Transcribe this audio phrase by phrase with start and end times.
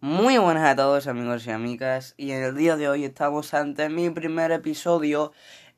[0.00, 3.88] Muy buenas a todos amigos y amigas y en el día de hoy estamos ante
[3.88, 5.32] mi primer episodio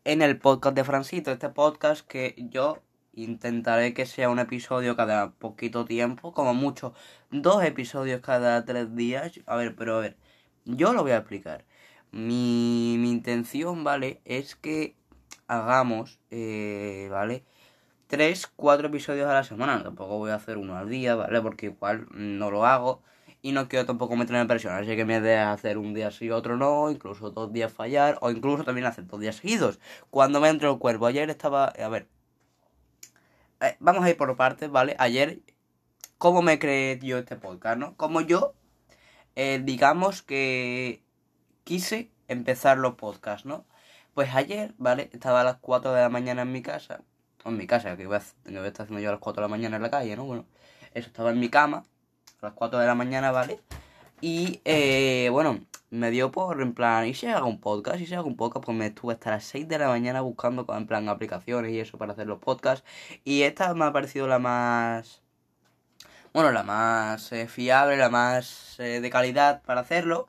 [0.04, 2.82] en el podcast de Francito, este podcast que yo
[3.14, 6.92] intentaré que sea un episodio cada poquito tiempo, como mucho
[7.30, 9.40] dos episodios cada tres días.
[9.46, 10.18] A ver, pero a ver,
[10.66, 11.64] yo lo voy a explicar.
[12.12, 14.20] Mi, mi intención, ¿vale?
[14.26, 14.96] Es que
[15.46, 17.44] hagamos, eh, ¿vale?
[18.06, 19.82] Tres, cuatro episodios a la semana.
[19.82, 21.40] Tampoco voy a hacer uno al día, ¿vale?
[21.40, 23.02] Porque igual no lo hago
[23.42, 24.74] y no quiero tampoco meterme en presión.
[24.74, 28.30] Así que me de hacer un día sí, otro no, incluso dos días fallar, o
[28.30, 29.80] incluso también hacer dos días seguidos.
[30.10, 31.06] Cuando me entre el cuerpo.
[31.06, 31.66] Ayer estaba.
[31.66, 32.08] A ver.
[33.60, 34.96] Eh, vamos a ir por partes, ¿vale?
[34.98, 35.40] Ayer,
[36.18, 37.96] ¿cómo me creé yo este podcast, no?
[37.96, 38.54] Como yo,
[39.36, 41.02] eh, digamos que
[41.64, 43.66] quise empezar los podcasts, ¿no?
[44.14, 45.10] Pues ayer, ¿vale?
[45.12, 47.02] Estaba a las 4 de la mañana en mi casa.
[47.44, 49.76] En mi casa, que voy a, estar haciendo yo a las 4 de la mañana
[49.76, 50.24] en la calle, ¿no?
[50.24, 50.46] Bueno,
[50.94, 51.84] eso estaba en mi cama
[52.42, 53.60] a las 4 de la mañana, ¿vale?
[54.20, 58.00] Y eh, bueno, me dio por en plan, ¿y si hago un podcast?
[58.00, 58.64] ¿Y si hago un podcast?
[58.64, 61.98] Pues me estuve hasta las 6 de la mañana buscando en plan aplicaciones y eso
[61.98, 62.84] para hacer los podcasts.
[63.24, 65.22] Y esta me ha parecido la más.
[66.32, 70.28] Bueno, la más eh, fiable, la más eh, de calidad para hacerlo.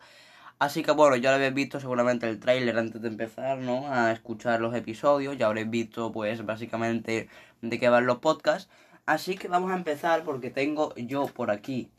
[0.59, 3.91] Así que bueno, ya lo habéis visto seguramente el tráiler antes de empezar, ¿no?
[3.91, 5.37] A escuchar los episodios.
[5.37, 7.29] Ya habréis visto, pues, básicamente
[7.61, 8.69] de qué van los podcasts.
[9.05, 11.91] Así que vamos a empezar porque tengo yo por aquí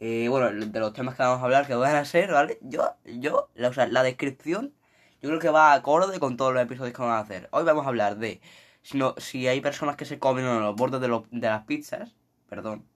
[0.00, 2.58] eh, bueno, de los temas que vamos a hablar que van a ser, ¿vale?
[2.62, 4.74] Yo, yo, la, o sea, la descripción,
[5.20, 7.48] yo creo que va acorde con todos los episodios que vamos a hacer.
[7.52, 8.40] Hoy vamos a hablar de
[8.82, 11.64] si, no, si hay personas que se comen en los bordes de, los, de las
[11.64, 12.14] pizzas,
[12.48, 12.86] perdón,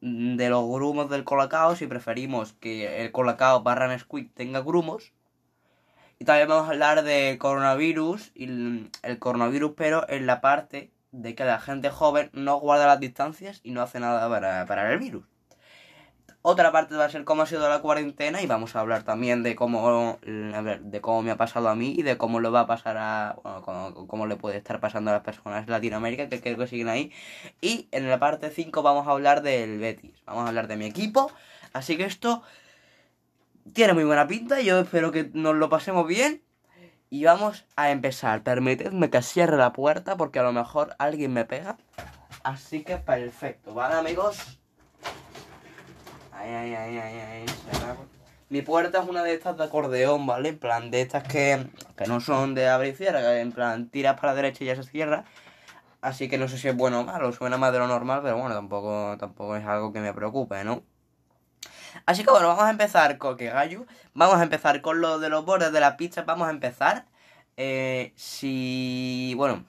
[0.00, 5.12] de los grumos del colacao, si preferimos que el colacao barra Nesquik tenga grumos.
[6.18, 8.44] Y también vamos a hablar de coronavirus, y
[9.02, 13.60] el coronavirus, pero en la parte de que la gente joven no guarda las distancias
[13.62, 15.24] y no hace nada para, para el virus.
[16.44, 19.44] Otra parte va a ser cómo ha sido la cuarentena y vamos a hablar también
[19.44, 22.66] de cómo, de cómo me ha pasado a mí y de cómo lo va a
[22.66, 26.58] pasar a, bueno, cómo, le puede estar pasando a las personas de Latinoamérica que creo
[26.58, 27.12] que siguen ahí.
[27.60, 30.86] Y en la parte 5 vamos a hablar del Betis, vamos a hablar de mi
[30.86, 31.30] equipo.
[31.72, 32.42] Así que esto
[33.72, 36.42] tiene muy buena pinta, yo espero que nos lo pasemos bien.
[37.08, 38.42] Y vamos a empezar.
[38.42, 41.76] Permitidme que cierre la puerta porque a lo mejor alguien me pega.
[42.42, 44.61] Así que perfecto, ¿vale amigos?
[48.48, 50.50] Mi puerta es una de estas de acordeón, ¿vale?
[50.50, 51.66] En plan, de estas que,
[51.96, 54.76] que no son de abrir y cierra, en plan, tiras para la derecha y ya
[54.76, 55.24] se cierra.
[56.02, 58.36] Así que no sé si es bueno o malo, suena más de lo normal, pero
[58.36, 60.82] bueno, tampoco, tampoco es algo que me preocupe, ¿no?
[62.06, 63.86] Así que bueno, vamos a empezar con que gallo.
[64.14, 66.22] Vamos a empezar con lo de los bordes de la pizza.
[66.22, 67.06] Vamos a empezar.
[67.56, 69.34] Eh, si.
[69.36, 69.64] Bueno.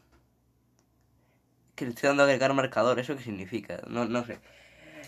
[1.76, 3.00] Que estoy dando a agregar marcador.
[3.00, 3.82] ¿Eso qué significa?
[3.88, 4.40] No, no sé.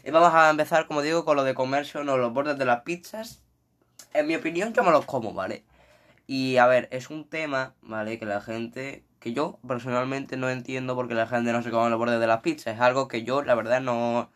[0.06, 2.82] Y vamos a empezar, como digo, con lo de comerse o los bordes de las
[2.84, 3.42] pizzas.
[4.14, 5.66] En mi opinión, yo me los como, ¿vale?
[6.28, 8.20] Y a ver, es un tema, ¿vale?
[8.20, 11.90] Que la gente, que yo personalmente no entiendo por qué la gente no se come
[11.90, 12.76] los bordes de las pizzas.
[12.76, 14.30] Es algo que yo, la verdad, no,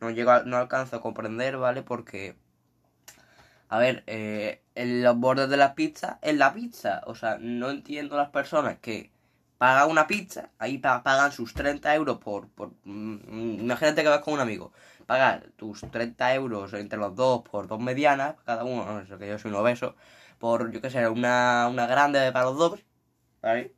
[0.00, 1.82] no llego no alcanzo a comprender, ¿vale?
[1.82, 2.36] Porque,
[3.70, 7.70] a ver, eh, en los bordes de las pizzas, en la pizza, o sea, no
[7.70, 9.10] entiendo las personas que
[9.58, 14.34] pagan una pizza, ahí pagan sus 30 euros por, por mm, imagínate que vas con
[14.34, 14.72] un amigo
[15.06, 19.28] pagar tus 30 euros entre los dos por dos medianas, cada uno, no sé que
[19.28, 19.94] yo soy un obeso,
[20.38, 22.84] por, yo qué sé, una, una grande para los dos,
[23.40, 23.72] ¿vale?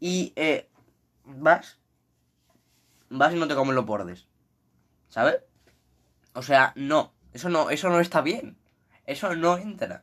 [0.00, 0.68] Y eh,
[1.24, 1.78] vas,
[3.08, 4.26] vas y no te comen los bordes,
[5.08, 5.40] ¿sabes?
[6.34, 8.58] O sea, no, eso no, eso no está bien,
[9.06, 10.02] eso no entra.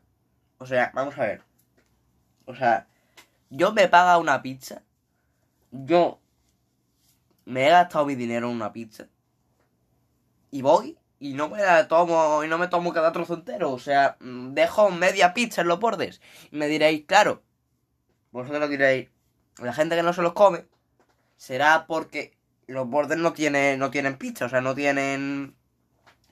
[0.58, 1.44] O sea, vamos a ver.
[2.46, 2.88] O sea,
[3.50, 4.82] yo me paga una pizza,
[5.72, 6.20] yo
[7.46, 9.08] me he gastado mi dinero en una pizza
[10.52, 13.72] y voy y no me la tomo y no me tomo cada trozo entero.
[13.72, 16.22] O sea, mm, dejo media pizza en los bordes.
[16.52, 17.44] Y me diréis, claro,
[18.32, 19.10] vosotros diréis,
[19.62, 20.66] la gente que no se los come
[21.38, 25.56] será porque los bordes no tienen, no tienen pizza, o sea, no tienen,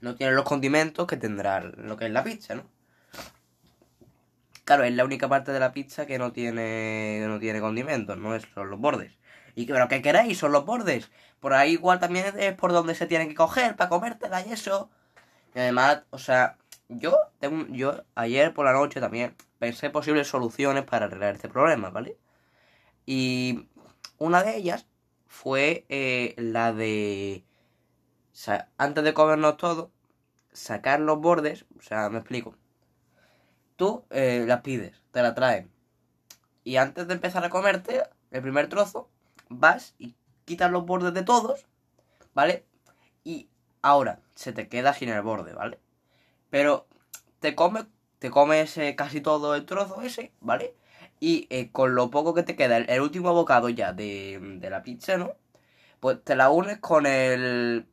[0.02, 2.64] no tienen los condimentos que tendrá lo que es la pizza, ¿no?
[4.66, 8.36] Claro, es la única parte de la pizza que no tiene, no tiene condimentos, no
[8.36, 9.12] es, son los bordes.
[9.56, 10.38] Y pero ¿qué queréis?
[10.38, 11.10] Son los bordes.
[11.40, 14.90] Por ahí igual también es por donde se tiene que coger para comértela y eso.
[15.56, 16.58] Y además, o sea,
[16.90, 21.90] yo, tengo, yo ayer por la noche también pensé posibles soluciones para arreglar este problema,
[21.90, 22.18] ¿vale?
[23.06, 23.68] Y
[24.18, 24.86] una de ellas
[25.28, 27.46] fue eh, la de,
[28.78, 29.92] antes de comernos todo,
[30.52, 32.56] sacar los bordes, o sea, me explico.
[33.76, 35.72] Tú eh, las pides, te la traen.
[36.64, 39.10] Y antes de empezar a comerte el primer trozo,
[39.50, 40.16] vas y
[40.50, 41.68] quitas los bordes de todos,
[42.34, 42.66] ¿vale?
[43.24, 43.48] Y
[43.84, 45.80] ahora se te queda sin el borde, ¿vale?
[46.50, 46.88] Pero
[47.40, 47.86] te comes,
[48.18, 50.74] te comes eh, casi todo el trozo ese, ¿vale?
[51.20, 54.82] Y eh, con lo poco que te queda, el, último bocado ya de, de, la
[54.82, 55.34] pizza, ¿no?
[56.00, 57.86] Pues te la unes con el.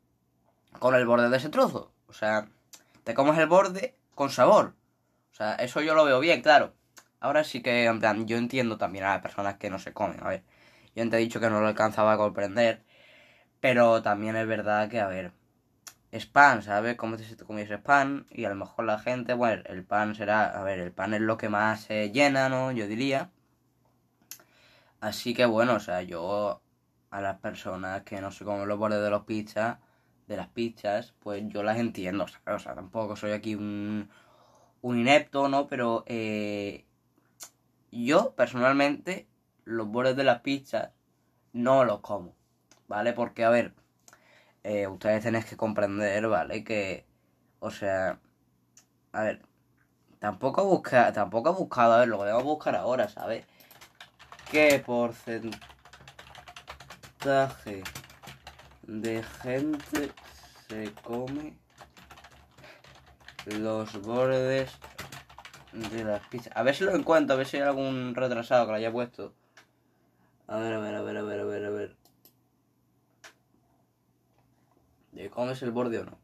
[0.78, 1.92] con el borde de ese trozo.
[2.08, 2.48] O sea,
[3.04, 4.74] te comes el borde con sabor.
[5.32, 6.72] O sea, eso yo lo veo bien, claro.
[7.20, 10.20] Ahora sí que, en plan, yo entiendo también a las personas que no se comen.
[10.24, 10.44] A ver,
[10.96, 12.82] yo te he dicho que no lo alcanzaba a comprender.
[13.60, 15.32] Pero también es verdad que, a ver,
[16.12, 16.96] es pan, ¿sabes?
[16.96, 20.46] Como si te comiese pan y a lo mejor la gente, bueno, el pan será,
[20.58, 22.72] a ver, el pan es lo que más se llena, ¿no?
[22.72, 23.30] Yo diría.
[25.00, 26.62] Así que bueno, o sea, yo
[27.10, 29.78] a las personas que no se comen los bordes de los pizzas,
[30.26, 32.62] de las pizzas, pues yo las entiendo, ¿sabes?
[32.62, 34.08] O sea, tampoco soy aquí un,
[34.82, 35.66] un inepto, ¿no?
[35.68, 36.84] Pero eh,
[37.92, 39.26] yo personalmente
[39.66, 40.90] los bordes de las pizzas
[41.52, 42.34] no los como,
[42.88, 43.12] ¿vale?
[43.12, 43.74] Porque, a ver,
[44.62, 46.64] eh, ustedes tenéis que comprender, ¿vale?
[46.64, 47.04] Que,
[47.58, 48.20] o sea,
[49.12, 49.42] a ver,
[50.18, 53.44] tampoco busca, tampoco he buscado, a ver, lo que debo buscar ahora, ¿sabes?
[54.50, 55.58] ¿Qué porcentaje
[58.82, 60.12] de gente
[60.68, 61.56] se come
[63.46, 64.70] los bordes
[65.72, 66.52] de las pizzas?
[66.56, 69.34] A ver si lo encuentro, a ver si hay algún retrasado que lo haya puesto.
[70.48, 71.96] A ver, a ver, a ver, a ver, a ver, a ver.
[75.16, 76.18] de comes el borde o no.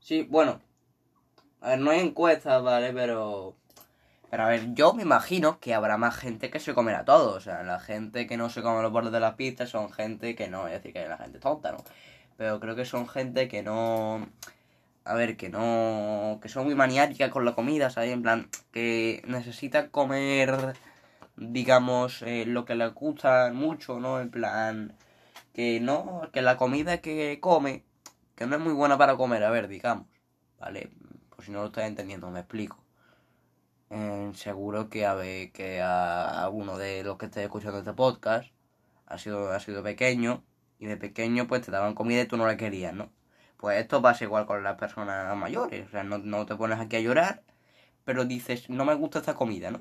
[0.00, 0.60] Sí, bueno.
[1.60, 2.92] A ver, no hay encuestas, ¿vale?
[2.92, 3.56] Pero...
[4.30, 7.34] Pero a ver, yo me imagino que habrá más gente que se comerá todo.
[7.34, 10.34] O sea, la gente que no se come los bordes de las pizzas son gente
[10.34, 11.78] que no, es decir, que la gente tonta, ¿no?
[12.36, 14.26] Pero creo que son gente que no...
[15.04, 16.40] A ver, que no...
[16.42, 18.12] Que son muy maniáticas con la comida, ¿sabes?
[18.12, 20.74] En plan, que necesita comer,
[21.36, 24.20] digamos, eh, lo que le gusta mucho, ¿no?
[24.20, 24.96] En plan
[25.52, 27.84] que no, que la comida que come,
[28.34, 30.06] que no es muy buena para comer, a ver, digamos,
[30.58, 30.90] ¿vale?
[31.30, 32.78] Por si no lo estáis entendiendo, me explico.
[33.90, 38.50] Eh, seguro que a, ver, que a alguno de los que esté escuchando este podcast
[39.06, 40.44] ha sido, ha sido pequeño
[40.78, 43.10] y de pequeño pues te daban comida y tú no la querías, ¿no?
[43.56, 46.96] Pues esto pasa igual con las personas mayores, o sea, no, no te pones aquí
[46.96, 47.42] a llorar,
[48.04, 49.80] pero dices, no me gusta esta comida, ¿no?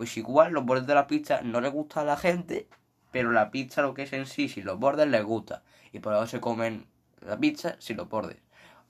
[0.00, 2.66] Pues igual los bordes de la pizza no le gusta a la gente
[3.10, 5.62] pero la pizza lo que es en sí, si los bordes les gusta.
[5.92, 6.86] Y por eso se comen
[7.20, 8.38] la pizza sin los bordes.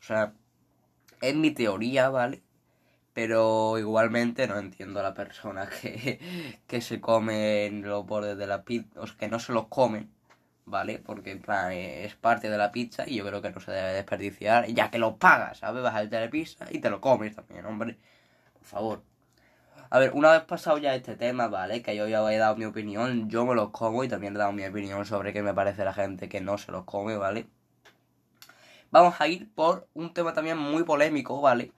[0.01, 0.33] O sea,
[1.21, 2.43] es mi teoría, ¿vale?
[3.13, 6.21] Pero igualmente no entiendo a la persona que,
[6.67, 10.11] que se comen los bordes de la pizza, o sea, que no se los comen,
[10.67, 10.99] ¿vale?
[10.99, 13.93] Porque en plan es parte de la pizza y yo creo que no se debe
[13.95, 15.83] desperdiciar, ya que lo pagas, ¿sabes?
[15.83, 17.99] Vas al telepizza y te lo comes también, hombre.
[18.55, 19.10] Por favor.
[19.93, 21.83] A ver, una vez pasado ya este tema, ¿vale?
[21.83, 24.53] Que yo ya he dado mi opinión, yo me los como y también he dado
[24.53, 27.49] mi opinión sobre qué me parece la gente que no se los come, ¿vale?
[28.93, 31.73] Vamos a ir por un tema también muy polémico, ¿vale?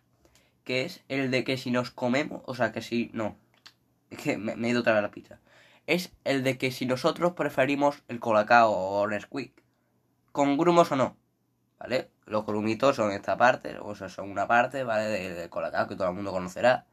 [0.65, 3.37] Que es el de que si nos comemos, o sea, que si, no,
[4.11, 5.41] es que me, he ido otra vez la pizza.
[5.87, 9.55] Es el de que si nosotros preferimos el colacao o Nesquik,
[10.33, 11.17] con grumos o no,
[11.79, 12.11] ¿vale?
[12.27, 15.07] Los grumitos son esta parte, o sea, son una parte, ¿vale?
[15.07, 16.87] Del colacao que todo el mundo conocerá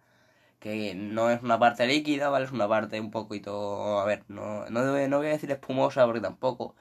[0.59, 2.45] que no es una parte líquida, ¿vale?
[2.45, 6.21] Es una parte un poquito, a ver, no, no, no voy a decir espumosa porque
[6.21, 6.75] tampoco,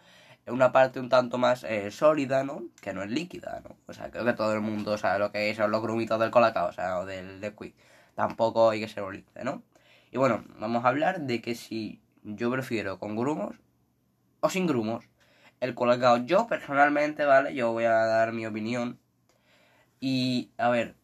[0.46, 2.62] es una parte un tanto más eh, sólida, ¿no?
[2.80, 3.76] Que no es líquida, ¿no?
[3.86, 6.68] O sea, creo que todo el mundo sabe lo que son los grumitos del colacao,
[6.68, 7.72] o sea, o del liquid.
[8.14, 9.62] Tampoco hay que ser líquido, ¿no?
[10.10, 13.56] Y bueno, vamos a hablar de que si yo prefiero con grumos
[14.40, 15.04] o sin grumos
[15.60, 16.18] el colacao.
[16.18, 17.54] Yo personalmente, ¿vale?
[17.54, 18.98] Yo voy a dar mi opinión.
[20.00, 20.94] Y, a ver,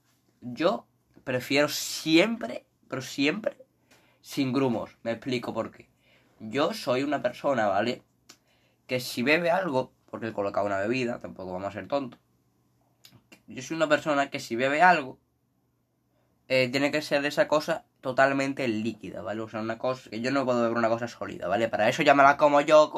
[0.41, 0.87] yo
[1.25, 3.57] prefiero siempre, pero siempre,
[4.21, 4.97] sin grumos.
[5.03, 5.89] Me explico por qué.
[6.39, 8.03] Yo soy una persona, ¿vale?
[8.87, 12.21] Que si bebe algo, porque he colocado una bebida, tampoco vamos a ser tontos.
[13.49, 15.19] Yo soy una persona que si bebe algo,
[16.47, 19.41] eh, tiene que ser esa cosa totalmente líquida, ¿vale?
[19.41, 21.67] O sea, una cosa que yo no puedo beber una cosa sólida, ¿vale?
[21.67, 22.93] Para eso ya me la como yo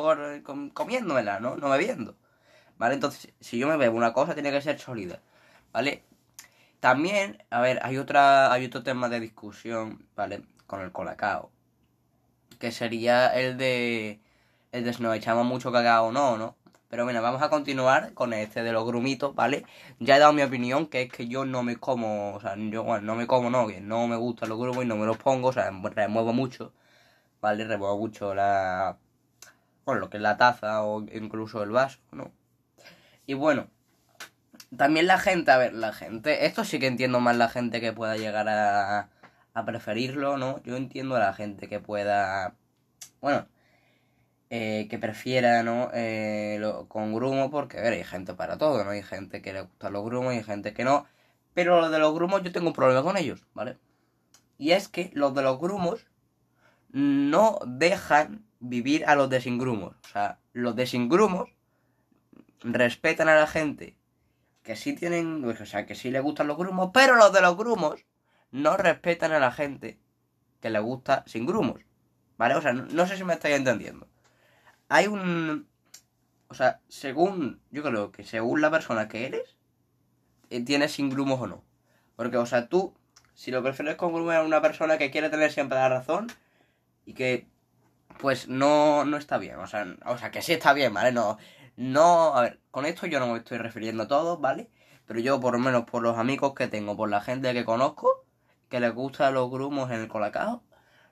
[0.75, 1.57] comiéndomela, ¿no?
[1.57, 2.19] No bebiendo.
[2.77, 2.93] ¿Vale?
[2.93, 5.23] Entonces, si yo me bebo una cosa, tiene que ser sólida,
[5.73, 6.05] ¿vale?
[6.81, 10.43] También, a ver, hay otra, hay otro tema de discusión, ¿vale?
[10.67, 11.51] Con el colacao.
[12.59, 14.21] Que sería el de.
[14.73, 16.57] El de si nos echamos mucho cacao o no, ¿no?
[16.89, 19.65] Pero bueno, vamos a continuar con este de los grumitos, ¿vale?
[19.99, 22.85] Ya he dado mi opinión, que es que yo no me como, o sea, yo
[22.85, 25.17] bueno, no me como, no, que no me gustan los grumos y no me los
[25.17, 26.73] pongo, o sea, remuevo mucho,
[27.41, 27.65] ¿vale?
[27.65, 28.99] Remuevo mucho la.
[29.85, 32.33] Bueno, lo que es la taza o incluso el vaso, ¿no?
[33.27, 33.69] Y bueno,
[34.77, 37.93] también la gente, a ver, la gente, esto sí que entiendo más la gente que
[37.93, 39.11] pueda llegar a,
[39.55, 40.63] a preferirlo, ¿no?
[40.65, 42.55] Yo entiendo a la gente que pueda,
[43.21, 43.47] bueno,
[44.51, 45.91] eh, que prefiera, ¿no?
[45.93, 48.91] Eh, lo, con grumo, porque, a ver, hay gente para todo, ¿no?
[48.91, 51.07] Hay gente que le gustan los grumos y hay gente que no.
[51.55, 53.79] Pero los de los grumos yo tengo un problema con ellos, ¿vale?
[54.59, 56.07] Y es que los de los grumos
[56.91, 59.97] no dejan vivir a los de sin grumos.
[60.05, 61.51] O sea, los de sin grumos
[62.63, 63.97] respetan a la gente
[64.67, 67.57] que sí tienen, o sea, que sí les gustan los grumos, pero los de los
[67.57, 68.05] grumos
[68.51, 70.01] no respetan a la gente
[70.61, 71.83] que le gusta sin grumos.
[72.37, 72.57] ¿Vale?
[72.57, 74.09] O sea, no, sé si me estáis entendiendo.
[74.89, 75.69] Hay un...
[76.49, 79.57] O sea, según, yo creo que según la persona que eres,
[80.51, 81.65] eh, tienes sin grumos o no.
[82.17, 82.93] Porque, o sea, tú,
[83.35, 86.27] si lo prefieres con grumos a una persona que quiere tener siempre la razón
[87.05, 87.47] y que,
[88.19, 89.57] pues, no, no está bien.
[89.57, 91.13] O sea, o sea, que sí está bien, ¿vale?
[91.13, 91.39] No,
[91.77, 94.71] no, a ver, con esto yo no me estoy refiriendo a todos, ¿vale?
[95.07, 98.25] Pero yo, por lo menos por los amigos que tengo, por la gente que conozco,
[98.69, 100.63] que les gustan los grumos en el colacao,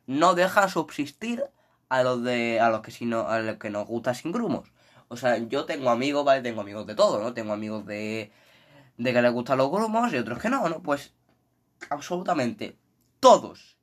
[0.07, 1.45] no deja subsistir
[1.89, 4.73] a los de a los que si no a los que nos gusta sin grumos.
[5.09, 6.43] O sea, yo tengo amigos, ¿vale?
[6.43, 7.35] Tengo amigos de todo, ¿no?
[7.35, 8.33] Tengo amigos de
[8.97, 10.83] de que les gustan los grumos y otros que no, ¿no?
[10.83, 11.15] Pues
[11.91, 12.79] absolutamente
[13.21, 13.79] todos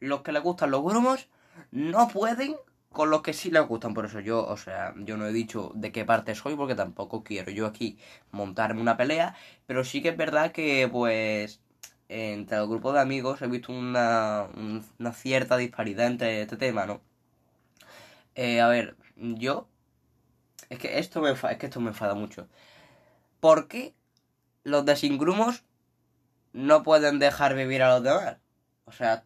[0.00, 1.28] los que les gustan los grumos
[1.70, 2.56] no pueden
[2.96, 3.92] con los que sí les gustan.
[3.92, 7.22] Por eso yo, o sea, yo no he dicho de qué parte soy porque tampoco
[7.22, 7.98] quiero yo aquí
[8.30, 9.36] montarme una pelea.
[9.66, 11.60] Pero sí que es verdad que, pues,
[12.08, 14.48] entre el grupo de amigos he visto una,
[14.98, 17.02] una cierta disparidad entre este tema, ¿no?
[18.34, 19.68] Eh, a ver, yo...
[20.70, 22.48] Es que esto me es que esto me enfada mucho.
[23.40, 23.94] ¿Por qué
[24.64, 25.64] los de sin grumos
[26.54, 28.38] no pueden dejar vivir a los demás?
[28.86, 29.24] O sea,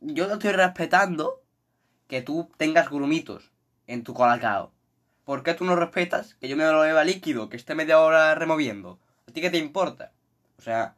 [0.00, 1.43] yo lo estoy respetando
[2.14, 3.50] que tú tengas grumitos
[3.88, 4.70] en tu colacao.
[5.24, 8.36] ¿Por qué tú no respetas que yo me lo beba líquido, que esté media hora
[8.36, 9.00] removiendo?
[9.28, 10.12] ¿A ti qué te importa?
[10.56, 10.94] O sea,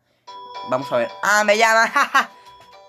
[0.69, 1.09] vamos a ver.
[1.23, 1.91] ¡Ah, me llama!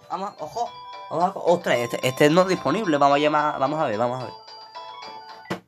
[0.09, 0.69] vamos, ojo.
[1.09, 1.39] Vamos a...
[1.39, 2.97] Ostras, este, este no es disponible.
[2.97, 3.57] Vamos a llamar.
[3.59, 5.61] Vamos a ver, vamos a ver.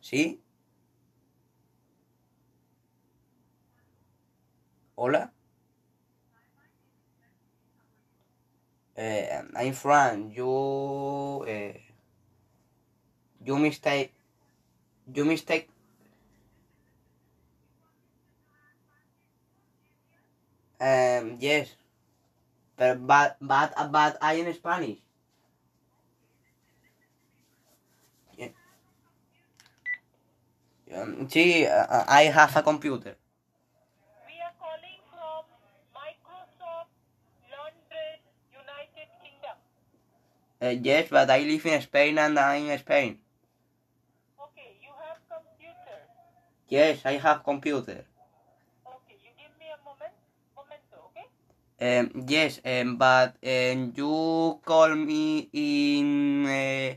[0.00, 0.42] ¿Sí?
[4.96, 5.35] Hola.
[8.96, 10.32] Uh, I'm Fran.
[10.34, 11.78] You, uh,
[13.44, 14.12] you mistake,
[15.12, 15.68] you mistake.
[20.80, 21.68] Um, yes,
[22.76, 24.98] but but but but I in Spanish.
[30.94, 33.16] Um, uh, I have a computer.
[40.66, 43.18] Uh, yes, but I live in Spain and I'm in Spain.
[44.34, 45.98] Okay, you have computer.
[46.68, 48.02] Yes, I have computer.
[48.82, 50.10] Okay, you give me a moment,
[50.58, 51.26] momento, okay?
[51.78, 56.94] Um, yes, um, but um, you call me in uh,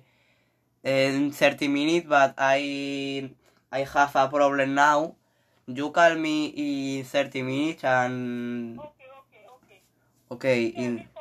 [0.84, 3.30] in 30 minutes, but I
[3.72, 5.14] I have a problem now.
[5.68, 9.80] You call me in 30 minutes and Okay, okay, okay.
[10.32, 11.14] okay in will call you in 30 minutes.
[11.14, 11.19] Thank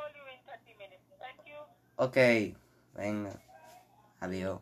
[1.99, 2.57] okay
[2.95, 3.33] venga
[4.21, 4.61] adiós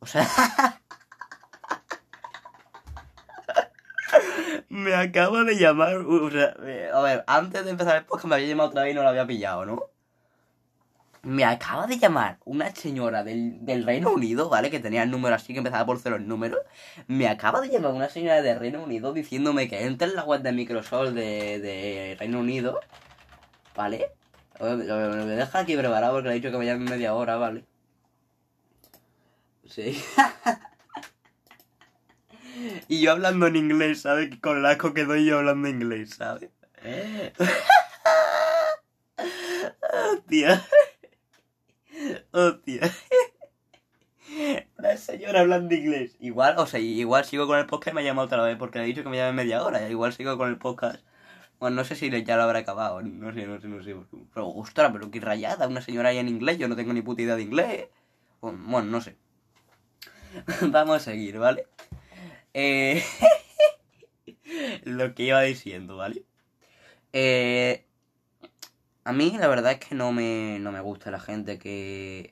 [0.00, 0.26] o sea
[4.70, 6.56] me acaba de llamar o sea
[6.94, 9.08] a ver antes de empezar el podcast me había llamado otra vez y no lo
[9.10, 9.90] había pillado ¿no?
[11.22, 14.70] me acaba de llamar una señora del, del Reino Unido, ¿vale?
[14.70, 16.58] Que tenía el número así que empezaba por cero el número.
[17.06, 20.40] Me acaba de llamar una señora del Reino Unido diciéndome que entre en la web
[20.42, 22.80] de Microsoft de, de Reino Unido,
[23.76, 24.12] ¿vale?
[24.60, 27.64] Me deja aquí preparado porque le he dicho que me llame media hora, ¿vale?
[29.66, 30.02] Sí.
[32.88, 34.30] y yo hablando en inglés, ¿sabes?
[34.40, 36.50] Con el asco que doy yo hablando inglés, ¿sabes?
[40.12, 40.64] Hostia.
[42.32, 42.80] Hostia.
[44.76, 46.16] La señora hablando inglés.
[46.20, 48.78] Igual, o sea, igual sigo con el podcast y me ha llamado otra vez porque
[48.78, 49.88] le he dicho que me llame media hora.
[49.88, 51.00] Igual sigo con el podcast.
[51.60, 53.02] Bueno, no sé si ya lo habrá acabado.
[53.02, 53.96] No sé, no sé, no sé.
[54.32, 55.66] Pero, ostras, pero qué rayada.
[55.66, 56.58] Una señora ahí en inglés.
[56.58, 57.88] Yo no tengo ni puta idea de inglés.
[58.40, 59.16] Bueno, no sé.
[60.70, 61.66] Vamos a seguir, ¿vale?
[62.54, 63.02] Eh...
[64.84, 66.24] Lo que iba diciendo, ¿vale?
[67.12, 67.84] Eh...
[69.04, 72.30] A mí la verdad es que no me, no me gusta la gente que...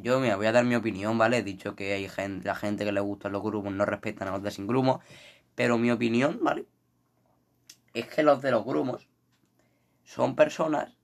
[0.00, 1.38] Yo me voy a dar mi opinión, ¿vale?
[1.38, 4.30] He dicho que hay gente, la gente que le gustan los grumos no respetan a
[4.30, 5.00] los de sin grumos.
[5.54, 6.64] Pero mi opinión, ¿vale?
[7.94, 9.08] Es que los de los grumos
[10.02, 10.98] son personas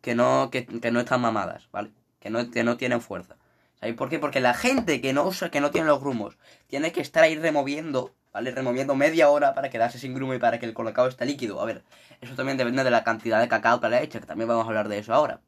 [0.00, 1.92] que no, que, que no están mamadas, ¿vale?
[2.20, 3.36] Que no, que no tienen fuerza.
[3.74, 4.18] ¿Sabéis por qué?
[4.20, 7.36] Porque la gente que no usa, que no tiene los grumos, tiene que estar ahí
[7.36, 8.52] removiendo, ¿vale?
[8.52, 11.60] Removiendo media hora para quedarse sin grumo y para que el colacao esté líquido.
[11.60, 11.84] A ver,
[12.20, 14.64] eso también depende de la cantidad de cacao que le ha hecho, que también vamos
[14.64, 15.40] a hablar de eso ahora.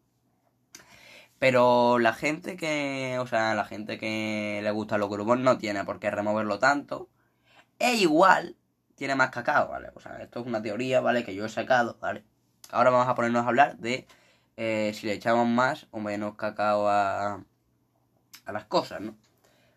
[1.39, 5.85] Pero la gente que, o sea, la gente que le gusta los grumos no tiene
[5.85, 7.09] por qué removerlo tanto.
[7.79, 8.57] E igual
[8.95, 9.91] tiene más cacao, ¿vale?
[9.95, 11.25] O sea, esto es una teoría, ¿vale?
[11.25, 12.25] Que yo he sacado, ¿vale?
[12.71, 14.07] Ahora vamos a ponernos a hablar de
[14.57, 17.45] eh, si le echamos más o menos cacao a,
[18.47, 19.17] a las cosas, ¿no?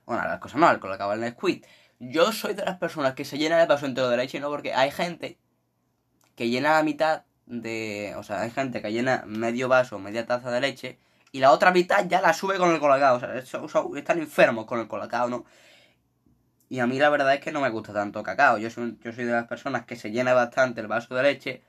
[0.05, 1.67] Bueno, a las cosas no, al colacao al Nesquik.
[1.99, 4.49] Yo soy de las personas que se llenan el vaso entero de leche, ¿no?
[4.49, 5.37] Porque hay gente
[6.35, 8.13] que llena la mitad de...
[8.17, 10.99] O sea, hay gente que llena medio vaso, media taza de leche
[11.31, 13.17] y la otra mitad ya la sube con el colacao.
[13.17, 13.35] O sea,
[13.95, 15.45] están enfermos con el colacao, ¿no?
[16.69, 18.57] Y a mí la verdad es que no me gusta tanto cacao.
[18.57, 21.61] Yo soy, yo soy de las personas que se llena bastante el vaso de leche.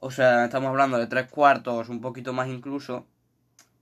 [0.00, 3.06] O sea, estamos hablando de tres cuartos, un poquito más incluso.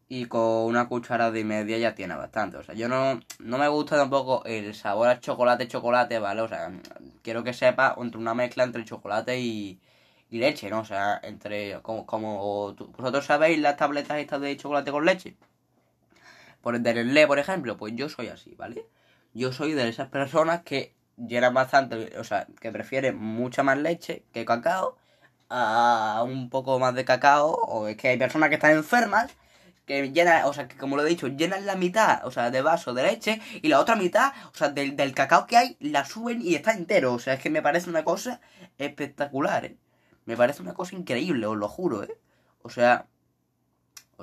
[0.09, 2.56] Y con una cucharada y media ya tiene bastante.
[2.59, 6.42] O sea, yo no, no me gusta tampoco el sabor a chocolate, chocolate, ¿vale?
[6.42, 6.73] O sea,
[7.23, 9.80] quiero que sepa entre una mezcla entre chocolate y,
[10.30, 10.80] y leche, ¿no?
[10.80, 15.37] O sea, entre, como, como vosotros sabéis las tabletas estas de chocolate con leche.
[16.62, 18.87] Por el de Nestlé, por ejemplo, pues yo soy así, ¿vale?
[19.37, 24.25] Yo soy de esas personas que llenan bastante, o sea, que prefieren mucha más leche
[24.33, 24.97] que cacao
[25.50, 27.50] a un poco más de cacao.
[27.50, 29.37] O es que hay personas que están enfermas
[29.85, 32.62] que llenan, o sea, que como lo he dicho, llenan la mitad, o sea, de
[32.62, 36.07] vaso de leche y la otra mitad, o sea, del, del cacao que hay, la
[36.07, 37.12] suben y está entero.
[37.12, 38.40] O sea, es que me parece una cosa
[38.78, 39.76] espectacular, ¿eh?
[40.25, 42.19] Me parece una cosa increíble, os lo juro, ¿eh?
[42.62, 43.07] O sea,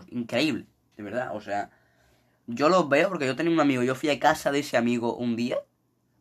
[0.10, 0.66] increíble,
[0.98, 1.70] de verdad, o sea,
[2.48, 5.16] yo los veo porque yo tenía un amigo, yo fui a casa de ese amigo
[5.16, 5.58] un día,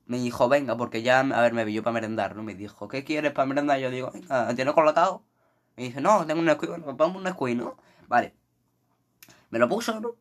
[0.06, 2.42] me dijo, venga, porque ya, a ver, me vio para merendar, ¿no?
[2.42, 3.78] Me dijo, ¿qué quieres para merendar?
[3.78, 5.24] Yo digo, venga, ¿tienes colacao?
[5.76, 7.76] Me dice, no, tengo un Nesquik, bueno, vamos un Nesquik, ¿no?
[8.08, 8.34] Vale.
[9.50, 10.16] Me lo puso, ¿no?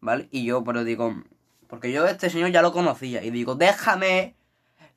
[0.00, 0.28] ¿Vale?
[0.30, 1.22] Y yo, pero digo,
[1.66, 4.36] porque yo este señor ya lo conocía, y digo, déjame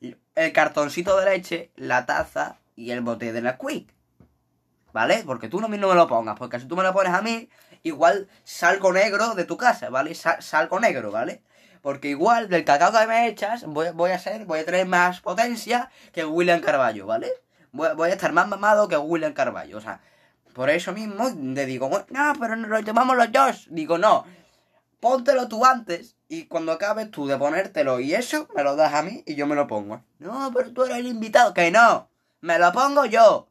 [0.00, 3.92] el cartoncito de leche, la taza y el bote de Nesquik.
[4.92, 5.24] ¿Vale?
[5.26, 7.50] Porque tú no, no me lo pongas, porque si tú me lo pones a mí,
[7.86, 10.14] igual salgo negro de tu casa, ¿vale?
[10.14, 11.42] Sa- salgo negro, ¿vale?
[11.82, 15.20] Porque igual del cacao que me echas, voy, voy a ser, voy a tener más
[15.20, 17.30] potencia que William Carballo, ¿vale?
[17.72, 20.00] Voy, a estar más mamado que William Carballo, o sea,
[20.54, 23.66] por eso mismo le digo, "Bueno, no, pero nos lo tomamos los dos.
[23.70, 24.24] Digo, no,
[25.00, 29.02] póntelo tú antes y cuando acabes tú de ponértelo y eso, me lo das a
[29.02, 30.02] mí y yo me lo pongo.
[30.18, 32.08] No, pero tú eres el invitado, que no,
[32.40, 33.48] me lo pongo yo.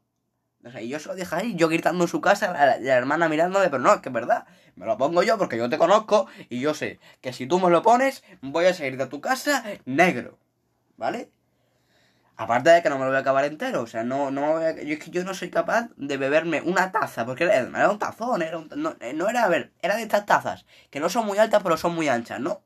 [0.65, 3.29] O sea, y yo se lo dije ahí, yo gritando en su casa, la, hermana
[3.29, 4.45] mirándome, pero no, es que es verdad.
[4.75, 7.69] Me lo pongo yo porque yo te conozco y yo sé que si tú me
[7.69, 10.39] lo pones, voy a salir de tu casa negro.
[10.97, 11.29] ¿Vale?
[12.37, 14.47] Aparte de que no me lo voy a acabar entero, o sea, no, no me
[14.53, 17.55] voy a- yo es que yo no soy capaz de beberme una taza, porque era,
[17.57, 20.65] era un tazón, era un- no, eh, no era, a ver, era de estas tazas,
[20.89, 22.61] que no son muy altas, pero son muy anchas, ¿no?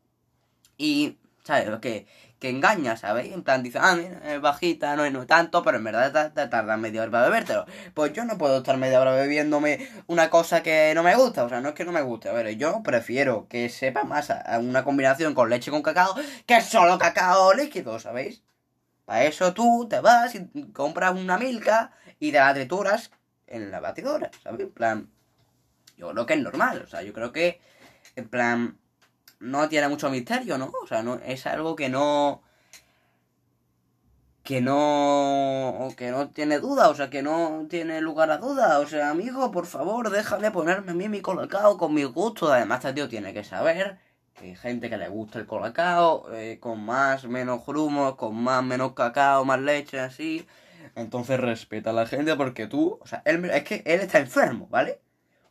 [0.78, 1.70] Y, ¿sabes?
[1.82, 2.08] Que,
[2.40, 3.34] que engaña, ¿sabéis?
[3.34, 6.50] En plan, dice, ah, mira, es bajita, no es no tanto, pero en verdad ta-
[6.50, 7.66] tarda media hora para bebértelo.
[7.94, 11.50] Pues yo no puedo estar media hora bebiéndome una cosa que no me gusta, o
[11.50, 14.60] sea, no es que no me guste, a ver, yo prefiero que sepa más a
[14.60, 18.42] una combinación con leche con cacao que solo cacao líquido, ¿sabéis?
[19.06, 23.12] Para eso tú te vas y compras una milka y te la trituras
[23.48, 24.62] en la batidora, ¿sabes?
[24.62, 25.10] En plan,
[25.98, 27.60] yo creo que es normal, o sea, yo creo que,
[28.16, 28.78] en plan,
[29.40, 30.72] no tiene mucho misterio, ¿no?
[30.84, 32.42] O sea, no, es algo que no...
[34.44, 35.90] Que no...
[35.98, 38.80] Que no tiene duda, o sea, que no tiene lugar a duda.
[38.80, 42.52] O sea, amigo, por favor, déjame ponerme a mí mi colacao con mi gusto.
[42.52, 44.00] Además, este tío tiene que saber
[44.36, 48.64] que hay gente que le gusta el colacao, eh, con más, menos grumos, con más,
[48.64, 50.48] menos cacao, más leche, así.
[50.96, 54.68] Entonces respeta a la gente porque tú, o sea, él, es que él está enfermo,
[54.70, 55.02] ¿vale?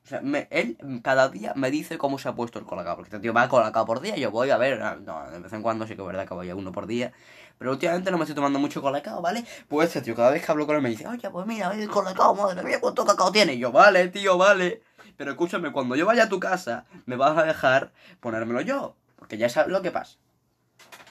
[0.09, 2.97] O sea, él cada día me dice cómo se ha puesto el colacao.
[2.97, 4.17] Porque este tío va a colacao por día.
[4.17, 6.33] Yo voy a ver, ah, no, de vez en cuando sí que es verdad que
[6.33, 7.13] voy a uno por día.
[7.59, 9.45] Pero últimamente no me estoy tomando mucho colacao, ¿vale?
[9.69, 11.91] Pues este tío, cada vez que hablo con él me dice, oye, pues mira, el
[11.91, 13.53] colacao, madre mía, ¿cuánto cacao tiene?
[13.53, 14.83] Y yo, vale, tío, vale.
[15.19, 18.97] Pero escúchame, cuando yo vaya a tu casa, me vas a dejar ponérmelo yo.
[19.17, 20.17] Porque ya sabes lo que pasa.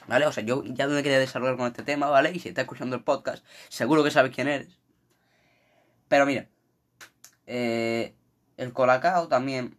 [0.08, 0.26] ¿Vale?
[0.26, 2.32] O sea, yo ya me quería desarrollar con este tema, ¿vale?
[2.32, 4.80] Y si estás escuchando el podcast, seguro que sabes quién eres.
[6.08, 6.48] Pero mira,
[7.46, 8.14] eh,
[8.58, 9.78] el colacao también.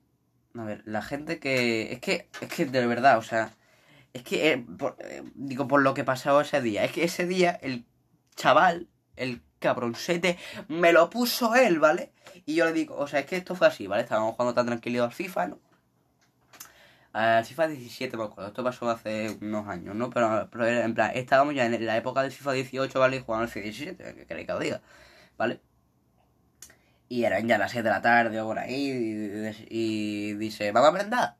[0.57, 1.93] A ver, la gente que.
[1.93, 3.53] Es que, es que de verdad, o sea.
[4.13, 4.65] Es que, eh,
[4.99, 6.83] eh, digo, por lo que pasó ese día.
[6.83, 7.85] Es que ese día el
[8.35, 12.11] chaval, el cabroncete, me lo puso él, ¿vale?
[12.45, 14.03] Y yo le digo, o sea, es que esto fue así, ¿vale?
[14.03, 15.59] Estábamos jugando tan tranquilo al FIFA, ¿no?
[17.11, 18.49] Al FIFA 17, me acuerdo.
[18.49, 20.09] Esto pasó hace unos años, ¿no?
[20.09, 23.17] Pero, pero en plan, estábamos ya en la época del FIFA 18, ¿vale?
[23.17, 24.81] Y jugando al FIFA 17, que queréis que os diga,
[25.37, 25.61] ¿vale?
[27.09, 29.55] Y eran ya las 7 de la tarde o por ahí.
[29.69, 31.37] Y, dice, ¿vamos a merendar?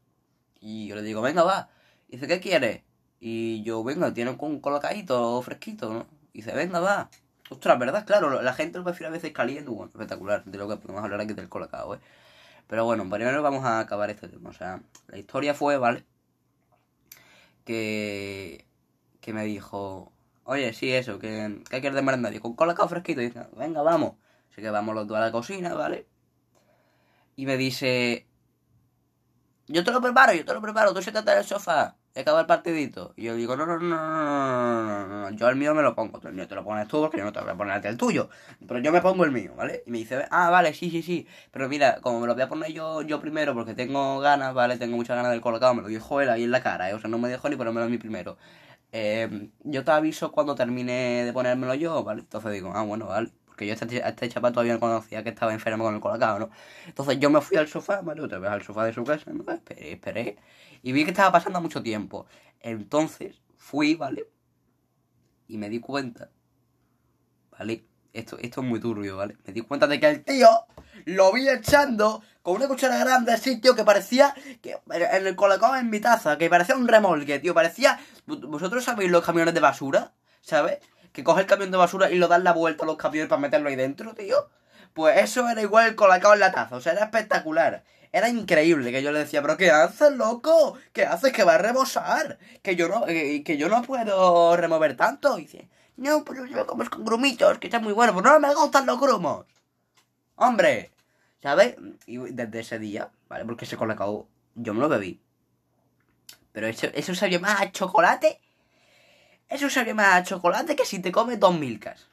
[0.60, 1.70] Y yo le digo, venga, va.
[2.10, 2.82] Y dice, ¿qué quieres?
[3.20, 6.08] Y yo, venga, tiene un colocadito fresquito, ¿no?
[6.34, 7.10] Y dice, venga, va.
[7.50, 8.06] Ostras, ¿verdad?
[8.06, 9.70] Claro, la gente lo prefiere a veces caliente.
[9.70, 12.00] Bueno, espectacular, de lo que podemos hablar aquí del colacao, ¿eh?
[12.68, 14.50] Pero bueno, primero vamos a acabar este tema.
[14.52, 16.06] O sea, la historia fue, ¿vale?
[17.66, 18.66] Que,
[19.22, 20.12] que me dijo,
[20.46, 22.34] oye, sí, eso, que, que hay que ir de merendar.
[22.34, 23.22] Y con colacao fresquito.
[23.22, 24.16] Y dice, venga, vamos.
[24.52, 26.08] Así que vamos los dos a la cocina, ¿vale?
[27.36, 28.28] Y me dice,
[29.68, 32.42] yo te lo preparo, yo te lo preparo, tú siéntate en el sofá, he acabado
[32.42, 33.14] el partidito.
[33.16, 36.20] Y yo digo, no, no, no, no, no, no, yo el mío me lo pongo,
[36.24, 38.30] el mío te lo pones tú porque yo no te voy a poner el tuyo,
[38.68, 39.84] pero yo me pongo el mío, ¿vale?
[39.86, 42.50] Y me dice, ah, vale, sí, sí, sí, pero mira, como me lo voy a
[42.50, 44.78] poner yo, yo primero porque tengo ganas, ¿vale?
[44.78, 46.94] Tengo muchas ganas del colocado, me lo dijo él ahí en la cara, ¿eh?
[46.96, 48.38] o sea, no me dejó ni ponérmelo a mí primero.
[48.92, 52.22] Eh, yo te aviso cuando termine de ponérmelo yo, ¿vale?
[52.22, 53.32] Entonces digo, ah, bueno, vale.
[53.60, 56.00] Porque yo a este, a este chaval todavía no conocía que estaba enfermo con el
[56.00, 56.50] colacao, ¿no?
[56.88, 58.22] Entonces yo me fui al sofá, ¿vale?
[58.22, 59.52] Otra vez al sofá de su casa, ¿no?
[59.52, 60.38] Esperé, esperé.
[60.82, 62.26] Y vi que estaba pasando mucho tiempo.
[62.62, 64.30] Entonces fui, ¿vale?
[65.50, 66.30] Y me di cuenta,
[67.52, 67.84] ¿vale?
[68.14, 69.36] Esto, esto es muy turbio, ¿vale?
[69.46, 70.48] Me di cuenta de que el tío
[71.04, 75.76] lo vi echando con una cuchara grande así, tío, que parecía que en el colacao
[75.76, 78.00] en mi taza, que parecía un remolque, tío, parecía...
[78.26, 80.14] ¿Vosotros sabéis los camiones de basura?
[80.40, 80.80] ¿Sabes?
[81.20, 83.42] Que coge el camión de basura y lo dan la vuelta a los camiones para
[83.42, 84.50] meterlo ahí dentro, tío.
[84.94, 87.84] Pues eso era igual el colacao en la taza, o sea, era espectacular.
[88.14, 90.78] Era increíble que yo le decía, pero ¿qué haces, loco?
[90.94, 91.34] ¿Qué haces?
[91.34, 92.40] Que va a rebosar.
[92.62, 95.38] Que yo no, que, que yo no puedo remover tanto.
[95.38, 98.14] Y dice, no, pero yo lo comes con grumitos, que está muy bueno.
[98.14, 99.46] Pues no me gustan los grumos.
[100.38, 100.90] Hombre,
[101.44, 101.76] ¿sabes?
[102.06, 103.44] Y desde ese día, ¿vale?
[103.44, 105.20] Porque ese colacao yo me lo bebí.
[106.54, 108.40] Pero eso, eso sabía más a chocolate.
[109.50, 112.08] Eso sabía más chocolate que si te comes dos milkas.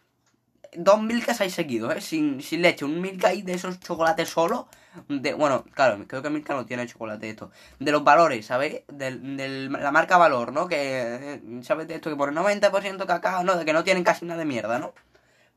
[0.75, 2.01] Dos milkas ahí seguidos, ¿eh?
[2.01, 2.85] Sin, sin leche.
[2.85, 4.68] Un milka ahí de esos chocolates solo.
[5.09, 7.51] De, bueno, claro, creo que Milka no tiene chocolate esto.
[7.79, 8.83] De los valores, ¿sabes?
[8.88, 9.11] De,
[9.68, 10.68] la marca Valor, ¿no?
[10.68, 11.87] Que, eh, ¿sabes?
[11.88, 13.57] De esto que por 90% cacao, ¿no?
[13.57, 14.94] De que no tienen casi nada de mierda, ¿no?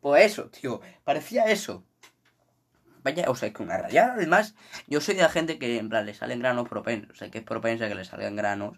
[0.01, 0.81] Pues eso, tío.
[1.03, 1.83] Parecía eso.
[3.03, 4.13] Vaya, o sea, es que una rayada.
[4.13, 4.55] Además,
[4.87, 7.11] yo soy de la gente que, en plan, le salen granos propensos.
[7.11, 8.77] O sea, que es propensa que le salgan granos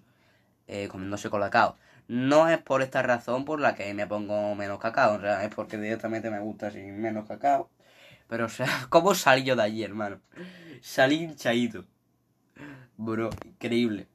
[0.67, 1.77] eh, comiéndose colacao.
[2.11, 5.15] No es por esta razón por la que me pongo menos cacao.
[5.15, 7.69] O sea, es porque directamente me gusta sin menos cacao.
[8.27, 10.19] Pero, o sea, ¿cómo salí yo de allí, hermano?
[10.81, 11.85] Salí hinchadito.
[12.97, 14.07] Bro, increíble.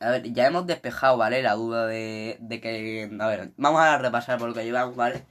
[0.00, 1.40] A ver, ya hemos despejado, ¿vale?
[1.42, 3.10] La duda de, de que...
[3.18, 5.24] A ver, vamos a repasar por lo que llevamos, ¿vale?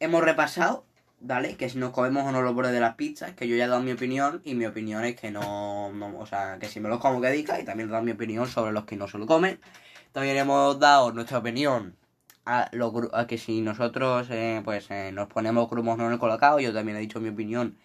[0.00, 0.84] Hemos repasado,
[1.20, 1.56] ¿vale?
[1.56, 3.68] Que si nos comemos o no los bordes de las pizzas, que yo ya he
[3.68, 5.92] dado mi opinión, y mi opinión es que no...
[5.92, 8.10] no o sea, que si me los como que diga, y también he dado mi
[8.10, 9.60] opinión sobre los que no se lo comen.
[10.12, 11.96] También hemos dado nuestra opinión
[12.44, 16.18] a, lo, a que si nosotros eh, pues eh, nos ponemos grumos no en el
[16.18, 17.78] colacao, yo también he dicho mi opinión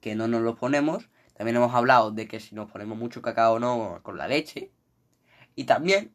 [0.00, 1.08] que no nos los ponemos.
[1.36, 4.72] También hemos hablado de que si nos ponemos mucho cacao o no con la leche.
[5.54, 6.12] Y también,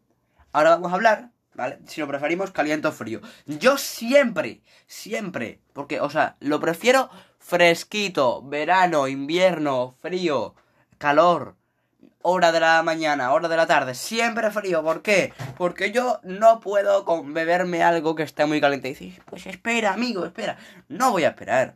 [0.52, 1.80] ahora vamos a hablar, ¿vale?
[1.86, 3.22] Si lo preferimos caliente o frío.
[3.46, 10.56] Yo siempre, siempre, porque, o sea, lo prefiero fresquito, verano, invierno, frío,
[10.98, 11.56] calor
[12.24, 14.84] hora de la mañana, hora de la tarde, siempre frío.
[14.84, 15.34] ¿Por qué?
[15.58, 18.90] Porque yo no puedo con beberme algo que esté muy caliente.
[18.90, 20.58] Y dices, pues espera, amigo, espera.
[20.88, 21.76] No voy a esperar.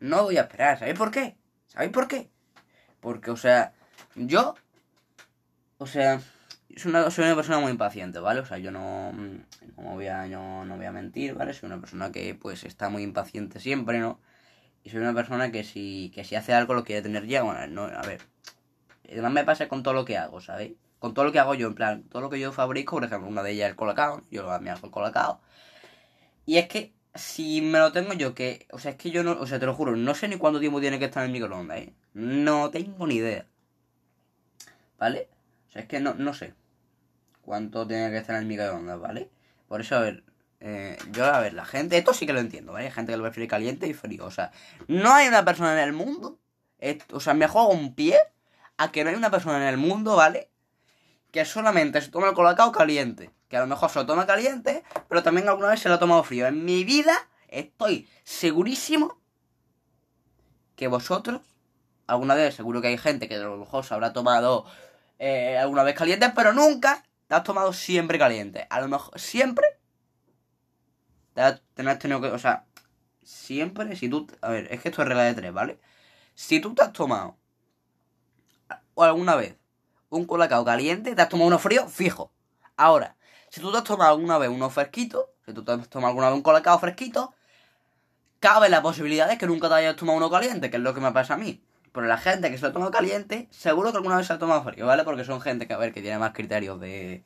[0.00, 0.78] No voy a esperar.
[0.78, 1.36] ¿Sabéis por qué?
[1.66, 2.30] ¿Sabéis por qué?
[3.00, 3.74] Porque, o sea,
[4.14, 4.54] yo...
[5.78, 6.20] O sea,
[6.76, 8.40] soy una, soy una persona muy impaciente, ¿vale?
[8.40, 9.42] O sea, yo no, no,
[9.76, 11.52] voy a, no voy a mentir, ¿vale?
[11.52, 14.20] Soy una persona que, pues, está muy impaciente siempre, ¿no?
[14.84, 17.42] Y soy una persona que si, que si hace algo lo quiere tener ya.
[17.42, 18.20] Bueno, no, a ver,
[19.10, 20.74] Además me pasa con todo lo que hago, ¿sabéis?
[20.98, 23.28] Con todo lo que hago yo, en plan, todo lo que yo fabrico, por ejemplo,
[23.28, 25.40] una de ellas es el colacao, yo me hago el colacao.
[26.46, 29.32] Y es que si me lo tengo yo que, o sea, es que yo no,
[29.32, 31.40] o sea, te lo juro, no sé ni cuánto tiempo tiene que estar en el
[31.40, 31.94] microondas, ¿eh?
[32.14, 33.46] No tengo ni idea.
[34.98, 35.28] ¿Vale?
[35.68, 36.54] O sea, es que no, no sé
[37.42, 39.30] cuánto tiene que estar en el microondas, ¿vale?
[39.68, 40.24] Por eso, a ver,
[40.60, 42.86] eh, yo, a ver, la gente, esto sí que lo entiendo, ¿vale?
[42.86, 44.50] Hay gente que lo prefiere caliente y frío, o sea,
[44.88, 46.38] no hay una persona en el mundo,
[47.12, 48.18] o sea, me juego un pie
[48.76, 50.50] a que no hay una persona en el mundo, ¿vale?
[51.30, 53.30] Que solamente se toma el colacao caliente.
[53.48, 55.98] Que a lo mejor se lo toma caliente, pero también alguna vez se lo ha
[55.98, 56.46] tomado frío.
[56.46, 57.14] En mi vida
[57.48, 59.18] estoy segurísimo
[60.76, 61.40] que vosotros,
[62.06, 64.66] alguna vez, seguro que hay gente que a lo mejor se habrá tomado
[65.18, 68.66] eh, alguna vez caliente, pero nunca te has tomado siempre caliente.
[68.70, 69.66] A lo mejor siempre
[71.34, 72.66] te has, te has tenido que, o sea,
[73.22, 75.78] siempre, si tú, a ver, es que esto es regla de tres, ¿vale?
[76.34, 77.36] Si tú te has tomado
[78.96, 79.56] alguna vez
[80.10, 82.30] un colacao caliente, te has tomado uno frío, fijo.
[82.76, 83.16] Ahora,
[83.50, 86.28] si tú te has tomado alguna vez uno fresquito, si tú te has tomado alguna
[86.28, 87.34] vez un colacao fresquito,
[88.40, 91.00] cabe la posibilidad de que nunca te hayas tomado uno caliente, que es lo que
[91.00, 91.62] me pasa a mí.
[91.92, 94.40] Pero la gente que se lo toma caliente, seguro que alguna vez se lo ha
[94.40, 95.04] tomado frío, ¿vale?
[95.04, 97.24] Porque son gente que, a ver, que tiene más criterios de...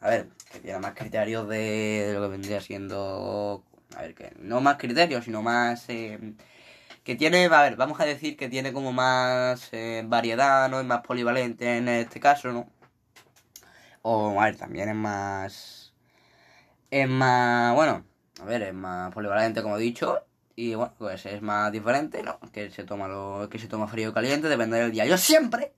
[0.00, 3.62] A ver, que tiene más criterios de, lo que vendría siendo...
[3.94, 5.88] A ver, que no más criterios, sino más...
[5.88, 6.34] Eh,
[7.06, 10.80] que tiene, a ver, vamos a decir que tiene como más eh, variedad, ¿no?
[10.80, 12.68] Es más polivalente en este caso, ¿no?
[14.02, 15.94] O, a ver, también es más...
[16.90, 18.04] es más, bueno,
[18.40, 20.24] a ver, es más polivalente como he dicho.
[20.56, 22.40] Y bueno, pues es más diferente, ¿no?
[22.52, 25.06] Que se toma lo, que se toma frío o caliente, depende del día.
[25.06, 25.74] Yo siempre,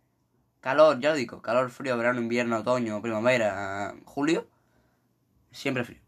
[0.61, 4.49] calor, ya lo digo, calor, frío, verano, invierno, otoño, primavera, julio,
[5.53, 6.01] siempre frío.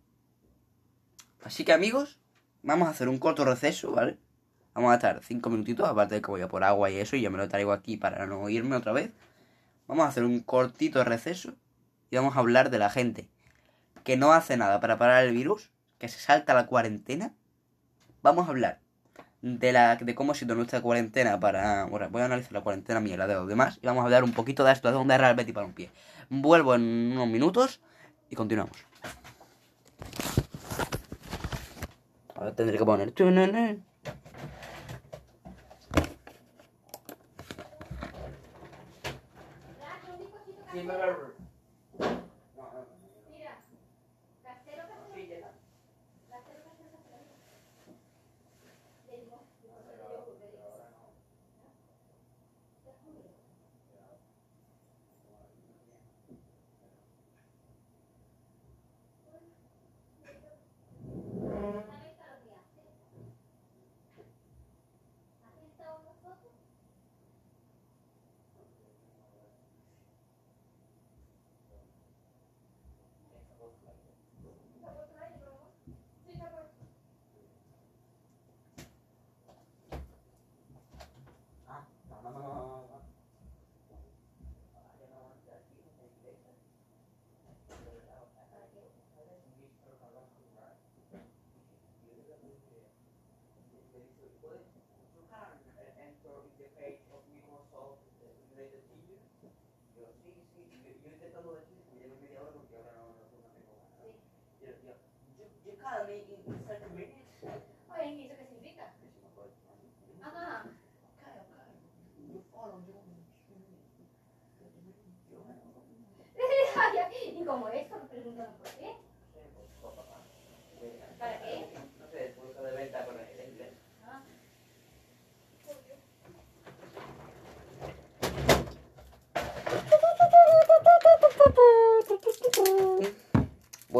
[1.44, 2.18] Así que amigos,
[2.62, 4.18] vamos a hacer un corto receso, ¿vale?
[4.80, 7.20] Vamos a estar cinco minutitos, aparte de que voy a por agua y eso, y
[7.20, 9.12] yo me lo traigo aquí para no irme otra vez.
[9.86, 11.52] Vamos a hacer un cortito receso
[12.10, 13.28] y vamos a hablar de la gente
[14.04, 17.34] que no hace nada para parar el virus, que se salta la cuarentena.
[18.22, 18.80] Vamos a hablar
[19.42, 21.84] de la de cómo ha sido nuestra cuarentena para.
[21.84, 23.78] Bueno, voy a analizar la cuarentena mía la de los demás.
[23.82, 25.90] Y vamos a hablar un poquito de la situación de Real Betis para un pie.
[26.30, 27.82] Vuelvo en unos minutos
[28.30, 28.78] y continuamos.
[32.34, 33.12] Ahora tendré que poner.
[40.80, 41.34] Remember,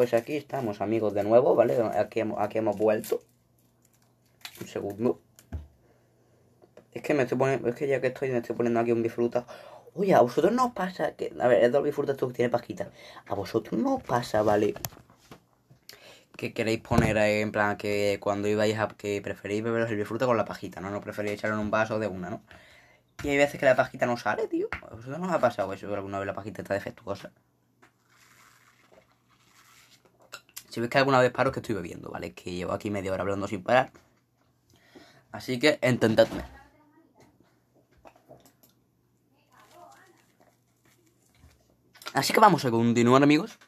[0.01, 1.77] Pues aquí estamos, amigos, de nuevo, ¿vale?
[1.95, 3.21] Aquí hemos, aquí hemos vuelto.
[4.59, 5.21] Un segundo.
[6.91, 9.03] Es que me estoy poniendo, es que ya que estoy, me estoy poniendo aquí un
[9.03, 9.45] bifruta.
[9.93, 11.35] Oye, a vosotros no os pasa que.
[11.39, 12.91] A ver, es de los bifrutas estos que tiene pajita.
[13.27, 14.73] A vosotros no os pasa, ¿vale?
[16.35, 18.89] Que queréis poner ahí, en plan que cuando ibais a.
[18.89, 20.89] que preferís beberos el bifruta con la pajita, ¿no?
[20.89, 22.43] No preferís echarlo en un vaso de una, ¿no?
[23.23, 24.69] Y hay veces que la pajita no sale, tío.
[24.81, 25.95] ¿A vosotros no os ha pasado eso?
[25.95, 27.33] ¿Alguna vez la pajita está defectuosa?
[30.71, 32.33] Si veis que alguna vez paro es que estoy bebiendo, ¿vale?
[32.33, 33.91] Que llevo aquí media hora hablando sin parar.
[35.33, 36.45] Así que entendedme.
[42.15, 43.59] Así que vamos a continuar, amigos.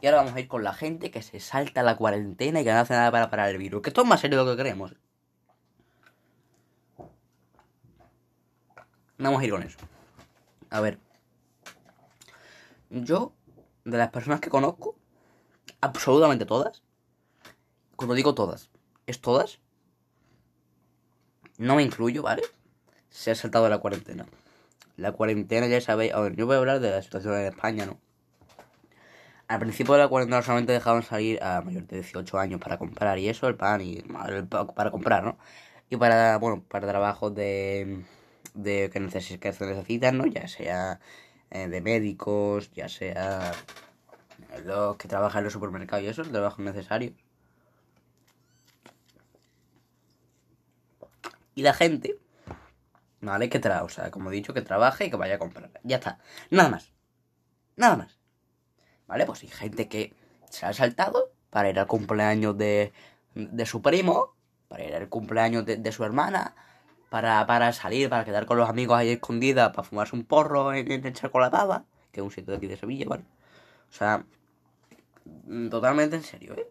[0.00, 2.72] Y ahora vamos a ir con la gente que se salta la cuarentena y que
[2.72, 3.82] no hace nada para parar el virus.
[3.82, 4.96] Que esto es más serio de lo que creemos.
[9.18, 9.78] Vamos a ir con eso.
[10.70, 10.98] A ver.
[12.90, 13.32] Yo,
[13.84, 14.96] de las personas que conozco,
[15.80, 16.82] absolutamente todas.
[17.96, 18.70] Cuando digo todas,
[19.06, 19.58] es todas.
[21.58, 22.42] No me incluyo, ¿vale?
[23.10, 24.26] Se ha saltado la cuarentena.
[24.96, 26.12] La cuarentena, ya sabéis.
[26.12, 27.98] A ver, yo voy a hablar de la situación en España, ¿no?
[29.48, 33.18] Al principio de la cuarentena solamente dejaban salir a mayores de 18 años para comprar
[33.18, 35.38] y eso, el pan y para comprar, ¿no?
[35.88, 38.04] Y para, bueno, para trabajos de,
[38.54, 40.26] de que, neces- que necesitan, ¿no?
[40.26, 40.98] Ya sea
[41.50, 43.52] eh, de médicos, ya sea
[44.64, 47.12] los que trabajan en los supermercados y eso, trabajos necesarios.
[51.54, 52.18] Y la gente,
[53.20, 53.48] ¿vale?
[53.48, 55.70] Que trabaja, o sea, como he dicho, que trabaje y que vaya a comprar.
[55.82, 56.18] Ya está.
[56.50, 56.92] Nada más.
[57.76, 58.18] Nada más.
[59.06, 59.24] ¿Vale?
[59.26, 60.14] Pues hay gente que
[60.50, 62.92] se ha saltado para ir al cumpleaños de,
[63.34, 64.34] de su primo,
[64.68, 66.54] para ir al cumpleaños de, de su hermana,
[67.08, 70.90] para, para salir, para quedar con los amigos ahí escondida, para fumarse un porro en,
[70.90, 73.24] en Chocolatada, que es un sitio de aquí de Sevilla, ¿vale?
[73.88, 74.26] O sea,
[75.70, 76.66] totalmente en serio, ¿eh?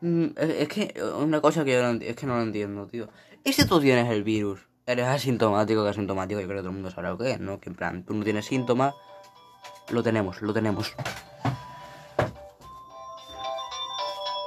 [0.00, 3.08] Mm, Es que una cosa que yo no, es que no lo entiendo, tío.
[3.44, 4.60] ¿Y si tú tienes el virus?
[4.86, 7.60] Eres asintomático, que asintomático, yo creo que todo el mundo sabrá lo que es, ¿no?
[7.60, 8.94] Que en plan, tú no tienes síntomas,
[9.90, 10.94] lo tenemos, lo tenemos.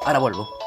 [0.05, 0.62] Ahora vuelvo.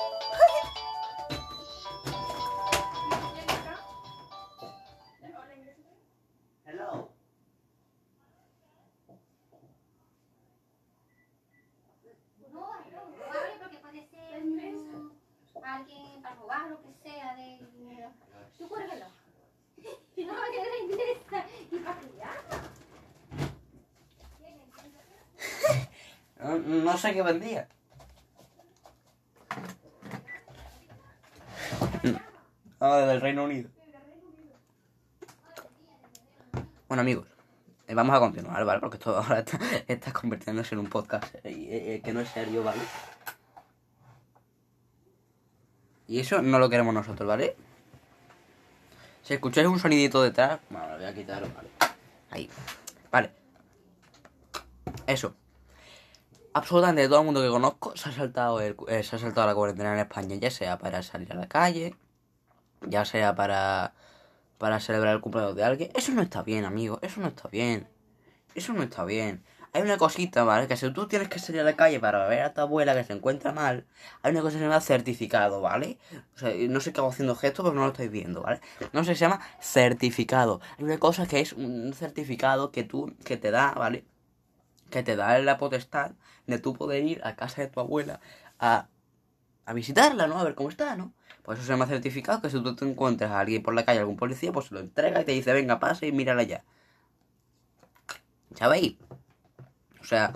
[27.06, 27.68] Sé qué vendía.
[32.80, 33.70] Ah, del Reino Unido.
[36.88, 37.28] Bueno, amigos,
[37.86, 38.80] eh, vamos a continuar, ¿vale?
[38.80, 42.64] Porque esto ahora está, está convirtiéndose en un podcast eh, eh, que no es serio,
[42.64, 42.82] ¿vale?
[46.08, 47.54] Y eso no lo queremos nosotros, ¿vale?
[49.22, 51.68] Si escucháis un sonidito detrás, bueno, lo voy a quitar, ¿vale?
[52.32, 52.50] Ahí.
[53.12, 53.30] Vale.
[55.06, 55.36] Eso.
[56.56, 59.54] Absolutamente todo el mundo que conozco se ha saltado el- eh, se ha saltado la
[59.54, 61.94] cuarentena en España, ya sea para salir a la calle,
[62.82, 63.92] ya sea para
[64.58, 65.90] para celebrar el cumpleaños de alguien.
[65.94, 66.98] Eso no está bien, amigo.
[67.02, 67.88] Eso no está bien.
[68.54, 69.44] Eso no está bien.
[69.74, 70.66] Hay una cosita, ¿vale?
[70.68, 73.04] Que si tú tienes que salir a la calle para ver a tu abuela que
[73.04, 73.86] se encuentra mal,
[74.22, 75.98] hay una cosa que se llama certificado, ¿vale?
[76.36, 78.60] O sea, no sé qué hago haciendo gestos, pero no lo estáis viendo, ¿vale?
[78.94, 80.60] No sé, se llama certificado.
[80.78, 84.06] Hay una cosa que es un certificado que tú, que te da, ¿vale?
[84.90, 86.12] Que te da la potestad
[86.46, 88.20] de tú poder ir a casa de tu abuela
[88.58, 88.88] a,
[89.66, 90.38] a visitarla, ¿no?
[90.38, 91.12] A ver cómo está, ¿no?
[91.42, 94.00] Pues eso se llama certificado, que si tú te encuentras a alguien por la calle,
[94.00, 96.64] algún policía, pues se lo entrega y te dice, venga, pase y mírala ya.
[98.54, 98.96] ¿Sabéis?
[100.00, 100.32] O sea,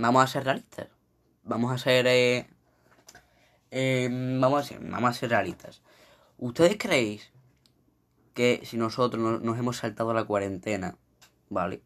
[0.00, 0.88] vamos a ser realistas.
[1.44, 2.06] Vamos a ser...
[2.08, 2.46] eh,
[3.70, 4.08] eh,
[4.40, 5.82] vamos, a ser vamos a ser realistas.
[6.38, 7.32] ¿Ustedes creéis
[8.34, 10.96] que si nosotros no- nos hemos saltado la cuarentena,
[11.48, 11.82] ¿vale?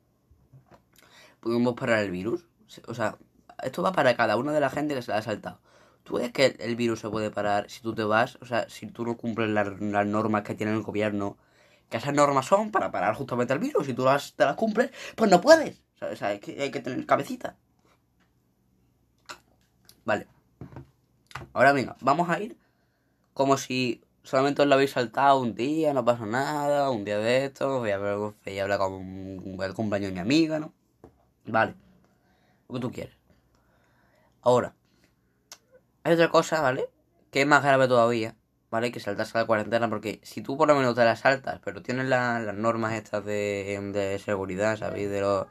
[1.40, 2.46] Podemos parar el virus?
[2.86, 3.16] O sea,
[3.62, 5.60] esto va para cada una de la gente que se la ha saltado.
[6.04, 8.38] ¿Tú ves que el, virus se puede parar si tú te vas?
[8.40, 11.36] O sea, si tú no cumples las, normas que tiene el gobierno,
[11.88, 13.86] que esas normas son para parar justamente el virus.
[13.86, 15.82] Si tú las, te las cumples, pues no puedes.
[16.00, 17.56] O sea, hay, que, hay que tener cabecita.
[20.04, 20.26] Vale.
[21.52, 22.56] Ahora venga, vamos a ir
[23.34, 27.46] como si solamente os lo habéis saltado un día, no pasa nada, un día de
[27.46, 30.72] esto, voy a hablar con un- el cumpleaños de mi amiga, ¿no?
[31.50, 31.74] Vale.
[32.68, 33.16] Lo que tú quieres.
[34.42, 34.74] Ahora,
[36.04, 36.88] hay otra cosa, ¿vale?
[37.30, 38.34] Que es más grave todavía,
[38.70, 38.90] ¿vale?
[38.92, 42.06] Que saltarse la cuarentena, porque si tú por lo menos te la saltas, pero tienes
[42.06, 45.10] la- las normas estas de, de seguridad, ¿sabéis?
[45.10, 45.46] De los,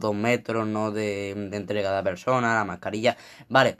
[0.00, 0.90] dos metros, ¿no?
[0.90, 3.16] De, de entrega de la persona, la mascarilla,
[3.48, 3.78] vale.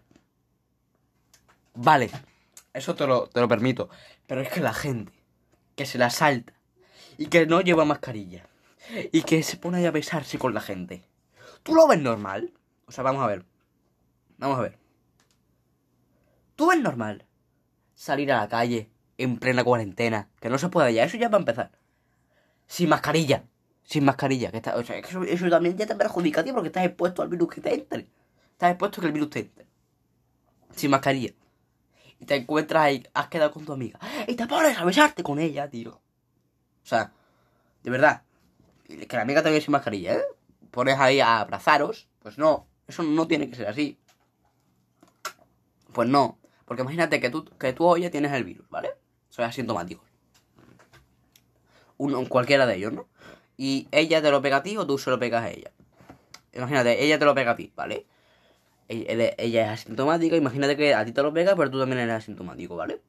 [1.74, 2.10] Vale,
[2.72, 3.88] eso te lo, te lo permito.
[4.26, 5.12] Pero es que la gente
[5.76, 6.52] que se la salta
[7.18, 8.46] y que no lleva mascarilla
[9.12, 11.04] y que se pone a besarse con la gente,
[11.64, 12.52] ¿tú lo ves normal?
[12.86, 13.44] O sea, vamos a ver.
[14.38, 14.78] Vamos a ver.
[16.54, 17.24] ¿Tú ves normal
[17.94, 20.28] salir a la calle en plena cuarentena?
[20.40, 21.72] Que no se puede ya, eso ya va a empezar.
[22.68, 23.44] Sin mascarilla.
[23.82, 24.52] Sin mascarilla.
[24.52, 27.22] Que está, o sea, eso, eso también ya te perjudica a ti porque estás expuesto
[27.22, 28.06] al virus que te entre.
[28.52, 29.66] Estás expuesto a que el virus te entre.
[30.76, 31.32] Sin mascarilla.
[32.20, 33.98] Y te encuentras ahí, has quedado con tu amiga.
[34.28, 35.90] Y te pones a besarte con ella, tío.
[35.90, 37.12] O sea,
[37.82, 38.22] de verdad.
[38.86, 40.22] Que la amiga ve sin mascarilla, ¿eh?
[40.74, 42.08] Pones ahí a abrazaros.
[42.18, 43.96] Pues no, eso no tiene que ser así.
[45.92, 46.38] Pues no.
[46.64, 48.90] Porque imagínate que tú, que tú hoy tienes el virus, ¿vale?
[49.28, 50.02] Soy asintomático.
[51.96, 53.06] Uno, cualquiera de ellos, ¿no?
[53.56, 55.70] Y ella te lo pega a ti o tú se lo pegas a ella.
[56.52, 58.06] Imagínate, ella te lo pega a ti, ¿vale?
[58.88, 62.00] Ella, ella- ella es asintomática, imagínate que a ti te lo pega, pero tú también
[62.00, 63.00] eres asintomático, ¿vale?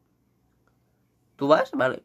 [1.35, 2.03] Tú vas, ¿vale?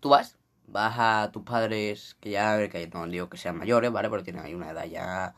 [0.00, 4.10] Tú vas, vas a tus padres que ya, que no digo que sean mayores, ¿vale?
[4.10, 5.34] Pero tienen ahí una edad ya,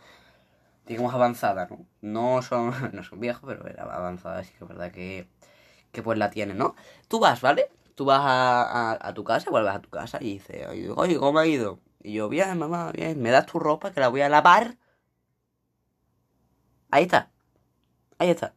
[0.87, 1.87] digamos, avanzada, ¿no?
[2.01, 5.29] No son, no son viejos, pero era avanzada, así que es verdad que,
[5.93, 6.75] que pues la tienen, ¿no?
[7.09, 7.71] Tú vas, ¿vale?
[7.95, 11.39] Tú vas a, a, tu casa, vuelves a tu casa y dices, oye, oye, ¿cómo
[11.41, 11.81] ha ido?
[12.03, 14.77] Y yo, bien, mamá, bien, ¿me das tu ropa que la voy a lavar?
[16.91, 17.31] Ahí está.
[18.19, 18.55] Ahí está.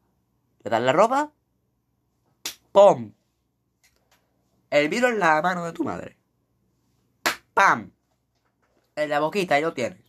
[0.63, 1.31] Le das la ropa.
[2.71, 3.13] ¡Pum!
[4.69, 6.20] El virus en la mano de tu madre.
[7.53, 7.91] ¡Pam!
[8.95, 9.99] En la boquita, ahí lo tienes.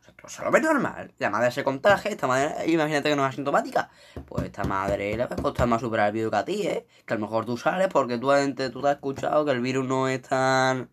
[0.00, 1.12] O sea, tú se lo ves normal.
[1.18, 3.90] La madre se contagia, esta madre, imagínate que no es asintomática.
[4.26, 6.86] Pues esta madre le va a costar más superar el virus que a ti, ¿eh?
[7.06, 9.86] Que a lo mejor tú sales porque tú, tú te has escuchado que el virus
[9.86, 10.90] no es tan...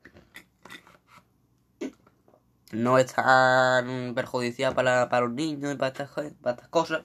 [2.71, 7.01] No es tan perjudicial para, para los niños y para estas, para estas cosas.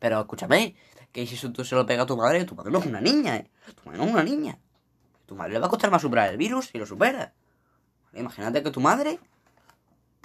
[0.00, 0.74] Pero escúchame,
[1.12, 3.00] que si eso tú se lo pega a tu madre, tu madre no es una
[3.00, 3.50] niña, ¿eh?
[3.76, 4.58] Tu madre no es una niña.
[5.26, 7.34] Tu madre le va a costar más superar el virus si lo supera.
[8.14, 9.18] Imagínate que tu madre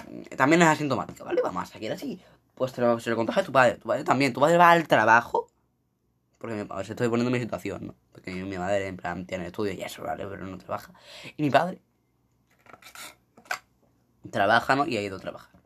[0.10, 1.42] mm, también es asintomática, ¿vale?
[1.42, 2.22] Vamos a seguir así.
[2.56, 3.76] Pues se lo contagia a tu padre.
[3.76, 4.34] Tu padre también.
[4.34, 5.48] Tu padre va al trabajo.
[6.38, 7.96] Porque a ver si estoy poniendo mi situación, ¿no?
[8.12, 10.26] Porque mi, madre, en plan, tiene estudio y eso, ¿vale?
[10.28, 10.94] Pero no trabaja.
[11.36, 11.82] Y mi padre
[14.32, 14.86] trabaja, ¿no?
[14.86, 15.57] Y ha ido a trabajar.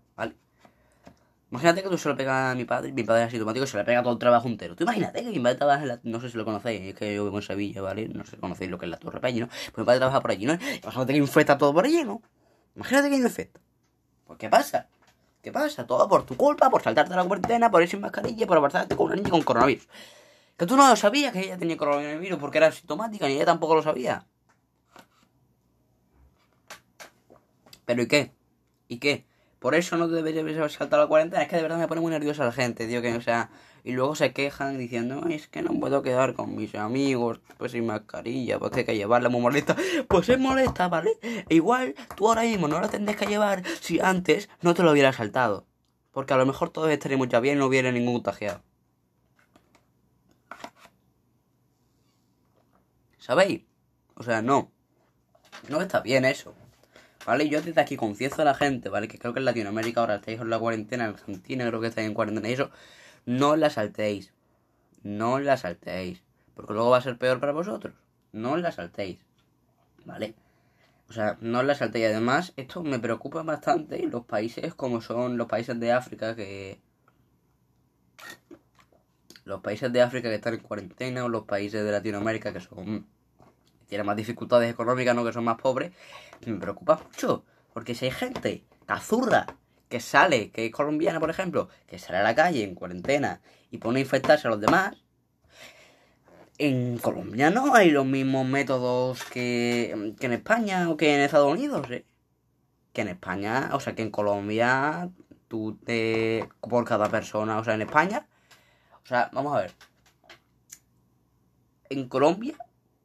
[1.51, 3.75] Imagínate que tú se lo pegas a mi padre, mi padre es asintomático y se
[3.75, 4.73] le pega todo el trabajo entero.
[4.73, 5.99] Tú imagínate que mi padre trabaja en la...
[6.03, 8.07] No sé si lo conocéis, es que yo vivo en Sevilla, ¿vale?
[8.07, 9.47] No sé si conocéis lo que es la Torre Peña, ¿no?
[9.47, 10.53] Pues mi padre trabaja por allí, ¿no?
[10.53, 12.21] Imagínate que infecta todo por allí, ¿no?
[12.75, 13.59] Imagínate que infecta.
[14.25, 14.87] Pues ¿qué pasa?
[15.41, 15.85] ¿Qué pasa?
[15.85, 19.07] Todo por tu culpa, por saltarte la cuarentena, por ir sin mascarilla, por abrazarte con
[19.07, 19.89] una niña con coronavirus.
[20.55, 23.75] Que tú no lo sabías que ella tenía coronavirus porque era asintomática, ni ella tampoco
[23.75, 24.25] lo sabía.
[27.83, 28.31] ¿Pero y qué?
[28.87, 29.25] ¿Y qué?
[29.61, 31.43] Por eso no deberías saltar la cuarentena.
[31.43, 32.99] Es que de verdad me pone muy nerviosa la gente, tío.
[33.03, 33.51] Que, o sea,
[33.83, 37.73] y luego se quejan diciendo, "Ay, es que no puedo quedar con mis amigos, pues
[37.73, 39.75] sin mascarilla, pues que hay que llevarla muy molesta.
[40.07, 41.11] Pues es molesta, ¿vale?
[41.47, 44.91] E igual tú ahora mismo no la tendrías que llevar si antes no te lo
[44.91, 45.67] hubieras saltado.
[46.11, 48.63] Porque a lo mejor todos estaríamos ya bien y no hubiera ningún contagiado.
[53.19, 53.61] ¿Sabéis?
[54.15, 54.71] O sea, no.
[55.69, 56.55] No está bien eso.
[57.25, 57.49] ¿Vale?
[57.49, 59.07] Yo desde aquí confieso a la gente, ¿vale?
[59.07, 62.07] Que creo que en Latinoamérica ahora estáis en la cuarentena, en Argentina creo que estáis
[62.07, 62.71] en cuarentena y eso.
[63.25, 64.33] No la saltéis.
[65.03, 66.23] No la saltéis.
[66.55, 67.93] Porque luego va a ser peor para vosotros.
[68.31, 69.19] No la saltéis.
[70.05, 70.35] ¿Vale?
[71.09, 72.07] O sea, no la saltéis.
[72.07, 74.01] Además, esto me preocupa bastante.
[74.07, 76.79] Los países como son los países de África que...
[79.43, 83.05] Los países de África que están en cuarentena o los países de Latinoamérica que son...
[83.87, 85.25] Tienen más dificultades económicas, ¿no?
[85.25, 85.91] Que son más pobres.
[86.45, 87.45] Me preocupa mucho.
[87.73, 89.45] Porque si hay gente cazurra
[89.89, 93.77] que sale, que es colombiana, por ejemplo, que sale a la calle en cuarentena y
[93.77, 95.03] pone a infectarse a los demás,
[96.57, 101.51] en Colombia no hay los mismos métodos que, que en España o que en Estados
[101.51, 102.05] Unidos, ¿eh?
[102.93, 105.09] Que en España, o sea, que en Colombia,
[105.47, 106.47] tú te.
[106.61, 108.27] por cada persona, o sea, en España,
[109.03, 109.73] o sea, vamos a ver.
[111.89, 112.55] En Colombia,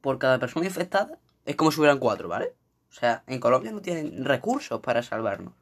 [0.01, 2.53] por cada persona infectada, es como si hubieran cuatro, ¿vale?
[2.89, 5.53] O sea, en Colombia no tienen recursos para salvarnos.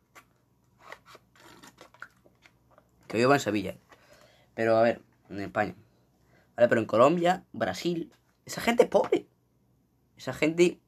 [3.08, 3.78] Que vivo en Sevilla.
[4.54, 5.76] Pero a ver, en España.
[6.56, 8.14] Vale, pero en Colombia, Brasil,
[8.46, 9.28] esa gente es pobre.
[10.18, 10.80] Esa gente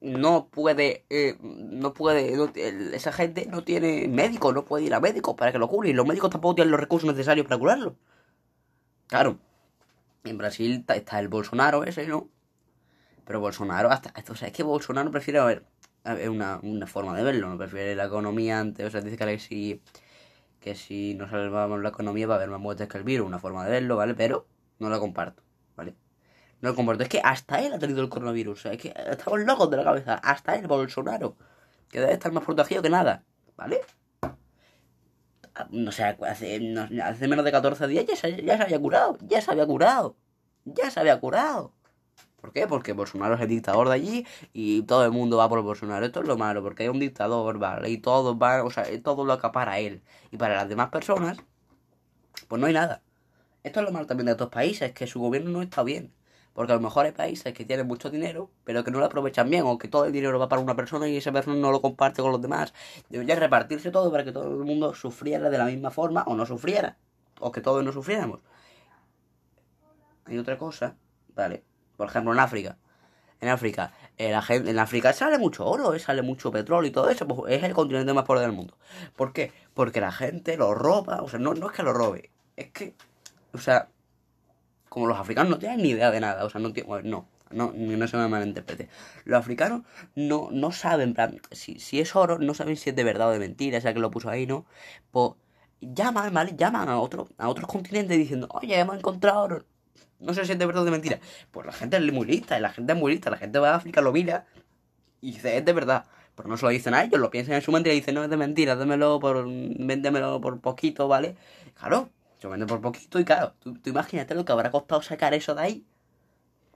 [0.00, 2.52] no puede, eh, no puede, no-
[2.94, 5.90] esa gente no tiene médico, no puede ir a médicos para que lo curen.
[5.90, 7.96] Y los médicos tampoco tienen los recursos necesarios para curarlo.
[9.08, 9.38] Claro.
[10.24, 12.28] En Brasil está el Bolsonaro ese, ¿no?
[13.24, 15.64] Pero Bolsonaro hasta, o sea, es que Bolsonaro prefiere, a ver,
[16.14, 19.38] ver, una, una forma de verlo, no prefiere la economía antes, o sea, dice que
[19.38, 19.82] si,
[20.60, 23.38] que si no salvamos la economía va a haber más muertes que el virus, una
[23.38, 24.14] forma de verlo, ¿vale?
[24.14, 24.46] Pero
[24.78, 25.42] no la comparto,
[25.76, 25.94] ¿vale?
[26.60, 29.70] No lo comparto, es que hasta él ha tenido el coronavirus, es que estamos locos
[29.70, 31.36] de la cabeza, hasta él, Bolsonaro,
[31.88, 33.24] que debe estar más protegido que nada,
[33.56, 33.80] ¿vale?
[35.70, 39.40] No sé, hace, hace menos de 14 días ya se, ya se había curado, ya
[39.40, 40.16] se había curado,
[40.64, 41.74] ya se había curado.
[42.40, 42.66] ¿Por qué?
[42.68, 46.06] Porque Bolsonaro es el dictador de allí y todo el mundo va por Bolsonaro.
[46.06, 47.90] Esto es lo malo, porque hay un dictador, ¿vale?
[47.90, 50.02] Y todos van, o sea, todo lo acapara él.
[50.30, 51.38] Y para las demás personas,
[52.46, 53.02] pues no hay nada.
[53.64, 56.12] Esto es lo malo también de estos países, que su gobierno no está bien.
[56.54, 59.50] Porque a lo mejor hay países que tienen mucho dinero, pero que no lo aprovechan
[59.50, 61.80] bien, o que todo el dinero va para una persona y esa persona no lo
[61.80, 62.72] comparte con los demás.
[63.08, 66.46] Debería repartirse todo para que todo el mundo sufriera de la misma forma, o no
[66.46, 66.96] sufriera,
[67.40, 68.40] o que todos no sufriéramos.
[70.24, 70.96] Hay otra cosa,
[71.34, 71.64] ¿vale?
[71.98, 72.78] Por ejemplo, en África.
[73.40, 76.92] En África, eh, la gente, en África sale mucho oro, eh, sale mucho petróleo y
[76.92, 78.76] todo eso, pues es el continente más pobre del mundo.
[79.16, 79.52] ¿Por qué?
[79.74, 82.94] Porque la gente lo roba, o sea, no, no es que lo robe, es que,
[83.52, 83.88] o sea,
[84.88, 87.72] como los africanos no tienen ni idea de nada, o sea, no tienen, no, no,
[87.74, 88.88] no se me malinterprete.
[89.24, 89.82] Los africanos
[90.14, 93.28] no, no saben, en plan, si, si es oro, no saben si es de verdad
[93.28, 94.66] o de mentira, sea que lo puso ahí, ¿no?
[95.10, 95.32] Pues
[95.80, 96.54] llaman, ¿vale?
[96.56, 99.64] Llaman a, otro, a otros continentes diciendo, oye, hemos encontrado oro.
[100.20, 101.20] No sé si es de verdad o de mentira.
[101.50, 103.70] Pues la gente es muy lista, y la gente es muy lista, la gente va
[103.70, 104.46] a África, lo mira
[105.20, 106.06] y dice, es de verdad.
[106.34, 108.22] Pero no se lo dicen a ellos, lo piensan en su mente y dicen, no
[108.22, 111.36] es de mentira, démelo por, véndemelo por poquito, ¿vale?
[111.74, 115.34] Claro, se vende por poquito y claro, tú, tú imagínate lo que habrá costado sacar
[115.34, 115.86] eso de ahí.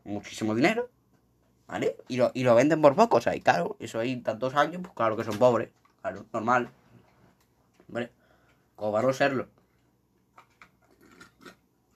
[0.04, 0.90] Muchísimo dinero,
[1.68, 1.96] ¿vale?
[2.08, 4.82] Y lo, y lo venden por poco, o sea, y claro, eso hay tantos años,
[4.82, 5.70] pues claro que son pobres,
[6.00, 6.70] claro, normal.
[7.88, 8.10] Hombre,
[8.78, 9.48] a serlo.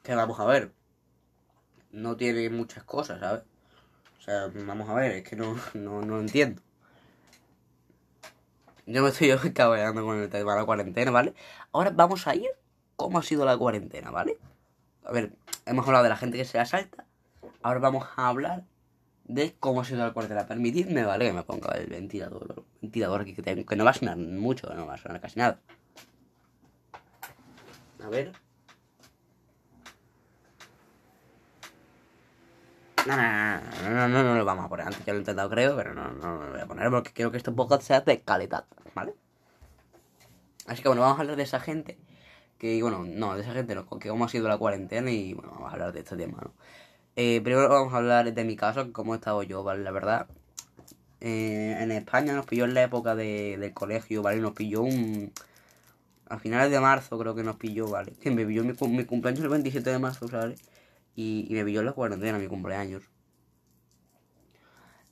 [0.05, 0.70] Que vamos a ver.
[1.97, 3.42] No tiene muchas cosas, ¿sabes?
[4.18, 6.61] O sea, vamos a ver, es que no, no, no entiendo.
[8.84, 11.32] Yo me estoy cabreando con el tema de la cuarentena, ¿vale?
[11.72, 12.51] Ahora vamos a ir
[12.97, 14.38] cómo ha sido la cuarentena, ¿vale?
[15.05, 15.32] A ver,
[15.64, 17.07] hemos hablado de la gente que se asalta.
[17.62, 18.64] Ahora vamos a hablar
[19.24, 20.47] de cómo ha sido la cuarentena.
[20.47, 21.28] Permitidme, ¿vale?
[21.28, 24.68] Que me ponga el ventilador, el ventilador que tengo, que no va a sonar mucho,
[24.74, 25.61] no va a sonar casi nada.
[28.05, 28.45] A ver.
[33.07, 34.86] No, no, no, no, no, no, lo vamos a poner.
[34.86, 37.12] Antes ya lo he intentado, creo, pero no, no, no lo voy a poner porque
[37.12, 39.14] quiero que este podcast sea de calidad, ¿vale?
[40.66, 41.98] Así que bueno, vamos a hablar de esa gente
[42.59, 45.52] que, bueno, no, de esa gente no, que cómo ha sido la cuarentena y, bueno,
[45.52, 46.52] vamos a hablar de este tema, ¿no?
[47.14, 49.82] Eh, primero vamos a hablar de mi caso, cómo he estado yo, ¿vale?
[49.84, 50.26] La verdad,
[51.20, 54.40] eh, en España nos pilló en la época de, del colegio, ¿vale?
[54.40, 55.32] Nos pilló un...
[56.28, 58.12] A finales de marzo creo que nos pilló, ¿vale?
[58.20, 60.61] Que me pilló mi cumpleaños el 27 de marzo, ¿sabes?
[61.17, 63.11] Y, me pilló la cuarentena, mi cumpleaños.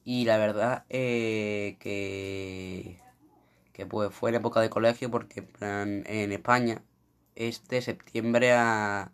[0.05, 3.01] Y la verdad eh, que,
[3.73, 6.83] que pues fue en época de colegio porque en, España
[7.35, 9.13] es de septiembre a,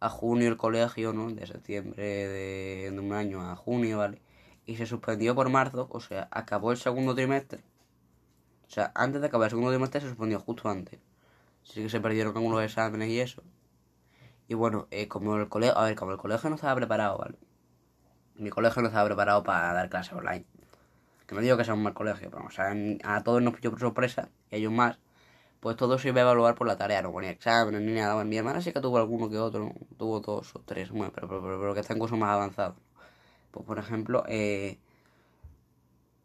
[0.00, 1.30] a junio el colegio, ¿no?
[1.30, 4.20] De septiembre de, de un año a junio, ¿vale?
[4.66, 7.62] Y se suspendió por marzo, o sea, acabó el segundo trimestre.
[8.68, 11.00] O sea, antes de acabar el segundo trimestre se suspendió justo antes.
[11.64, 13.42] Así que se perdieron algunos exámenes y eso.
[14.48, 17.38] Y bueno, eh, como el colegio, a ver, como el colegio no estaba preparado, ¿vale?
[18.36, 20.44] Mi colegio no estaba preparado para dar clases online.
[21.26, 22.74] Que no digo que sea un mal colegio, pero o sea,
[23.04, 24.98] a todos nos pilló por sorpresa, y a ellos más.
[25.60, 28.22] Pues todo se iba a evaluar por la tarea, no ponía exámenes ni nada.
[28.24, 31.42] Mi hermana sí que tuvo alguno que otro, tuvo dos o tres, bueno, pero, pero,
[31.42, 32.76] pero, pero que está en cursos más avanzados.
[33.50, 34.78] Pues por ejemplo, eh,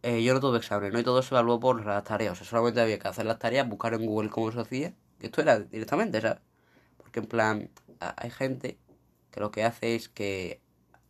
[0.04, 1.00] eh, yo no tuve examen, ¿no?
[1.00, 2.34] Y todo se evaluó por las tareas.
[2.34, 4.94] O sea, solamente había que hacer las tareas, buscar en Google cómo se hacía.
[5.20, 6.40] Que esto era directamente, ¿sabes?
[6.98, 7.70] Porque en plan,
[8.00, 8.78] hay gente
[9.32, 10.62] que lo que hace es que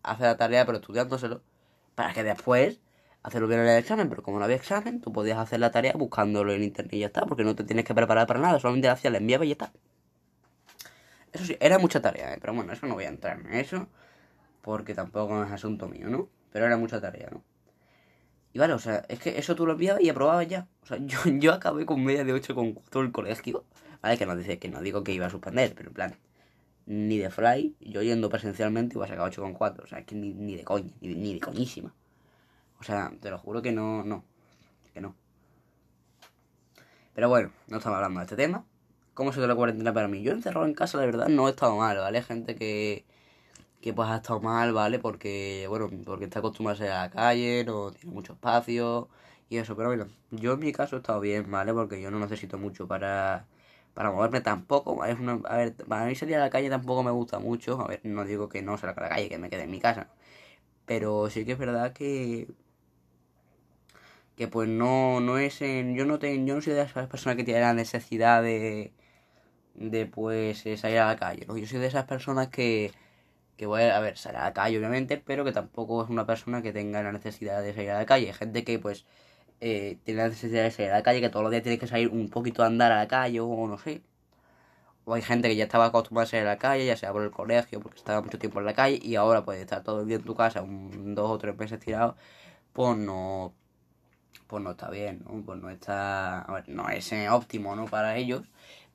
[0.03, 1.41] hace la tarea pero estudiándoselo
[1.95, 2.79] para que después
[3.23, 4.09] hacerlo bien en el examen.
[4.09, 7.07] Pero como no había examen, tú podías hacer la tarea buscándolo en internet y ya
[7.07, 7.25] está.
[7.25, 9.53] Porque no te tienes que preparar para nada, solamente la hacías, la enviabas y ya
[9.53, 9.73] está.
[11.31, 12.37] Eso sí, era mucha tarea, ¿eh?
[12.41, 13.87] pero bueno, eso no voy a entrar en eso.
[14.61, 16.29] Porque tampoco es asunto mío, ¿no?
[16.51, 17.43] Pero era mucha tarea, ¿no?
[18.51, 20.67] Y vale, o sea, es que eso tú lo enviabas y aprobabas ya.
[20.83, 23.65] O sea, yo, yo acabé con media de 8 con todo el colegio.
[24.01, 26.15] Vale, que no, dice, que no digo que iba a suspender, pero en plan,
[26.89, 29.83] ni de fly, yo yendo presencialmente iba a sacar 8 con 4.
[29.83, 31.93] O sea, es que ni, ni de coña, ni, ni de coñísima.
[32.79, 34.25] O sea, te lo juro que no, no,
[34.91, 35.15] que no.
[37.13, 38.65] Pero bueno, no estamos hablando de este tema.
[39.13, 40.23] ¿Cómo se dio la cuarentena para mí?
[40.23, 42.23] Yo encerrado en casa, la verdad, no he estado mal, ¿vale?
[42.23, 43.05] Gente que,
[43.81, 44.97] que pues ha estado mal, ¿vale?
[44.97, 49.09] Porque, bueno, porque está acostumbrado a a la calle, no tiene mucho espacio
[49.49, 51.73] y eso, pero bueno, yo en mi caso he estado bien, ¿vale?
[51.73, 53.45] Porque yo no necesito mucho para,
[53.93, 57.11] para moverme tampoco, es una, a ver, para mí salir a la calle tampoco me
[57.11, 59.63] gusta mucho, a ver, no digo que no salga a la calle, que me quede
[59.63, 60.09] en mi casa,
[60.85, 62.47] pero sí que es verdad que
[64.35, 67.35] que pues no, no es en, yo no tengo, yo no soy de esas personas
[67.37, 68.93] que tienen la necesidad de,
[69.75, 71.57] de pues eh, salir a la calle, ¿no?
[71.57, 72.91] Yo soy de esas personas que,
[73.57, 76.25] que voy a, a ver, salir a la calle obviamente, pero que tampoco es una
[76.27, 78.33] persona que tenga la necesidad de salir a la calle.
[78.33, 79.05] Gente que pues
[79.61, 81.87] eh, tiene la necesidad de salir a la calle, que todos los días tiene que
[81.87, 84.01] salir un poquito a andar a la calle o no sé.
[85.05, 87.23] O hay gente que ya estaba acostumbrada a salir a la calle, ya sea por
[87.23, 90.07] el colegio, porque estaba mucho tiempo en la calle, y ahora puede estar todo el
[90.07, 92.15] día en tu casa, un, dos o tres meses tirado,
[92.73, 93.53] pues no,
[94.47, 95.43] pues no está bien, ¿no?
[95.45, 97.85] Pues no está, no es óptimo, ¿no?
[97.85, 98.43] Para ellos.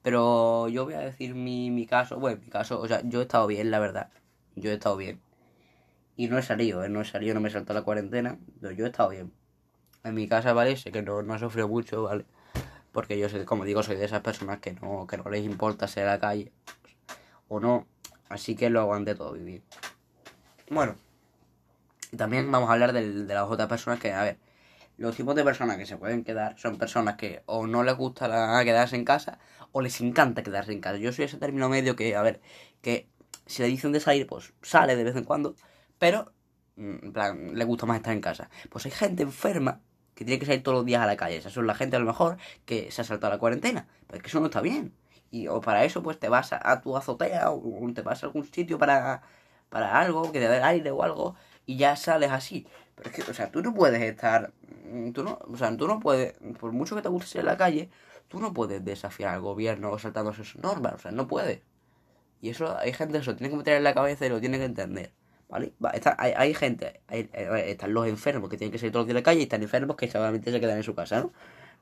[0.03, 3.23] Pero yo voy a decir mi, mi caso, bueno, mi caso, o sea, yo he
[3.23, 4.11] estado bien, la verdad.
[4.57, 5.21] Yo he estado bien.
[6.17, 6.89] Y no he salido, ¿eh?
[6.89, 9.33] No he salido, no me he saltado la cuarentena, pero yo he estado bien.
[10.05, 10.77] En mi casa, ¿vale?
[10.77, 12.27] Sé que no, no sufrido mucho, ¿vale?
[12.93, 15.89] Porque yo, soy, como digo, soy de esas personas que no, que no les importa
[15.89, 16.53] salir a la calle.
[17.49, 17.87] O no.
[18.29, 19.63] Así que lo aguanté todo vivir.
[20.71, 20.97] Bueno.
[22.17, 24.39] También vamos a hablar de las otras personas que, a ver,
[24.97, 28.63] los tipos de personas que se pueden quedar son personas que o no les gusta
[28.63, 29.39] quedarse en casa
[29.73, 30.99] o les encanta quedarse en casa.
[30.99, 32.41] Yo soy ese término medio que, a ver,
[32.81, 33.09] que
[33.47, 35.57] si le dicen de salir, pues sale de vez en cuando,
[35.99, 36.33] pero
[36.77, 38.49] mm, en plan, le gusta más estar en casa.
[38.71, 39.81] Pues hay gente enferma
[40.15, 41.37] que tiene que salir todos los días a la calle.
[41.37, 43.87] Esa son la gente a lo mejor que se ha saltado la cuarentena.
[44.07, 44.93] Pero es que eso no está bien.
[45.31, 48.45] Y o para eso pues te vas a, tu azotea o, te vas a algún
[48.45, 49.23] sitio para,
[49.69, 51.35] para algo, que te dé aire o algo,
[51.67, 52.67] y ya sales así.
[52.95, 54.53] Pero es que, o sea, tú no puedes estar,
[54.85, 57.53] mm, tú no, o sea, tú no puedes, por mucho que te guste salir a
[57.53, 57.91] la calle,
[58.29, 61.63] tú no puedes desafiar al gobierno saltándose sus normas, o sea, no puedes.
[62.41, 64.41] Y eso hay gente que se lo tiene que meter en la cabeza y lo
[64.41, 65.13] tiene que entender.
[65.49, 65.73] ¿Vale?
[65.85, 67.29] Va, está- hay, hay gente, eh,
[67.69, 69.63] están los enfermos que tienen que salir todos los días a la calle y están
[69.63, 71.33] enfermos que solamente se quedan en su casa, ¿no?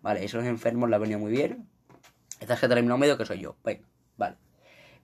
[0.03, 1.69] Vale, esos enfermos la venido muy bien.
[2.41, 3.57] Este es el término medio que soy yo.
[3.65, 3.87] Venga,
[4.17, 4.37] vale.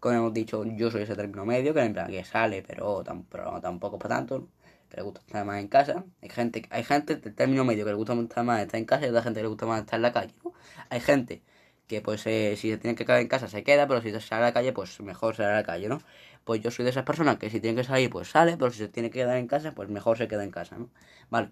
[0.00, 3.24] Como hemos dicho, yo soy ese término medio, que en plan que sale, pero, tam-
[3.30, 4.48] pero tampoco para tanto, ¿no?
[4.88, 6.04] que le gusta estar más en casa.
[6.22, 9.06] Hay gente, hay gente del término medio que le gusta estar más estar en casa
[9.06, 10.52] y otra gente que le gusta más estar en la calle, ¿no?
[10.90, 11.42] Hay gente
[11.86, 14.20] que pues eh, si se tiene que quedar en casa se queda, pero si se
[14.20, 16.00] sale a la calle, pues mejor sale a la calle, ¿no?
[16.44, 18.78] Pues yo soy de esas personas que si tiene que salir, pues sale, pero si
[18.78, 20.90] se tiene que quedar en casa, pues mejor se queda en casa, ¿no?
[21.30, 21.50] Vale.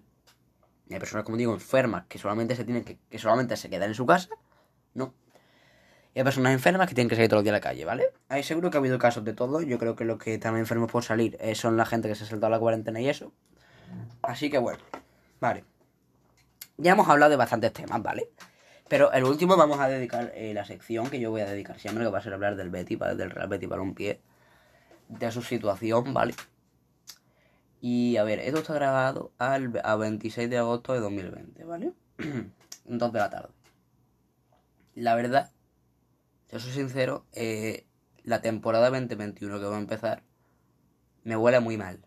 [0.89, 3.95] Hay personas, como digo, enfermas que solamente se tienen que, que solamente se quedan en
[3.95, 4.29] su casa,
[4.93, 5.13] ¿no?
[6.17, 8.11] Y hay personas enfermas que tienen que salir todos los días a la calle, ¿vale?
[8.29, 9.61] Hay seguro que ha habido casos de todo.
[9.61, 12.23] Yo creo que los que están enfermos por salir eh, son la gente que se
[12.23, 13.33] ha saltado la cuarentena y eso.
[14.23, 14.79] Así que bueno,
[15.39, 15.63] vale.
[16.77, 18.31] Ya hemos hablado de bastantes temas, ¿vale?
[18.87, 22.03] Pero el último vamos a dedicar eh, la sección que yo voy a dedicar siempre,
[22.03, 24.19] que va a ser hablar del Betty, del Real Betty Balompié,
[25.07, 26.35] de su situación, ¿vale?
[27.81, 31.93] Y a ver, esto está grabado al, a 26 de agosto de 2020, ¿vale?
[32.85, 33.53] 2 de la tarde.
[34.95, 35.51] La verdad,
[36.51, 37.85] yo soy sincero, eh,
[38.23, 40.23] la temporada 2021 que va a empezar
[41.23, 42.05] me huele muy mal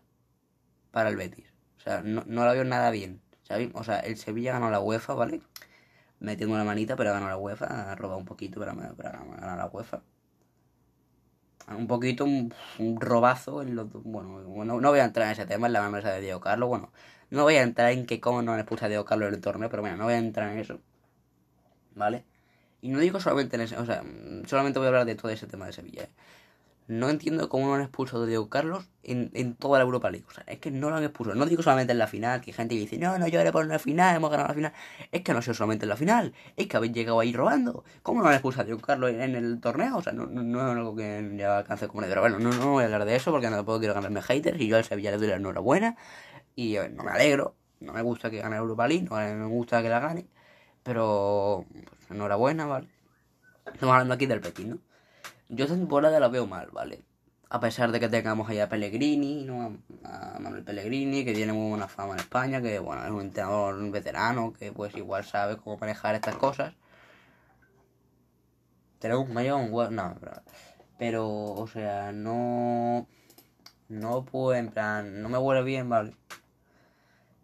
[0.91, 1.53] para el Betis.
[1.77, 3.21] O sea, no, no la veo nada bien.
[3.51, 3.69] ¿sabes?
[3.73, 5.41] O sea, el Sevilla ganó la UEFA, ¿vale?
[6.19, 7.91] Metiendo una manita, pero ganó la UEFA.
[7.91, 10.01] Ha robado un poquito, pero, pero ganó la UEFA.
[11.67, 12.53] Un poquito, un,
[12.99, 13.91] robazo en los...
[13.91, 16.69] Bueno, no, no voy a entrar en ese tema, en la mesa de Diego Carlos.
[16.69, 16.91] Bueno,
[17.29, 19.41] no voy a entrar en que cómo no le puse a Diego Carlos en el
[19.41, 20.79] torneo, pero bueno, no voy a entrar en eso.
[21.95, 22.25] ¿Vale?
[22.81, 24.03] Y no digo solamente en ese, o sea,
[24.47, 26.03] solamente voy a hablar de todo ese tema de Sevilla.
[26.03, 26.09] ¿eh?
[26.91, 30.25] No entiendo cómo no han expulsado a Diego Carlos en, en toda la Europa League.
[30.29, 31.39] O sea, es que no lo han expulsado.
[31.39, 33.79] No digo solamente en la final, que gente que dice, no, no lloré por una
[33.79, 34.73] final, hemos ganado la final.
[35.09, 37.85] Es que no ha sido solamente en la final, es que habéis llegado ahí robando.
[38.03, 39.95] ¿Cómo no han expulsado a Diego Carlos en, el torneo?
[39.95, 42.83] O sea, no, no, es algo que ya alcance como Pero bueno, no, no voy
[42.83, 45.17] a hablar de eso porque no puedo quiero ganarme haters y yo al Sevilla le
[45.17, 45.95] doy la enhorabuena.
[46.55, 49.45] Y eh, no me alegro, no me gusta que gane la Europa League, no me
[49.45, 50.27] gusta que la gane.
[50.83, 52.89] Pero, pues, enhorabuena, ¿vale?
[53.65, 54.90] Estamos hablando aquí del Betis, ¿no?
[55.53, 57.03] Yo esta temporada la veo mal, ¿vale?
[57.49, 59.77] A pesar de que tengamos allá a Pellegrini, ¿no?
[60.05, 63.91] A Manuel Pellegrini, que tiene muy buena fama en España, que bueno, es un entrenador
[63.91, 66.73] veterano, que pues igual sabe cómo manejar estas cosas.
[68.99, 69.95] Tenemos un mayor un.
[69.95, 70.15] No,
[70.97, 73.07] pero, o sea, no.
[73.89, 76.15] No puedo, en plan, no me huele bien, ¿vale?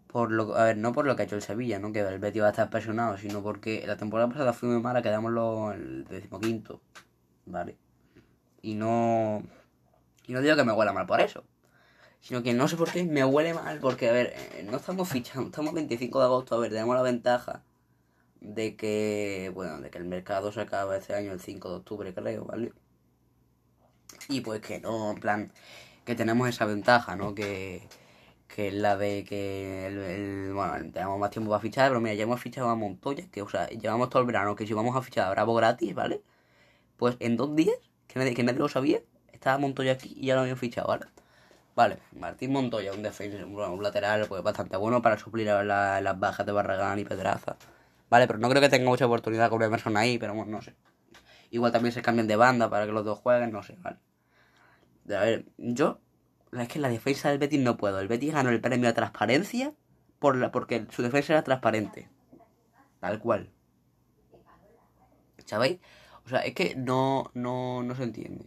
[0.08, 2.18] por lo a ver, no por lo que ha hecho el Sevilla, no que el
[2.18, 5.72] Betis va a estar presionado, sino porque la temporada pasada fue muy mala, quedamos lo,
[5.72, 6.80] el decimoquinto,
[7.46, 7.76] ¿vale?
[8.62, 9.42] Y no
[10.26, 11.44] y no digo que me huela mal por eso,
[12.20, 15.08] sino que no sé por qué me huele mal porque a ver, eh, no estamos
[15.08, 17.62] fichando, estamos 25 de agosto, a ver, tenemos la ventaja
[18.40, 22.14] de que bueno, de que el mercado se acaba este año el 5 de octubre,
[22.14, 22.72] creo, ¿vale?
[24.28, 25.52] Y pues que no, en plan
[26.04, 27.34] que tenemos esa ventaja, ¿no?
[27.34, 27.88] Que
[28.48, 32.40] que es la de que bueno, tenemos más tiempo para fichar, pero mira, ya hemos
[32.40, 35.26] fichado a Montoya, que o sea, llevamos todo el verano, que si vamos a fichar
[35.28, 36.22] a Bravo gratis, ¿vale?
[36.96, 37.78] Pues en dos días,
[38.08, 39.00] que nadie, que nadie lo sabía,
[39.32, 41.06] estaba Montoya aquí y ya lo habían fichado, ¿vale?
[41.76, 46.50] Vale, Martín Montoya, un defensa, un lateral, pues bastante bueno para suplir las bajas de
[46.50, 47.56] Barragán y Pedraza.
[48.10, 50.74] Vale, pero no creo que tenga mucha oportunidad con Emerson ahí, pero bueno, no sé.
[51.50, 53.98] Igual también se cambian de banda para que los dos jueguen, no sé, vale.
[55.16, 56.00] A ver, yo
[56.52, 58.00] es que la defensa del Betis no puedo.
[58.00, 59.72] El Betis ganó el premio a transparencia
[60.18, 62.08] por la, porque su defensa era transparente.
[63.00, 63.50] Tal cual.
[65.44, 65.78] ¿Sabéis?
[66.28, 68.44] O sea, es que no, no, no se entiende.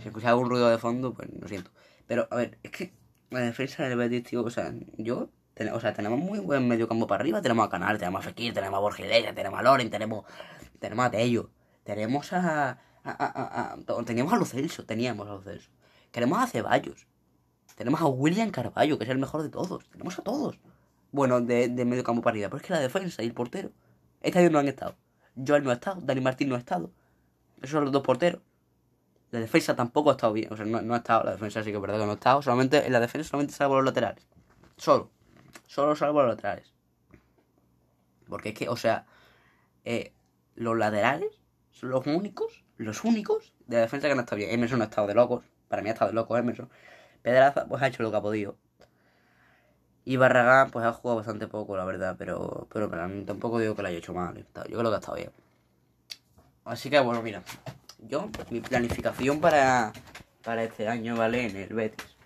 [0.00, 1.70] Si escuchaba un ruido de fondo, pues lo siento.
[2.08, 2.92] Pero, a ver, es que
[3.30, 5.30] la defensa del Betis, tío, o sea, yo...
[5.72, 7.40] O sea, tenemos muy buen medio campo para arriba.
[7.40, 10.24] Tenemos a Canal, tenemos a Fekir, tenemos a Borja Iglesias, tenemos a Loren, tenemos,
[10.80, 11.50] tenemos a Tello.
[11.84, 12.70] Tenemos a...
[12.70, 15.70] a, a, a, teníamos a Lo Celso, teníamos a Lo Celso.
[16.10, 17.06] Queremos a Ceballos.
[17.76, 19.88] Tenemos a William Carballo, que es el mejor de todos.
[19.90, 20.58] Tenemos a todos.
[21.12, 22.48] Bueno, de, de medio campo para arriba.
[22.48, 23.70] Pero es que la defensa y el portero.
[24.22, 24.96] Este año no han estado.
[25.36, 26.00] Joel no ha estado.
[26.00, 26.90] Dani Martín no ha estado.
[27.58, 28.40] Esos son los dos porteros.
[29.30, 30.52] La defensa tampoco ha estado bien.
[30.52, 31.24] O sea, no, no ha estado.
[31.24, 32.42] La defensa sí que es verdad que no ha estado.
[32.42, 34.26] Solamente en la defensa solamente salvo los laterales.
[34.76, 35.10] Solo.
[35.66, 36.72] Solo salvo los laterales.
[38.28, 39.06] Porque es que, o sea,
[39.84, 40.12] eh,
[40.54, 44.50] los laterales son los únicos, los únicos de la defensa que no está bien.
[44.50, 45.44] Emerson no ha estado de locos.
[45.68, 46.68] Para mí ha estado de locos Emerson.
[47.22, 48.56] Pedraza pues ha hecho lo que ha podido.
[50.04, 52.88] Y Barragán pues ha jugado bastante poco, la verdad, pero, pero,
[53.26, 54.46] tampoco digo que lo haya hecho mal.
[54.68, 55.30] Yo creo que ha estado bien.
[56.64, 57.42] Así que bueno, mira,
[58.08, 59.92] yo, mi planificación para,
[60.42, 61.46] para este año, ¿vale?
[61.46, 62.16] En el Betis.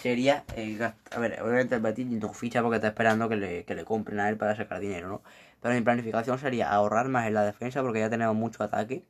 [0.00, 0.78] Sería, eh,
[1.10, 4.20] a ver, obviamente el Betis no ficha porque está esperando que le, que le compren
[4.20, 5.22] a él para sacar dinero, ¿no?
[5.60, 9.04] Pero mi planificación sería ahorrar más en la defensa porque ya tenemos mucho ataque.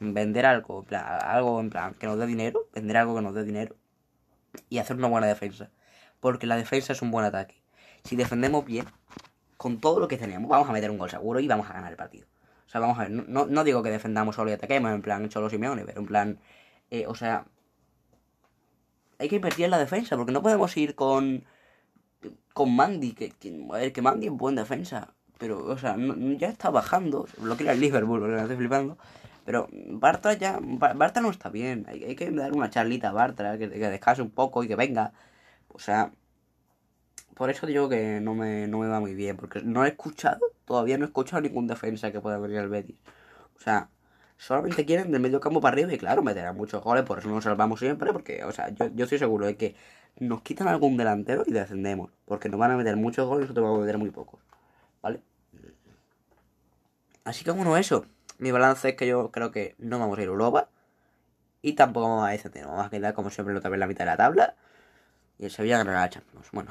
[0.00, 3.34] Vender algo, en plan, algo en plan que nos dé dinero, vender algo que nos
[3.34, 3.76] dé dinero
[4.68, 5.70] y hacer una buena defensa.
[6.20, 7.62] Porque la defensa es un buen ataque.
[8.04, 8.86] Si defendemos bien,
[9.56, 11.90] con todo lo que tenemos, vamos a meter un gol seguro y vamos a ganar
[11.90, 12.26] el partido.
[12.66, 15.28] O sea, vamos a ver, no, no digo que defendamos solo y ataquemos, en plan
[15.28, 16.38] Cholo Simeone, pero en plan,
[16.90, 17.44] eh, o sea,
[19.18, 21.44] hay que invertir en la defensa, porque no podemos ir con,
[22.52, 26.14] con Mandy, que, que, a ver, que Mandy es buena defensa, pero, o sea, no,
[26.38, 28.96] ya está bajando, lo que era el Liverpool, que estoy flipando,
[29.44, 30.58] pero Bartra ya.
[30.60, 31.84] Bartra no está bien.
[31.88, 34.76] Hay, hay que dar una charlita a Bartra, que, que, descanse un poco y que
[34.76, 35.12] venga.
[35.72, 36.12] O sea.
[37.34, 39.36] Por eso digo que no me, no me va muy bien.
[39.36, 40.40] Porque no he escuchado.
[40.64, 42.96] Todavía no he escuchado ningún defensa que pueda venir al Betis.
[43.56, 43.88] O sea.
[44.36, 47.44] Solamente quieren del medio campo para arriba y claro, meterán muchos goles, por eso nos
[47.44, 49.76] salvamos siempre, porque, o sea, yo, yo estoy seguro de que
[50.18, 53.64] nos quitan algún delantero y descendemos, porque nos van a meter muchos goles y nosotros
[53.64, 54.40] vamos a meter muy pocos,
[55.02, 55.20] ¿vale?
[57.24, 58.06] Así que bueno, eso.
[58.38, 60.68] Mi balance es que yo creo que no vamos a ir a Europa.
[61.62, 62.66] Y tampoco vamos a descender.
[62.66, 64.56] Vamos a quedar como siempre en la mitad de la tabla.
[65.40, 66.48] Y el Sevilla ganará la Champions.
[66.52, 66.70] Bueno.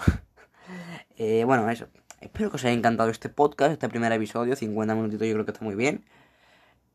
[1.18, 1.88] eh, bueno, eso.
[2.22, 4.56] Espero que os haya encantado este podcast, este primer episodio.
[4.56, 6.06] 50 minutitos yo creo que está muy bien.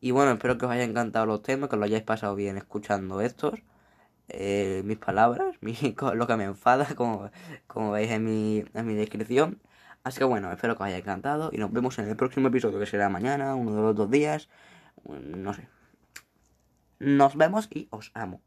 [0.01, 2.57] Y bueno, espero que os haya encantado los temas, que os lo hayáis pasado bien
[2.59, 3.61] escuchando estos.
[4.29, 5.77] Eh, mis palabras, mi,
[6.15, 7.31] lo que me enfada, como,
[7.67, 9.61] como veis en mi, en mi descripción.
[10.05, 12.79] Así que bueno, espero que os haya encantado y nos vemos en el próximo episodio,
[12.79, 14.49] que será mañana, uno de los dos días,
[15.05, 15.67] no sé.
[17.01, 18.41] Nos vemos y os amo.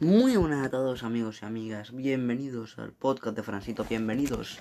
[0.00, 4.60] Muy buenas a todos amigos y amigas, bienvenidos al podcast de Francito, bienvenidos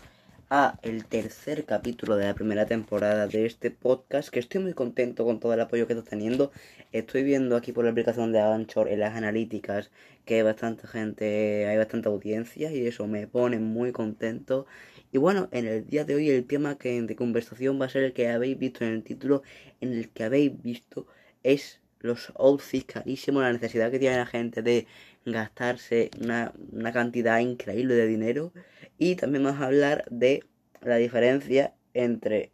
[0.49, 5.25] a el tercer capítulo de la primera temporada de este podcast que estoy muy contento
[5.25, 6.51] con todo el apoyo que está teniendo.
[6.91, 9.91] Estoy viendo aquí por la aplicación de Anchor en las analíticas
[10.25, 14.65] que hay bastante gente, hay bastante audiencia y eso me pone muy contento.
[15.11, 18.05] Y bueno, en el día de hoy el tema que de conversación va a ser
[18.05, 19.43] el que habéis visto en el título,
[19.81, 21.05] en el que habéis visto
[21.43, 24.87] es los outfits carísimos, la necesidad que tiene la gente de
[25.31, 28.51] gastarse una, una cantidad increíble de dinero.
[28.97, 30.43] Y también vamos a hablar de
[30.81, 32.51] la diferencia entre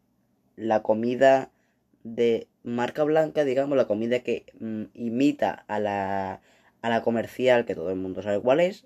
[0.55, 1.51] la comida
[2.03, 6.41] de marca blanca, digamos, la comida que mm, imita a la,
[6.81, 8.85] a la comercial, que todo el mundo sabe cuál es,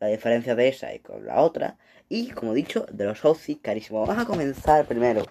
[0.00, 1.78] la diferencia de esa y con la otra,
[2.08, 4.08] y como dicho, de los outfits carísimos.
[4.08, 5.24] Vamos a comenzar primero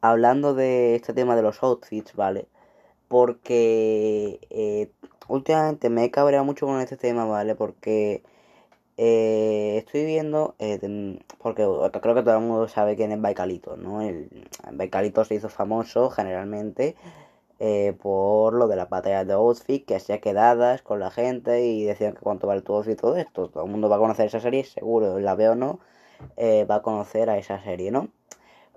[0.00, 2.48] hablando de este tema de los outfits, ¿vale?
[3.08, 4.90] Porque eh,
[5.28, 7.54] últimamente me he cabreado mucho con este tema, ¿vale?
[7.54, 8.22] Porque
[8.96, 10.78] eh, estoy viendo, eh,
[11.38, 11.62] porque
[12.02, 14.02] creo que todo el mundo sabe quién es Baicalito, ¿no?
[14.02, 16.96] El, Baicalito se hizo famoso generalmente
[17.60, 21.84] eh, por lo de las batallas de outfit que hacía quedadas con la gente y
[21.84, 23.48] decían que cuánto vale tu outfit y todo esto.
[23.50, 25.80] Todo el mundo va a conocer esa serie, seguro, la veo o no,
[26.36, 28.08] eh, va a conocer a esa serie, ¿no?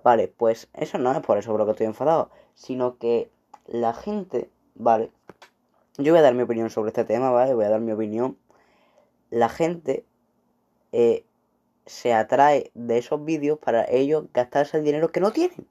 [0.04, 3.30] Vale, pues eso no es por eso por lo que estoy enfadado, sino que
[3.66, 5.10] la gente, vale,
[5.98, 7.54] yo voy a dar mi opinión sobre este tema, ¿vale?
[7.54, 8.36] Voy a dar mi opinión.
[9.30, 10.04] La gente
[10.92, 11.24] eh,
[11.86, 15.66] se atrae de esos vídeos para ellos gastarse el dinero que no tienen.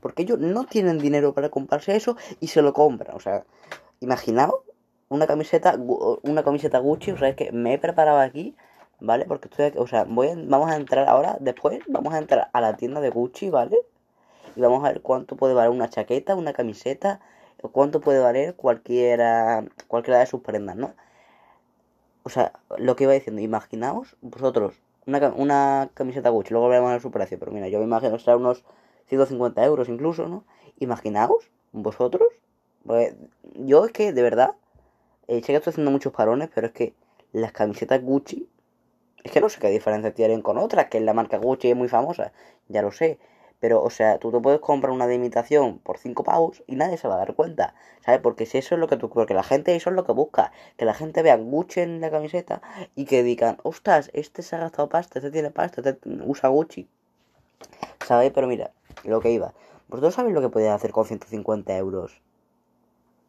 [0.00, 3.16] Porque ellos no tienen dinero para comprarse eso y se lo compran.
[3.16, 3.44] O sea,
[4.00, 4.54] imaginaos
[5.08, 5.76] una camiseta,
[6.22, 7.10] una camiseta Gucci.
[7.12, 8.56] O sea, es que me he preparado aquí,
[9.00, 9.24] ¿vale?
[9.26, 12.48] Porque estoy aquí, o sea, voy a- vamos a entrar ahora, después vamos a entrar
[12.52, 13.78] a la tienda de Gucci, ¿vale?
[14.56, 17.20] Y vamos a ver cuánto puede valer una chaqueta, una camiseta,
[17.68, 20.94] cuánto puede valer cualquiera, cualquiera de sus prendas, ¿no?
[22.22, 27.10] O sea, lo que iba diciendo, imaginaos vosotros una, una camiseta Gucci, luego veremos su
[27.10, 28.64] precio, pero mira, yo me imagino que será unos
[29.06, 30.44] 150 euros incluso, ¿no?
[30.78, 32.28] Imaginaos vosotros,
[32.84, 33.14] pues,
[33.54, 34.54] yo es que de verdad,
[35.28, 36.94] eh, sé que estoy haciendo muchos parones, pero es que
[37.32, 38.48] las camisetas Gucci,
[39.22, 41.88] es que no sé qué diferencia tienen con otras, que la marca Gucci es muy
[41.88, 42.32] famosa,
[42.68, 43.18] ya lo sé.
[43.60, 46.96] Pero, o sea, tú te puedes comprar una de imitación por 5 pavos y nadie
[46.96, 48.20] se va a dar cuenta, ¿sabes?
[48.20, 50.52] Porque si eso es lo que tú, porque la gente eso es lo que busca,
[50.76, 52.62] que la gente vea Gucci en la camiseta
[52.96, 56.88] y que digan, ostras, este se ha gastado pasta, este tiene pasta, este usa Gucci,
[58.06, 58.32] ¿sabes?
[58.34, 58.72] Pero mira,
[59.04, 59.52] lo que iba,
[59.88, 62.20] ¿vosotros sabéis lo que podéis hacer con 150 euros?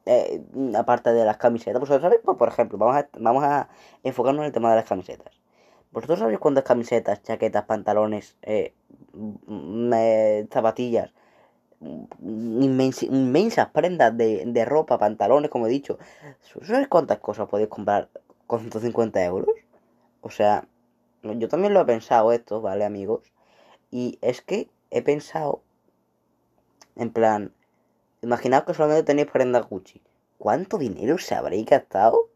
[0.05, 0.41] Eh,
[0.77, 2.21] aparte de las camisetas, ¿vosotros sabéis?
[2.23, 3.69] Pues, por ejemplo, vamos a, vamos a
[4.03, 5.41] enfocarnos en el tema de las camisetas.
[5.91, 8.73] ¿Vosotros sabéis cuántas camisetas, chaquetas, pantalones, eh,
[9.13, 11.11] mm, eh, zapatillas,
[11.79, 15.99] mm, inmensas prendas de, de ropa, pantalones, como he dicho?
[16.63, 18.09] ¿Sabéis cuántas cosas podéis comprar
[18.47, 19.49] con 150 euros?
[20.21, 20.67] O sea,
[21.23, 23.31] yo también lo he pensado esto, ¿vale, amigos?
[23.91, 25.61] Y es que he pensado,
[26.95, 27.53] en plan,
[28.21, 30.01] imaginaos que solamente tenéis prendas Gucci.
[30.37, 32.29] ¿Cuánto dinero se habréis gastado?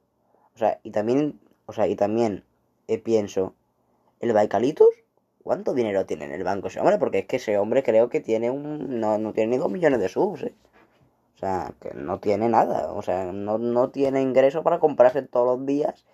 [0.55, 2.43] O sea, y también, o sea, y también
[2.87, 3.53] eh, pienso,
[4.21, 4.89] ¿el Baicalitos?
[5.43, 6.97] ¿Cuánto dinero tiene en el banco ese hombre?
[6.99, 8.99] Porque es que ese hombre creo que tiene un...
[8.99, 10.53] No, no tiene ni dos millones de subs, ¿eh?
[11.35, 12.91] O sea, que no tiene nada.
[12.93, 16.05] O sea, no, no tiene ingreso para comprarse todos los días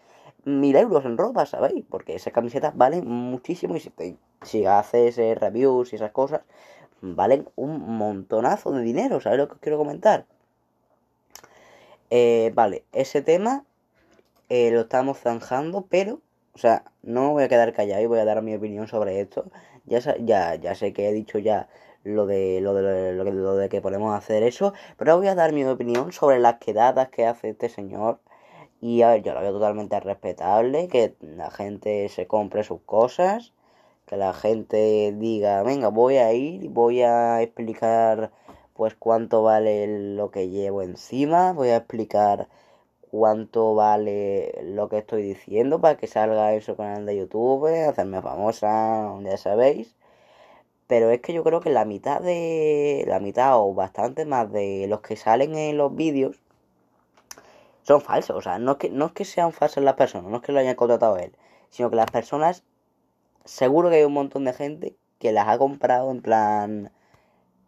[0.46, 1.86] mil euros en ropa, ¿sabéis?
[1.90, 6.42] Porque esas camisetas valen muchísimo y si, te- si haces eh, reviews y esas cosas,
[7.02, 10.26] valen un montonazo de dinero, ¿sabéis lo que os quiero comentar?
[12.10, 13.66] Eh, vale, ese tema
[14.50, 16.22] lo estamos zanjando, pero,
[16.54, 19.22] o sea, no me voy a quedar callado y voy a dar mi opinión sobre
[19.22, 19.46] esto.
[19.86, 21.68] Ya, ya, ya sé que he dicho ya
[22.04, 25.64] lo de, lo de, lo de que podemos hacer eso, pero voy a dar mi
[25.66, 28.20] opinión sobre las quedadas que hace este señor.
[28.82, 33.54] Y a ver, yo lo veo totalmente respetable, que la gente se compre sus cosas,
[34.08, 38.32] que la gente diga, venga, voy a ir y voy a explicar
[38.74, 42.48] pues cuánto vale lo que llevo encima, voy a explicar
[43.12, 48.22] cuánto vale lo que estoy diciendo para que salga en su canal de YouTube, hacerme
[48.22, 49.96] famosa, ya sabéis.
[50.88, 53.06] Pero es que yo creo que la mitad de.
[53.08, 56.42] La mitad o bastante más de los que salen en los vídeos
[57.84, 58.36] son falsos.
[58.38, 60.52] O sea, no es, que, no es que sean falsas las personas, no es que
[60.52, 61.34] lo hayan contratado él,
[61.70, 62.64] sino que las personas.
[63.46, 66.92] Seguro que hay un montón de gente que las ha comprado en plan.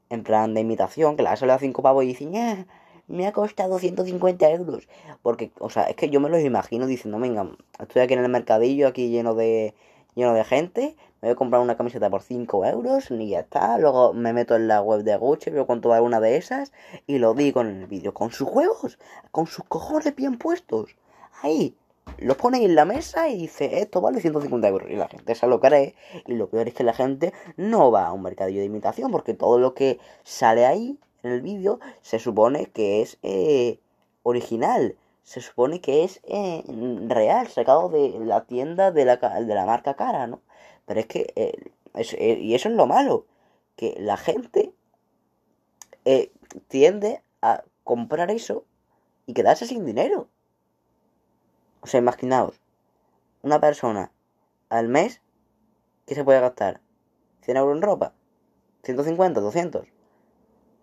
[0.09, 2.67] En plan de imitación, que las ha salido a 5 pavos y dicen, "Ah,
[3.07, 4.87] me ha costado 150 euros.
[5.21, 7.49] Porque, o sea, es que yo me los imagino diciendo, venga,
[7.79, 9.73] estoy aquí en el mercadillo, aquí lleno de,
[10.15, 13.77] lleno de gente, me voy a comprar una camiseta por 5 euros y ya está.
[13.77, 16.73] Luego me meto en la web de Gucci, veo cuánto vale una de esas
[17.07, 18.99] y lo digo en el vídeo, con sus juegos,
[19.31, 20.95] con sus cojones bien puestos.
[21.41, 21.75] Ahí,
[22.17, 24.89] lo pone ahí en la mesa y dice, esto vale 150 euros.
[24.89, 25.95] Y la gente se lo cree.
[26.27, 29.33] Y lo peor es que la gente no va a un mercadillo de imitación porque
[29.33, 33.79] todo lo que sale ahí en el vídeo se supone que es eh,
[34.23, 34.95] original.
[35.23, 36.63] Se supone que es eh,
[37.07, 40.41] real, sacado de la tienda de la, de la marca cara, ¿no?
[40.85, 43.25] Pero es que, eh, eh, y eso es lo malo,
[43.77, 44.73] que la gente
[46.67, 48.65] tiende a comprar eso
[49.25, 50.27] y quedarse sin dinero.
[51.79, 52.59] O sea, imaginaos,
[53.41, 54.11] una persona
[54.67, 55.21] al mes,
[56.05, 56.81] ¿qué se puede gastar?
[57.45, 58.13] ¿100 euros en ropa?
[58.83, 59.35] ¿150?
[59.35, 59.87] ¿200?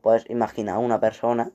[0.03, 1.51] Pues imagina una persona.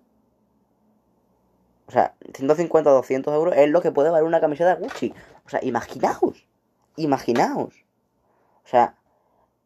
[1.88, 5.14] O sea, 150 o 200 euros es lo que puede valer una camiseta Gucci.
[5.46, 6.48] O sea, imaginaos.
[6.96, 7.86] Imaginaos.
[8.64, 8.96] O sea,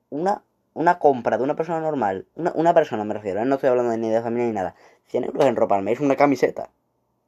[0.09, 2.27] una, una compra de una persona normal.
[2.35, 3.45] Una, una persona me refiero, ¿eh?
[3.45, 4.75] no estoy hablando de ni de familia ni nada.
[5.07, 6.69] 100 euros en ropa al mes, una camiseta.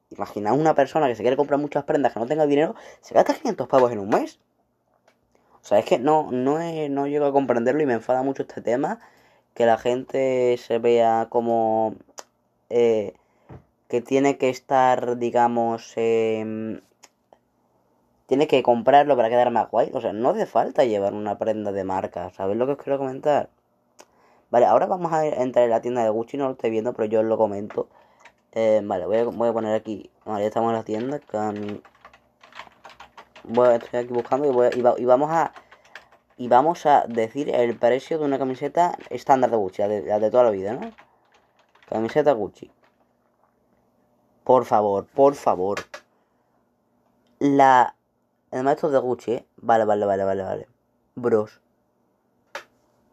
[0.10, 3.34] Imaginaos una persona que se quiere comprar muchas prendas, que no tenga dinero, se gasta
[3.34, 4.40] 500 pavos en un mes.
[5.62, 8.62] O sea, es que no, no, no llego a comprenderlo y me enfada mucho este
[8.62, 9.00] tema.
[9.54, 11.96] Que la gente se vea como
[12.70, 13.14] eh,
[13.90, 16.82] que tiene que estar, digamos, em,
[18.28, 19.92] tiene que comprarlo para quedar más guay.
[19.94, 22.30] O sea, no hace falta llevar una prenda de marca.
[22.32, 23.50] ¿Sabéis lo que os quiero comentar?
[24.50, 27.06] Vale, ahora vamos a entrar en la tienda de Gucci, no lo estoy viendo, pero
[27.06, 27.88] yo os lo comento.
[28.54, 30.10] Eh, vale, voy a, voy a poner aquí.
[30.26, 31.20] Vale, ya estamos en la tienda.
[33.44, 35.54] Voy a- estoy aquí buscando y, voy a- y y vamos a.
[36.42, 40.46] Y vamos a decir el precio de una camiseta estándar de Gucci, la de, toda
[40.46, 40.92] la vida, ¿no?
[41.88, 42.72] Camiseta Gucci.
[44.44, 45.82] Por favor, por favor.
[47.38, 47.96] La.
[48.50, 49.46] El maestro de Gucci, ¿eh?
[49.58, 50.68] Vale, vale, vale, vale, vale.
[51.14, 51.62] Bros.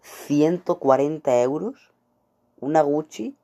[0.01, 1.93] 140 euros.
[2.61, 3.37] Una Gucci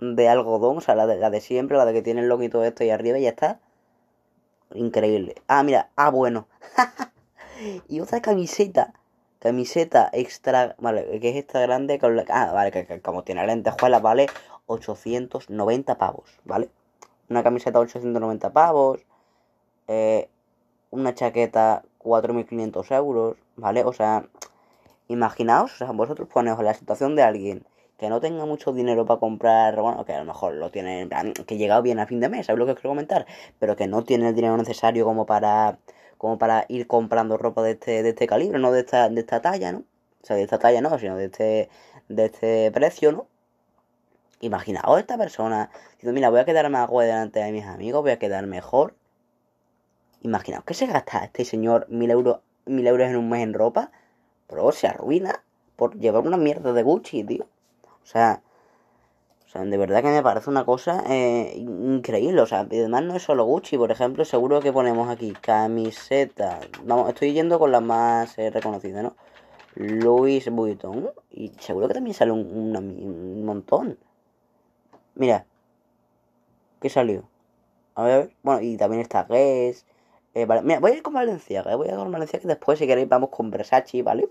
[0.00, 2.64] de algodón, o sea, la de, la de siempre, la de que tiene el loguito
[2.64, 3.60] esto y arriba y ya está.
[4.74, 5.36] Increíble.
[5.46, 6.48] Ah, mira, ah, bueno.
[7.88, 8.94] y otra camiseta.
[9.42, 14.00] Camiseta extra, vale, que es extra grande con la, ah, vale, que, como tiene lentejuelas,
[14.00, 14.28] vale,
[14.66, 16.70] 890 pavos, ¿vale?
[17.28, 19.00] Una camiseta 890 pavos,
[19.88, 20.28] eh,
[20.90, 23.82] una chaqueta 4.500 euros, ¿vale?
[23.82, 24.28] O sea,
[25.08, 27.66] imaginaos, o sea, vosotros poneos en la situación de alguien
[27.98, 31.08] que no tenga mucho dinero para comprar, bueno, que a lo mejor lo tiene,
[31.48, 33.26] que llega bien a fin de mes, ¿sabes lo que os quiero comentar?
[33.58, 35.78] Pero que no tiene el dinero necesario como para,
[36.22, 39.42] como para ir comprando ropa de este, de este calibre, no de esta, de esta
[39.42, 39.78] talla, ¿no?
[39.80, 41.68] O sea, de esta talla no, sino de este,
[42.08, 43.26] de este precio, ¿no?
[44.38, 48.12] Imaginaos esta persona diciendo, mira, voy a quedar más guay delante de mis amigos, voy
[48.12, 48.94] a quedar mejor.
[50.20, 53.90] Imaginaos que se gasta este señor mil euros, mil euros en un mes en ropa,
[54.46, 55.42] pero se arruina
[55.74, 57.48] por llevar una mierda de Gucci, tío.
[57.82, 58.42] O sea,
[59.52, 62.40] sea, de verdad que me parece una cosa eh, increíble.
[62.40, 66.60] O sea, además no es solo Gucci, por ejemplo, seguro que ponemos aquí camiseta.
[66.84, 69.16] Vamos, estoy yendo con las más eh, reconocidas, ¿no?
[69.74, 71.10] Louis Vuitton.
[71.30, 73.98] Y seguro que también sale un, un montón.
[75.14, 75.44] Mira,
[76.80, 77.28] ¿qué salió?
[77.94, 78.32] A ver.
[78.42, 79.84] Bueno, y también está Guess.
[80.34, 80.46] Eh.
[80.62, 81.76] Mira, voy a ir con Valenciaga.
[81.76, 84.28] Voy a ir con Valenciaga después, si queréis, vamos con Versace, ¿vale?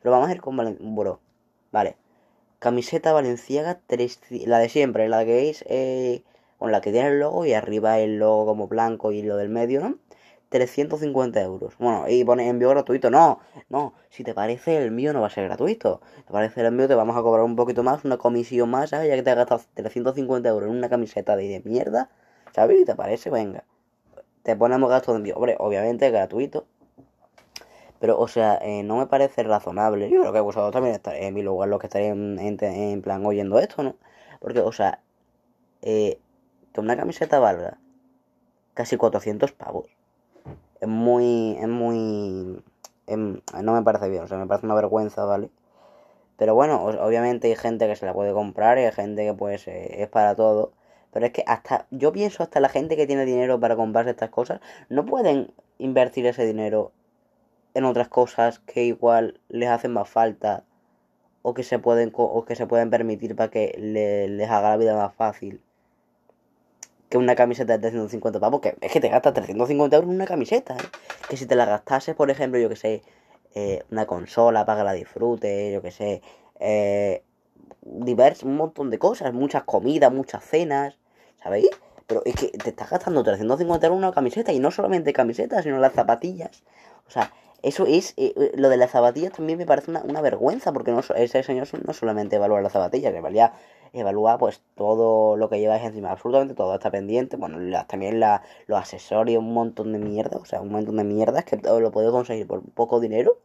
[0.00, 0.90] Pero vamos a ir con Valenciaga.
[0.94, 1.20] Bro.
[1.72, 1.96] Vale.
[2.66, 6.24] Camiseta Valenciaga, 300 la de siempre, la que veis, eh,
[6.58, 9.50] con la que tiene el logo y arriba el logo como blanco y lo del
[9.50, 9.98] medio, ¿no?
[10.48, 11.74] 350 euros.
[11.78, 13.08] Bueno, y pone envío gratuito.
[13.08, 13.38] No,
[13.68, 16.00] no, si te parece el mío no va a ser gratuito.
[16.26, 19.08] Te parece el mío, te vamos a cobrar un poquito más, una comisión más, ¿sabes?
[19.10, 22.10] Ya que te has gastado 350 euros en una camiseta de, de mierda,
[22.52, 22.80] ¿sabes?
[22.80, 23.62] Y te parece, venga.
[24.42, 25.36] Te ponemos gasto de envío.
[25.36, 26.66] Hombre, obviamente gratuito.
[28.00, 30.10] Pero, o sea, eh, no me parece razonable.
[30.10, 33.58] Yo creo que vosotros también estaréis en mi lugar, los que estaréis en, plan oyendo
[33.58, 33.96] esto, ¿no?
[34.40, 35.00] Porque, o sea,
[35.82, 36.20] eh,
[36.72, 37.78] que una camiseta valga
[38.74, 39.86] casi 400 pavos.
[40.80, 42.62] Es muy, es muy...
[43.06, 45.50] em, no me parece bien, o sea, me parece una vergüenza, ¿vale?
[46.36, 49.66] Pero bueno, obviamente hay gente que se la puede comprar y hay gente que pues
[49.68, 50.72] eh, es para todo.
[51.12, 54.30] Pero es que hasta, yo pienso hasta la gente que tiene dinero para comprarse estas
[54.30, 56.92] cosas, no pueden invertir ese dinero
[57.76, 60.64] en otras cosas que igual les hacen más falta
[61.42, 64.76] o que se pueden o que se pueden permitir para que le- les haga la
[64.76, 65.60] vida más fácil
[67.08, 70.26] que una camiseta de 350 pavos, que es que te gastas 350 euros en una
[70.26, 70.88] camiseta, ¿eh?
[71.28, 73.02] que si te la gastases, por ejemplo, yo que sé,
[73.54, 76.20] eh, una consola para que la disfrutes, yo que sé,
[76.58, 77.22] eh,
[77.82, 80.98] divers, un montón de cosas, muchas comidas, muchas cenas,
[81.42, 81.68] ¿sabéis?
[82.08, 85.62] Pero es que te estás gastando 350 euros en una camiseta y no solamente camisetas,
[85.62, 86.64] sino las zapatillas.
[87.06, 87.32] O sea,
[87.62, 90.92] eso es, eh, eh, lo de las zapatillas también me parece una, una vergüenza, porque
[90.92, 93.52] no, ese señor no solamente evalúa las zapatillas, evalúa,
[93.92, 98.78] evalúa pues todo lo que lleváis encima, absolutamente todo está pendiente, bueno, también la, los
[98.78, 102.10] accesorios, un montón de mierda, o sea, un montón de mierdas que todo lo puedes
[102.10, 103.38] conseguir por poco dinero,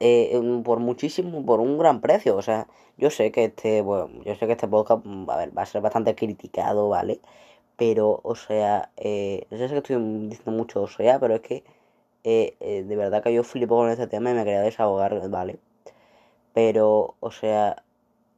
[0.00, 2.66] eh, por muchísimo, por un gran precio, o sea,
[2.98, 5.66] yo sé que este, bueno, yo sé que este podcast, mm, a ver, va a
[5.66, 7.20] ser bastante criticado, ¿vale?
[7.76, 9.96] Pero, o sea, eh, yo sé que estoy
[10.28, 11.64] diciendo mucho, o sea, pero es que
[12.26, 15.60] eh, eh, de verdad que yo flipo con este tema y me quería desahogar, ¿vale?
[16.54, 17.84] Pero, o sea,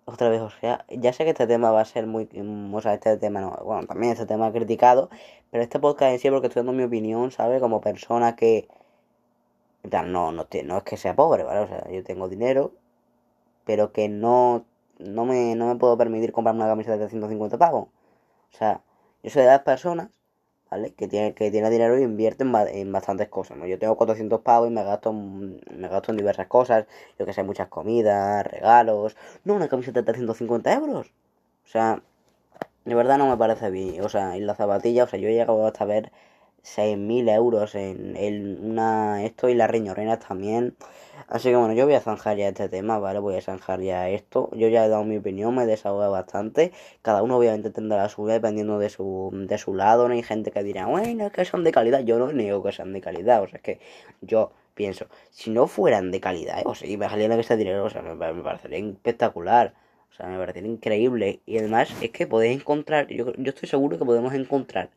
[0.05, 2.81] otra vez, o sea, ya sé que este tema va a ser muy, mm, o
[2.83, 5.11] sea, este tema no, bueno, también este tema criticado,
[5.51, 7.61] pero este podcast en sí porque estoy dando mi opinión, ¿sabes?
[7.63, 8.69] Como persona que,
[9.91, 11.61] no, no, no es que sea pobre, ¿vale?
[11.61, 12.73] O sea, yo tengo dinero,
[13.65, 14.65] pero que no,
[14.99, 17.89] no me, no me puedo permitir comprarme una camiseta de 350 pavos.
[18.53, 18.83] O sea,
[19.23, 20.11] yo soy de las personas,
[20.71, 20.93] ¿vale?
[20.95, 23.67] Que tiene, que tiene dinero y invierte en, en bastantes cosas, ¿no?
[23.67, 26.87] Yo tengo 400 pavos y me gasto, me gasto en diversas cosas,
[27.19, 31.13] yo que sé, muchas comidas, regalos, no una camiseta de 350 euros.
[31.65, 32.03] O sea,
[32.85, 34.03] de verdad no me parece bien.
[34.05, 36.13] O sea, en la zapatilla, o sea, yo he llegado hasta ver
[36.63, 40.77] 6.000 euros en, en una esto y las riñoneras también.
[41.27, 43.19] Así que bueno, yo voy a zanjar ya este tema, ¿vale?
[43.19, 44.51] Voy a zanjar ya esto.
[44.53, 46.73] Yo ya he dado mi opinión, me he desahogado bastante.
[47.03, 50.09] Cada uno obviamente tendrá la suya dependiendo de su, de su lado.
[50.09, 52.01] No hay gente que dirá, bueno, es que son de calidad.
[52.01, 53.43] Yo no niego que sean de calidad.
[53.43, 53.81] O sea, es que
[54.21, 56.63] yo pienso, si no fueran de calidad, ¿eh?
[56.65, 59.75] o sea, y me que ese dinero, o sea, me, me parecería espectacular.
[60.11, 61.41] O sea, me parecería increíble.
[61.47, 64.91] Y además es que podéis encontrar, yo, yo estoy seguro que podemos encontrar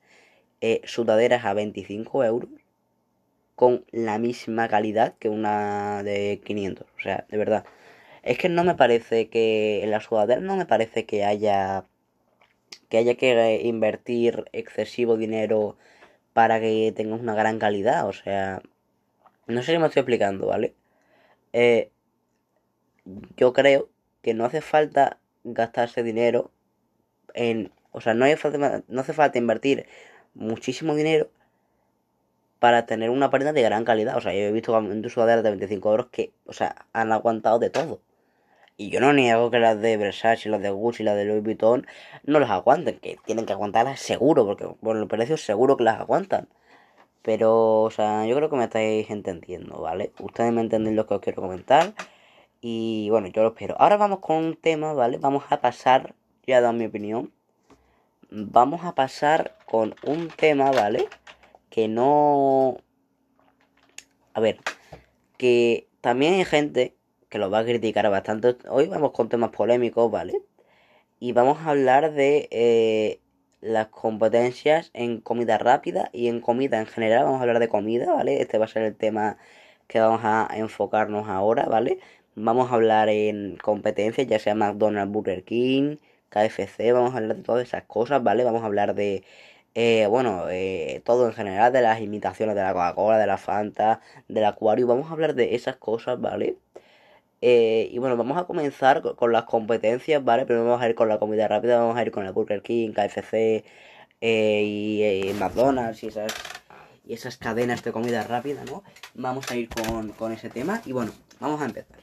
[0.62, 2.50] eh, sudaderas a 25 euros
[3.62, 6.88] con la misma calidad que una de 500.
[6.98, 7.64] O sea, de verdad.
[8.24, 11.86] Es que no me parece que en la sudadera no me parece que haya
[12.90, 15.78] que haya que eh, invertir excesivo dinero
[16.34, 18.08] para que tengas una gran calidad.
[18.08, 18.64] O sea,
[19.46, 20.74] no sé si me estoy explicando, ¿vale?
[21.54, 21.92] Eh,
[23.38, 23.90] yo creo
[24.24, 26.52] que no hace falta gastarse dinero
[27.36, 28.36] en, o sea, no, hay
[28.88, 29.86] no hace falta invertir
[30.34, 31.30] muchísimo dinero
[32.62, 34.18] para tener una prenda de gran calidad.
[34.18, 37.72] O sea, yo he visto sudaderas de 25 euros que, o sea, han aguantado de
[37.72, 38.02] todo.
[38.78, 41.88] Y yo no niego que las de Versace, las de Gucci, las de Louis Vuitton
[42.24, 46.00] no las aguanten, que tienen que aguantarlas seguro, porque por el precio seguro que las
[46.00, 46.50] aguantan.
[47.24, 50.12] Pero, o sea, yo creo que me estáis entendiendo, ¿vale?
[50.20, 51.94] Ustedes me entienden lo que os quiero comentar.
[52.62, 53.76] Y bueno, yo lo espero.
[53.80, 55.18] Ahora vamos con un tema, ¿vale?
[55.18, 56.14] Vamos a pasar,
[56.46, 57.32] ya he dado mi opinión.
[58.30, 61.08] Vamos a pasar con un tema, ¿vale?
[61.72, 62.78] Que no...
[64.34, 64.60] A ver,
[65.38, 66.96] que también hay gente
[67.30, 68.58] que lo va a criticar bastante.
[68.70, 70.42] Hoy vamos con temas polémicos, ¿vale?
[71.20, 73.22] Y vamos a hablar de eh,
[73.62, 77.24] las competencias en comida rápida y en comida en general.
[77.26, 78.42] Vamos a hablar de comida, ¿vale?
[78.42, 79.38] Este va a ser el tema
[79.88, 82.00] que vamos a enfocarnos ahora, ¿vale?
[82.36, 85.98] Vamos a hablar en competencias, ya sea McDonald's, Burger King,
[86.30, 88.44] KFC, vamos a hablar de todas esas cosas, ¿vale?
[88.44, 89.24] Vamos a hablar de,
[89.76, 94.02] eh, bueno, eh, todo en general, de las imitaciones de la Coca-Cola, de la Fanta,
[94.28, 96.58] del Acuario, vamos a hablar de esas cosas, ¿vale?
[97.42, 100.46] Eh, y bueno, vamos a comenzar con, las competencias, ¿vale?
[100.46, 102.92] Primero vamos a ir con la comida rápida, vamos a ir con el Burger King,
[102.92, 103.34] KFC
[104.22, 106.34] eh, y eh, McDonald's y esas,
[107.04, 108.84] y esas cadenas de comida rápida, ¿no?
[109.16, 111.98] Vamos a ir con, con ese tema y bueno, vamos a empezar.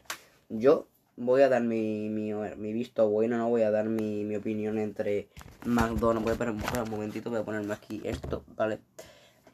[0.48, 0.88] Yo
[1.18, 4.78] voy a dar mi, mi, mi visto bueno, no voy a dar mi, mi opinión
[4.78, 5.28] entre
[5.64, 6.24] McDonald's.
[6.24, 8.80] Voy a poner un momentito, voy a ponerme aquí esto, ¿vale?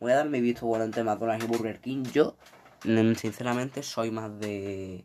[0.00, 2.04] Voy a dar mi visto bueno entre McDonald's y Burger King.
[2.12, 2.36] Yo,
[2.84, 5.04] mm, sinceramente, soy más de.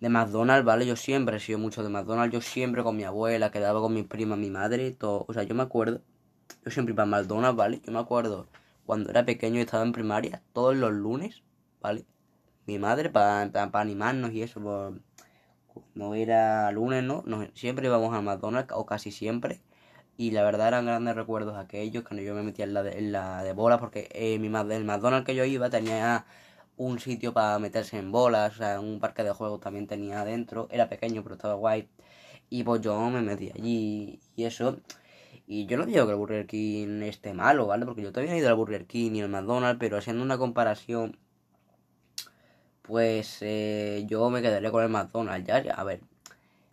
[0.00, 0.84] De McDonald's, ¿vale?
[0.84, 2.32] Yo siempre he sido mucho de McDonald's.
[2.32, 5.24] Yo siempre con mi abuela, quedaba con mis primas, mi madre, todo.
[5.28, 6.02] O sea, yo me acuerdo.
[6.64, 7.80] Yo siempre iba a McDonald's, ¿vale?
[7.84, 8.48] Yo me acuerdo
[8.84, 11.42] cuando era pequeño y estaba en primaria, todos los lunes,
[11.80, 12.04] ¿vale?
[12.66, 15.00] Mi madre, para pa, pa animarnos y eso, por,
[15.94, 17.24] no era lunes, ¿no?
[17.54, 19.60] Siempre íbamos al McDonald's, o casi siempre.
[20.16, 23.12] Y la verdad eran grandes recuerdos aquellos, cuando yo me metía en la de, en
[23.12, 26.26] la de bolas, porque eh, mi, el McDonald's que yo iba tenía
[26.76, 30.68] un sitio para meterse en bolas, o sea, un parque de juegos también tenía adentro.
[30.70, 31.88] Era pequeño, pero estaba guay.
[32.50, 34.78] Y pues yo me metí allí y eso.
[35.46, 37.84] Y yo no digo que el Burger King esté malo, ¿vale?
[37.84, 41.18] Porque yo todavía he ido al Burger King y al McDonald's, pero haciendo una comparación
[42.92, 45.46] pues eh, yo me quedaré con el McDonald's.
[45.46, 46.02] Ya, ya, a ver,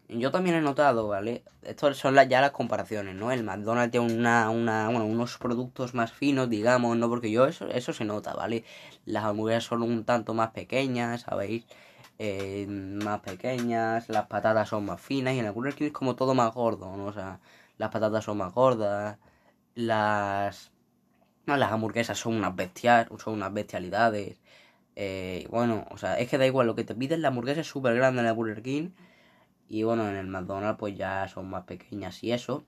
[0.09, 1.43] yo también he notado, ¿vale?
[1.63, 3.31] Estas son ya las comparaciones, ¿no?
[3.31, 7.07] El McDonald's tiene una, una, bueno, unos productos más finos, digamos, ¿no?
[7.09, 8.65] Porque yo eso, eso se nota, ¿vale?
[9.05, 11.65] Las hamburguesas son un tanto más pequeñas, ¿sabéis?
[12.19, 16.15] Eh, más pequeñas, las patatas son más finas y en el Burger King es como
[16.17, 17.05] todo más gordo, ¿no?
[17.05, 17.39] O sea,
[17.77, 19.17] las patatas son más gordas,
[19.75, 20.71] las...
[21.45, 24.37] Las hamburguesas son unas bestias, son unas bestialidades.
[25.01, 27.67] Eh, bueno, o sea, es que da igual lo que te piden, la hamburguesa es
[27.67, 28.89] súper grande en el Burger King.
[29.69, 32.65] Y bueno, en el McDonald's pues ya son más pequeñas y eso.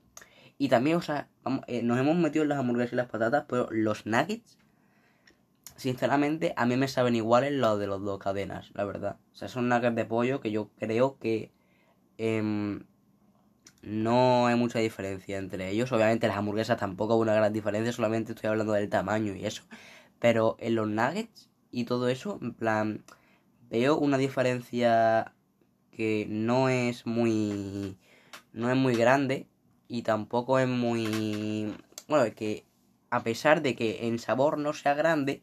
[0.56, 3.44] Y también, o sea, vamos, eh, nos hemos metido en las hamburguesas y las patatas,
[3.48, 4.56] pero los nuggets,
[5.76, 9.18] sinceramente, a mí me saben iguales los de los dos cadenas, la verdad.
[9.32, 11.52] O sea, son nuggets de pollo que yo creo que
[12.16, 12.86] em,
[13.82, 15.92] no hay mucha diferencia entre ellos.
[15.92, 19.64] Obviamente las hamburguesas tampoco hay una gran diferencia, solamente estoy hablando del tamaño y eso.
[20.18, 23.04] Pero en los nuggets y todo eso, en plan,
[23.70, 25.34] veo una diferencia
[25.92, 27.98] que no es muy
[28.52, 29.48] no es muy grande
[29.88, 31.74] y tampoco es muy
[32.08, 32.66] bueno que
[33.10, 35.42] a pesar de que en sabor no sea grande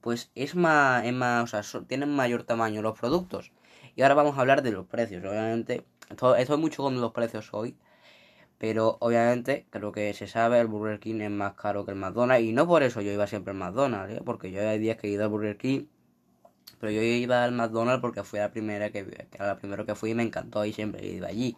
[0.00, 3.52] pues es más es más o sea tienen mayor tamaño los productos.
[3.96, 5.84] Y ahora vamos a hablar de los precios obviamente.
[6.10, 7.76] Esto- estoy mucho con los precios hoy
[8.58, 12.44] pero obviamente creo que se sabe el Burger King es más caro que el McDonald's
[12.44, 14.22] y no por eso yo iba siempre al McDonald's ¿eh?
[14.24, 15.86] porque yo hay días que he ido al Burger King
[16.80, 19.94] pero yo iba al McDonald's porque fue la primera que, que era la primera que
[19.94, 21.56] fui y me encantó y siempre iba allí.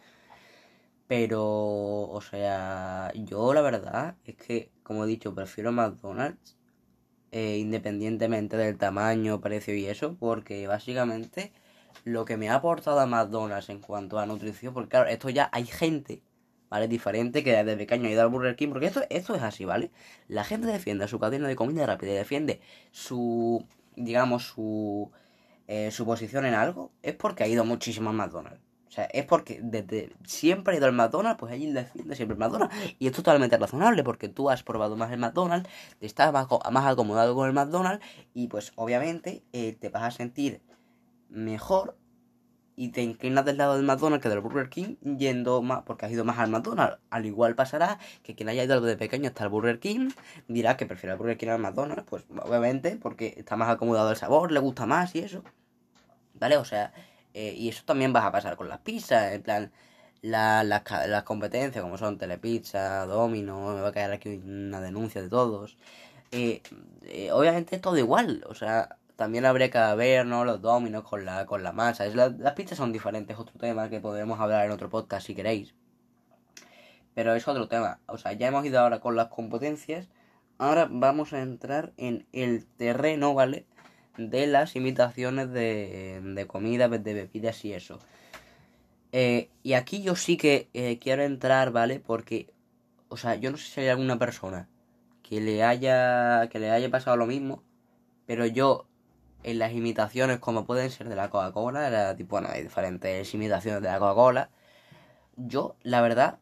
[1.09, 6.57] Pero, o sea, yo la verdad es que, como he dicho, prefiero McDonald's
[7.32, 11.53] eh, independientemente del tamaño, precio y eso, porque básicamente
[12.05, 15.49] lo que me ha aportado a McDonald's en cuanto a nutrición, porque claro, esto ya
[15.53, 16.22] hay gente,
[16.70, 16.88] ¿vale?
[16.88, 19.90] Diferente que desde pequeño ha ido al Burger King, porque esto, esto es así, ¿vale?
[20.28, 22.60] La gente defiende su cadena de comida rápida y defiende
[22.90, 23.66] su,
[23.96, 25.10] digamos, su,
[25.66, 28.60] eh, su posición en algo, es porque ha ido muchísimo a McDonald's.
[28.88, 32.38] O sea, es porque desde siempre ha ido al McDonald's, pues allí defiende siempre el
[32.38, 32.74] McDonald's.
[32.98, 36.86] Y es totalmente razonable, porque tú has probado más el McDonald's, te estás más, más
[36.86, 40.62] acomodado con el McDonald's, y pues obviamente eh, te vas a sentir
[41.28, 41.97] mejor
[42.78, 46.12] y te inclinas del lado del McDonald's que del Burger King yendo más, porque has
[46.12, 46.98] ido más al McDonald's.
[47.10, 50.10] Al igual pasará que quien haya ido de pequeño hasta el Burger King
[50.46, 54.16] dirá que prefiere el Burger King al McDonald's, pues obviamente porque está más acomodado el
[54.16, 55.42] sabor, le gusta más y eso.
[56.34, 56.56] ¿Vale?
[56.56, 56.92] O sea,
[57.34, 59.72] eh, y eso también vas a pasar con las pizzas, en plan,
[60.22, 65.28] la- las competencias como son Telepizza, Domino, me va a caer aquí una denuncia de
[65.28, 65.76] todos.
[66.30, 66.62] Eh,
[67.06, 70.44] eh, obviamente es todo igual, o sea, también habría que ver, ¿no?
[70.44, 72.06] Los dominos con la, con la masa.
[72.06, 75.26] Es la- las pizzas son diferentes, es otro tema que podremos hablar en otro podcast
[75.26, 75.74] si queréis.
[77.14, 77.98] Pero es otro tema.
[78.06, 80.08] O sea, ya hemos ido ahora con las competencias.
[80.56, 83.66] Ahora vamos a entrar en el terreno, ¿vale?
[84.16, 87.98] De las imitaciones de, de comida, de bebidas y eso.
[89.10, 91.98] Eh, y aquí yo sí que eh, quiero entrar, ¿vale?
[91.98, 92.52] Porque,
[93.08, 94.68] o sea, yo no sé si hay alguna persona
[95.24, 97.64] que le haya, que le haya pasado lo mismo.
[98.26, 98.88] Pero yo,
[99.51, 103.82] en las imitaciones, como pueden ser de la Coca-Cola, era tipo, bueno, hay diferentes imitaciones
[103.82, 104.51] de la Coca-Cola.
[105.36, 106.40] Yo, la verdad,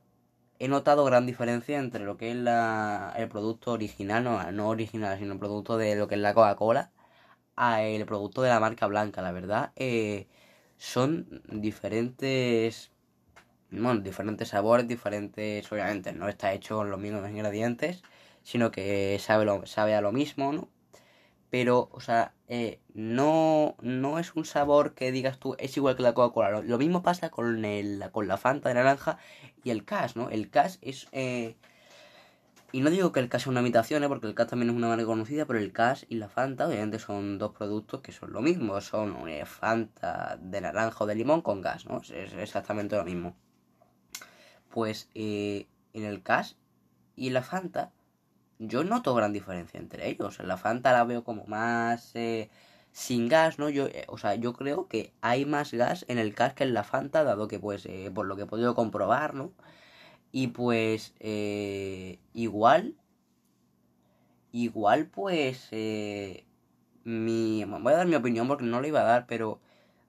[0.59, 5.19] he notado gran diferencia entre lo que es la, el producto original, no, no original,
[5.19, 6.93] sino el producto de lo que es la Coca-Cola,
[7.57, 9.22] a el producto de la marca blanca.
[9.22, 10.29] La verdad, eh,
[10.79, 12.93] son diferentes,
[13.71, 18.03] bueno, diferentes sabores, diferentes, obviamente, no está hecho con los mismos ingredientes,
[18.43, 20.71] sino que sabe, lo, sabe a lo mismo, ¿no?
[21.51, 26.03] Pero, o sea, eh, no, no es un sabor que digas tú, es igual que
[26.03, 26.63] la Coca-Cola.
[26.63, 29.18] Lo, mismo pasa con, el, con la Fanta de naranja
[29.64, 30.31] y el Cash, ¿no?
[30.31, 31.09] El Cash es...
[31.13, 31.57] eh,
[32.73, 34.09] y no digo que el Cash sea una imitación, ¿eh?
[34.09, 36.99] porque el Cash también es una marca conocida, pero el Cash y la Fanta obviamente
[36.99, 38.81] son dos productos que son lo mismo.
[38.81, 41.99] Son eh, Fanta de naranja o de limón con gas, ¿no?
[41.99, 43.37] Es, exactamente lo mismo.
[44.68, 46.55] Pues en el Cash
[47.14, 47.93] y la Fanta
[48.58, 50.38] yo noto gran diferencia entre ellos.
[50.41, 52.50] La Fanta la veo como más eh,
[52.92, 53.68] sin gas, ¿no?
[53.70, 56.74] Yo, eh, o sea, yo creo que hay más gas en el Cash que en
[56.74, 59.53] la Fanta, dado que, pues, eh, por lo que he podido comprobar, ¿no?
[60.33, 62.96] Y pues, eh, igual,
[64.53, 66.45] igual, pues, eh,
[67.04, 69.61] mi, voy a dar mi opinión porque no lo iba a dar, pero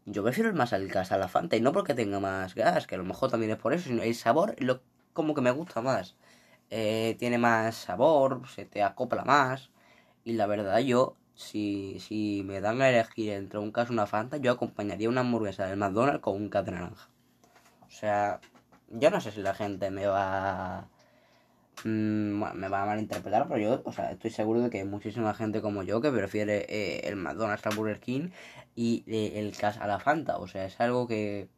[0.05, 2.95] yo prefiero más al gas a la Fanta y no porque tenga más gas, que
[2.95, 4.81] a lo mejor también es por eso, sino el sabor, lo,
[5.13, 6.15] como que me gusta más.
[6.69, 9.69] Eh, tiene más sabor, se te acopla más.
[10.23, 14.07] Y la verdad, yo, si, si me dan a elegir entre un caso y una
[14.07, 17.09] Fanta, yo acompañaría una hamburguesa del McDonald's con un de naranja.
[17.87, 18.41] O sea,
[18.89, 20.89] yo no sé si la gente me va.
[21.83, 24.85] mm, bueno, me va a malinterpretar, pero yo, o sea, estoy seguro de que hay
[24.85, 28.29] muchísima gente como yo que prefiere eh, el McDonald's al Burger King.
[28.75, 30.37] y eh, el Cas a la Fanta.
[30.37, 31.49] O sea, es algo que,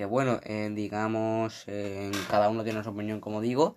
[0.00, 3.76] que bueno, eh, digamos, eh, cada uno tiene su opinión, como digo,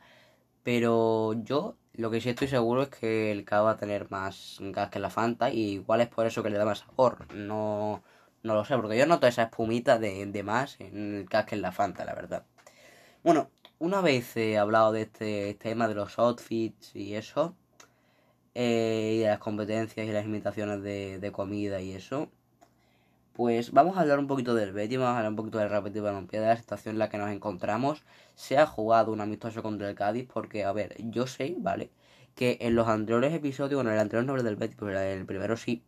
[0.63, 4.57] pero yo lo que sí estoy seguro es que el Cas va a tener más
[4.61, 7.27] gas que la Fanta y igual es por eso que le da más sabor.
[7.35, 8.03] No,
[8.41, 11.55] no lo sé, porque yo noto esa espumita de, de más en el Cas que
[11.55, 12.45] en la Fanta, la verdad.
[13.21, 17.53] Bueno, una vez he hablado de este tema de los outfits y eso,
[18.55, 22.29] eh, y de las competencias y las imitaciones de comida y eso,
[23.33, 26.01] pues vamos a hablar un poquito del Betis, vamos a hablar un poquito del Rapid
[26.01, 28.03] Balompié, de la situación en la que nos encontramos.
[28.35, 31.91] Se ha jugado un amistoso contra el Cádiz porque, a ver, yo sé, ¿vale?
[32.35, 35.57] Que en los anteriores episodios, bueno, en el anterior nombre del Betis, pero el primero
[35.57, 35.83] sí,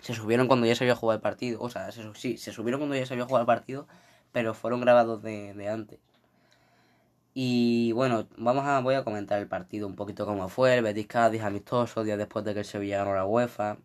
[0.00, 1.60] se subieron cuando ya se había jugado el partido.
[1.60, 3.86] O sea, se, sí, se subieron cuando ya se había jugado el partido,
[4.32, 6.00] pero fueron grabados de, de antes.
[7.34, 11.06] Y bueno, vamos a, voy a comentar el partido un poquito cómo fue, el Betis
[11.06, 13.78] Cádiz amistoso, días después de que el Sevilla ganó la UEFA.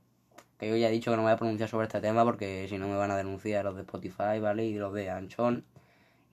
[0.57, 2.77] Que yo ya he dicho que no voy a pronunciar sobre este tema porque si
[2.77, 4.65] no me van a denunciar los de Spotify, ¿vale?
[4.65, 5.65] Y los de Anchón.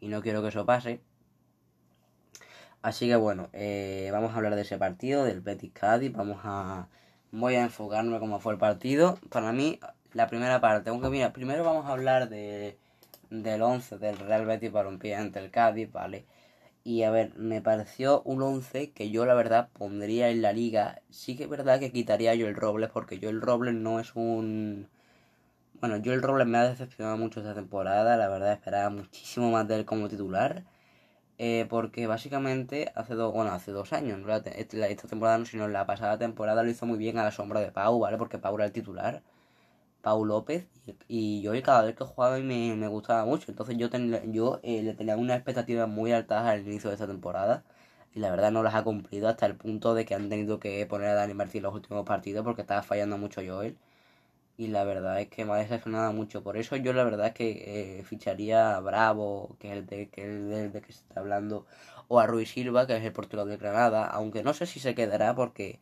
[0.00, 1.00] Y no quiero que eso pase.
[2.82, 6.12] Así que bueno, eh, vamos a hablar de ese partido, del Betis Cádiz.
[6.12, 6.88] Vamos a.
[7.32, 9.18] Voy a enfocarme cómo fue el partido.
[9.30, 9.78] Para mí,
[10.12, 12.78] la primera parte, aunque mira, primero vamos a hablar de,
[13.30, 16.26] del 11 del Real Betis Balompié ante el Cádiz, ¿vale?
[16.84, 21.02] Y a ver, me pareció un 11 que yo la verdad pondría en la liga.
[21.10, 24.14] Sí que es verdad que quitaría yo el Robles porque yo el Robles no es
[24.14, 24.88] un...
[25.80, 28.16] Bueno, yo el Robles me ha decepcionado mucho esta temporada.
[28.16, 30.64] La verdad esperaba muchísimo más de él como titular.
[31.38, 34.34] Eh, porque básicamente hace dos, bueno, hace dos años, ¿no?
[34.36, 37.72] esta, temporada no, sino la pasada temporada lo hizo muy bien a la sombra de
[37.72, 38.18] Pau, ¿vale?
[38.18, 39.22] Porque Pau era el titular.
[40.02, 40.66] Pau López
[41.08, 43.50] y, yo cada vez que jugaba me, me gustaba mucho.
[43.50, 47.06] Entonces yo, ten, yo eh, le tenía unas expectativas muy altas al inicio de esta
[47.06, 47.64] temporada
[48.14, 50.84] y la verdad no las ha cumplido hasta el punto de que han tenido que
[50.86, 53.76] poner a Dani Martín los últimos partidos porque estaba fallando mucho Joel.
[54.56, 56.42] Y la verdad es que me ha decepcionado mucho.
[56.42, 60.08] Por eso yo la verdad es que eh, ficharía a Bravo, que es el de
[60.10, 61.66] que, el de que se está hablando,
[62.08, 64.94] o a Ruiz Silva, que es el portero de Granada, aunque no sé si se
[64.94, 65.80] quedará porque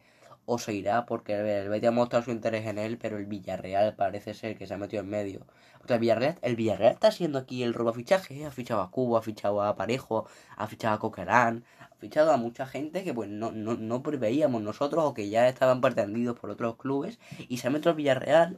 [0.51, 3.95] o se irá porque el Betis ha mostrado su interés en él, pero el Villarreal
[3.95, 5.47] parece ser que se ha metido en medio.
[5.77, 9.19] Porque el Villarreal, el Villarreal está siendo aquí el robo fichaje, ha fichado a Cubo,
[9.19, 10.27] ha fichado a Parejo,
[10.57, 14.63] ha fichado a Coquerán, ha fichado a mucha gente que pues no, no, no preveíamos
[14.63, 18.57] nosotros o que ya estaban pretendidos por otros clubes y se ha metido el Villarreal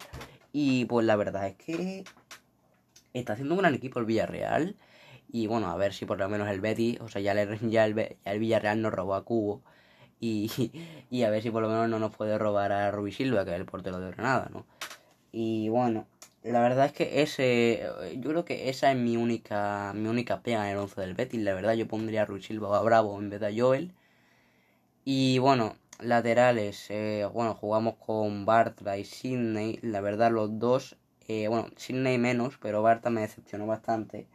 [0.52, 2.04] y pues la verdad es que
[3.14, 4.76] está haciendo un gran equipo el Villarreal
[5.32, 7.68] y bueno, a ver si por lo menos el Betis, o sea, ya, le, el,
[7.68, 9.64] ya el Villarreal nos robó a Cubo
[10.20, 10.51] y,
[11.10, 13.52] y a ver si por lo menos no nos puede robar a Rubí Silva, que
[13.52, 14.66] es el portero de Granada, ¿no?
[15.32, 16.06] Y bueno,
[16.42, 17.86] la verdad es que ese,
[18.16, 21.40] yo creo que esa es mi única, mi única pega en el 11 del Betis,
[21.40, 23.92] la verdad yo pondría a Silva a Bravo en vez de a Joel.
[25.05, 30.97] Y bueno, laterales, eh, bueno, jugamos con Bartra y Sidney, la verdad los dos,
[31.28, 34.26] eh, bueno, Sidney menos, pero Bartra me decepcionó bastante.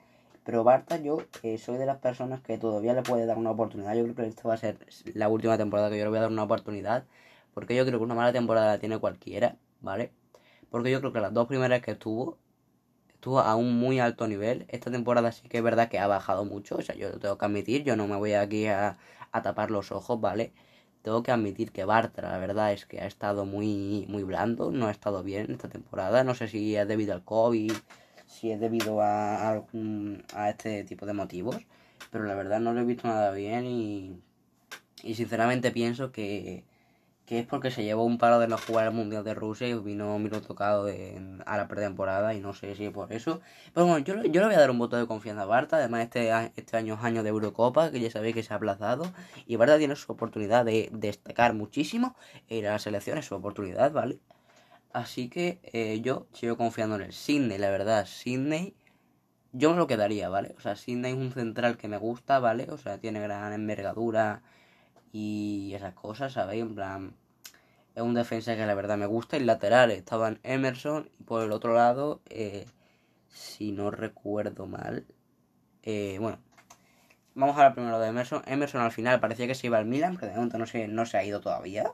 [0.46, 3.96] Pero Barta, yo eh, soy de las personas que todavía le puede dar una oportunidad.
[3.96, 4.78] Yo creo que esta va a ser
[5.16, 7.06] la última temporada que yo le voy a dar una oportunidad.
[7.56, 10.12] Porque yo creo que una mala temporada la tiene cualquiera, ¿vale?
[10.70, 12.38] Porque yo creo que las dos primeras que estuvo,
[13.10, 14.66] estuvo a un muy alto nivel.
[14.70, 16.76] Esta temporada sí que es verdad que ha bajado mucho.
[16.78, 17.84] O sea, yo lo tengo que admitir.
[17.84, 18.98] Yo no me voy aquí a,
[19.32, 20.54] tapar los ojos, ¿vale?
[21.02, 24.72] Tengo que admitir que Bartra, la verdad es que ha estado muy, muy blando.
[24.72, 26.24] No ha estado bien esta temporada.
[26.24, 27.74] No sé si es debido al COVID
[28.28, 29.64] si es debido a, a,
[30.34, 31.58] a, este tipo de motivos,
[32.12, 34.20] pero la verdad no lo he visto nada bien y,
[35.04, 36.64] y sinceramente pienso que,
[37.26, 39.74] que es porque se llevó un paro de no jugar el Mundial de Rusia y
[39.74, 40.88] vino un tocado
[41.46, 43.42] a la pretemporada y no sé si es por eso.
[43.74, 45.78] Pero bueno, yo, yo le voy a dar un voto de confianza a Barta.
[45.78, 49.12] Además, este, este año es año de Eurocopa, que ya sabéis que se ha aplazado.
[49.48, 52.16] Y Barta tiene su oportunidad de destacar muchísimo.
[52.50, 54.20] A la selección es su oportunidad, ¿vale?
[54.96, 58.06] Así que eh, yo sigo confiando en el Sydney, la verdad.
[58.06, 58.78] Sydney,
[59.52, 60.56] yo me lo quedaría, ¿vale?
[60.58, 62.68] O sea, Sydney es un central que me gusta, ¿vale?
[62.72, 64.42] O sea, tiene gran envergadura
[65.12, 66.62] y esas cosas, ¿sabéis?
[66.62, 67.14] En plan,
[67.94, 69.36] es un defensa que la verdad me gusta.
[69.36, 72.66] Y laterales estaban Emerson y por el otro lado, eh,
[73.28, 75.06] si no recuerdo mal,
[75.84, 76.40] eh, bueno,
[77.34, 78.44] vamos a hablar primero de Emerson.
[78.48, 81.06] Emerson al final parecía que se iba al Milan, pero de momento no se, no
[81.06, 81.92] se ha ido todavía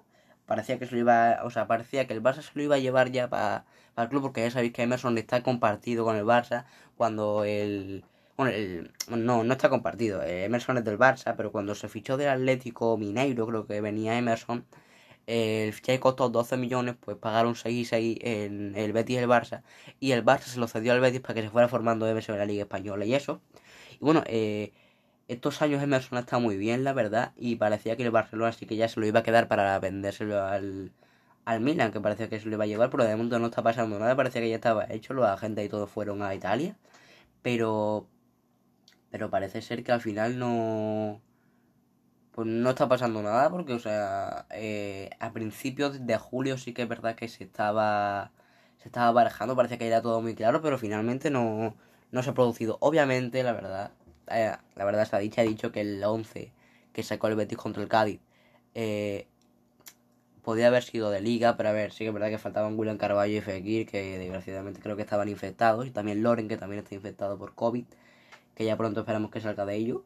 [0.51, 2.79] parecía que se lo iba, o sea, parecía que el Barça se lo iba a
[2.79, 3.63] llevar ya para
[3.95, 6.65] pa el club, porque ya sabéis que Emerson está compartido con el Barça
[6.97, 8.03] cuando el...
[8.35, 12.17] Bueno, el, no, no está compartido, eh, Emerson es del Barça, pero cuando se fichó
[12.17, 14.65] del Atlético Mineiro, creo que venía Emerson,
[15.27, 19.29] el fichaje costó 12 millones, pues pagaron 6 y 6 en el Betis y el
[19.29, 19.63] Barça,
[20.01, 22.39] y el Barça se lo cedió al Betis para que se fuera formando Emerson en
[22.39, 23.41] la Liga Española y eso.
[23.93, 24.73] Y bueno, eh,
[25.33, 28.65] estos años Emerson ha estado muy bien, la verdad, y parecía que el Barcelona sí
[28.65, 30.91] que ya se lo iba a quedar para vendérselo al,
[31.45, 33.63] al Milan, que parecía que se lo iba a llevar, pero de momento no está
[33.63, 36.77] pasando nada, parecía que ya estaba hecho, los agentes y todos fueron a Italia,
[37.41, 38.07] pero
[39.11, 41.21] pero parece ser que al final no
[42.31, 46.83] pues no está pasando nada porque o sea eh, a principios de julio sí que
[46.83, 48.31] es verdad que se estaba
[48.77, 51.75] se estaba barajando parecía que era todo muy claro pero finalmente no
[52.11, 52.77] no se ha producido.
[52.81, 53.91] Obviamente la verdad
[54.33, 56.51] eh, la verdad está dicha ha dicho que el 11
[56.93, 58.19] que sacó el Betis contra el Cádiz
[58.75, 59.27] eh,
[60.41, 62.97] podía haber sido de liga, pero a ver, sí que es verdad que faltaban William
[62.97, 66.95] Carvalho y Fekir, que desgraciadamente creo que estaban infectados, y también Loren, que también está
[66.95, 67.85] infectado por COVID,
[68.55, 70.03] que ya pronto esperamos que salga de ello.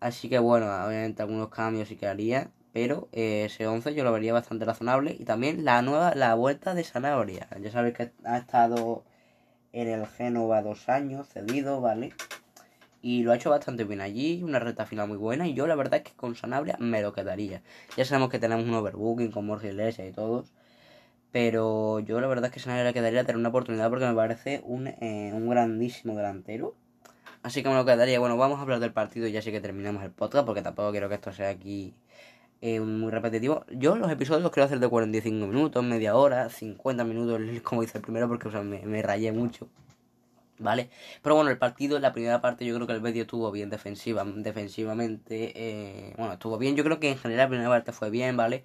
[0.00, 4.12] Así que bueno, obviamente algunos cambios sí que haría, pero eh, ese 11 yo lo
[4.12, 5.16] vería bastante razonable.
[5.18, 7.48] Y también la nueva, la vuelta de Sanabria.
[7.60, 9.02] Ya sabéis que ha estado
[9.72, 12.12] en el Génova dos años, cedido, ¿vale?
[13.00, 15.46] Y lo ha hecho bastante bien allí, una recta final muy buena.
[15.46, 17.62] Y yo la verdad es que con Sanabria me lo quedaría.
[17.96, 20.52] Ya sabemos que tenemos un overbooking con Borja Iglesias y todos.
[21.32, 24.62] Pero yo la verdad es que Sanabria le quedaría tener una oportunidad porque me parece
[24.64, 26.74] un, eh, un grandísimo delantero.
[27.42, 28.18] Así que me lo quedaría.
[28.18, 31.08] Bueno, vamos a hablar del partido ya sí que terminamos el podcast porque tampoco quiero
[31.08, 31.94] que esto sea aquí
[32.60, 33.64] eh, muy repetitivo.
[33.70, 37.98] Yo los episodios los quiero hacer de 45 minutos, media hora, 50 minutos, como dice
[37.98, 39.68] el primero, porque o sea, me, me rayé mucho.
[40.58, 40.90] ¿Vale?
[41.22, 44.24] Pero bueno, el partido, la primera parte, yo creo que el Betis estuvo bien defensiva,
[44.24, 45.52] defensivamente.
[45.54, 46.74] Eh, bueno, estuvo bien.
[46.76, 48.64] Yo creo que en general la primera parte fue bien, ¿vale?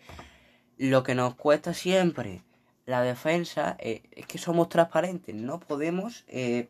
[0.77, 2.41] Lo que nos cuesta siempre
[2.85, 5.35] la defensa eh, es que somos transparentes.
[5.35, 6.25] No podemos.
[6.27, 6.69] Eh,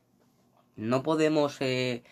[0.76, 2.04] no podemos eh,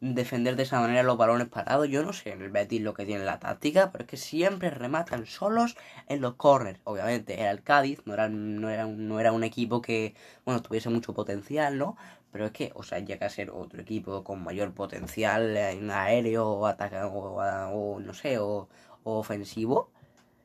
[0.00, 1.88] defender de esa manera los balones parados.
[1.88, 4.70] Yo no sé en el Betis lo que tiene la táctica, pero es que siempre
[4.70, 5.76] rematan solos
[6.08, 6.80] en los corners.
[6.84, 10.14] Obviamente era el Cádiz, no era, no era, no era un equipo que,
[10.44, 11.96] bueno, tuviese mucho potencial, ¿no?
[12.32, 16.48] Pero es que, o sea, llega a ser otro equipo con mayor potencial en aéreo
[16.48, 18.68] o ataca o, no sé, o,
[19.04, 19.90] o ofensivo.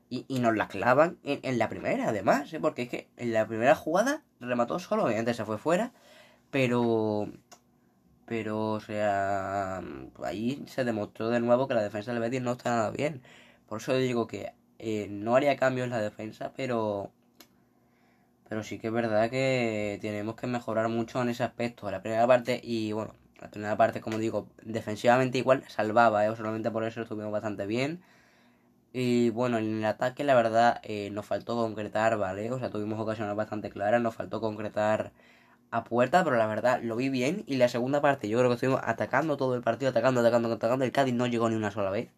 [0.08, 2.60] Y, y, nos la clavan en, en la primera, además, ¿eh?
[2.60, 5.92] porque es que en la primera jugada remató solo, obviamente se fue fuera,
[6.50, 7.28] pero
[8.26, 9.80] pero, o sea,
[10.24, 13.22] ahí se demostró de nuevo que la defensa del Betis no está nada bien.
[13.66, 17.12] Por eso digo que eh, no haría cambios en la defensa, pero
[18.48, 21.90] pero sí que es verdad que tenemos que mejorar mucho en ese aspecto.
[21.90, 26.34] La primera parte, y bueno, la primera parte, como digo, defensivamente igual salvaba, ¿eh?
[26.36, 28.02] solamente por eso estuvimos bastante bien.
[28.92, 32.50] Y bueno, en el ataque, la verdad, eh, nos faltó concretar, ¿vale?
[32.50, 35.12] O sea, tuvimos ocasiones bastante claras, nos faltó concretar
[35.70, 37.44] a puerta, pero la verdad lo vi bien.
[37.46, 40.84] Y la segunda parte, yo creo que estuvimos atacando todo el partido, atacando, atacando, atacando.
[40.84, 42.08] El Cádiz no llegó ni una sola vez.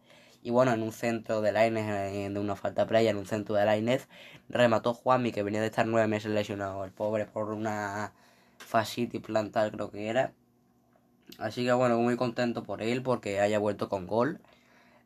[0.42, 1.86] Y bueno, en un centro de Lainez,
[2.32, 4.08] de una falta playa, en un centro de Lainez,
[4.48, 8.12] remató Juanmi, que venía de estar nueve meses lesionado, el pobre, por una
[8.58, 10.32] fascitis plantar, creo que era.
[11.38, 14.40] Así que bueno, muy contento por él, porque haya vuelto con gol.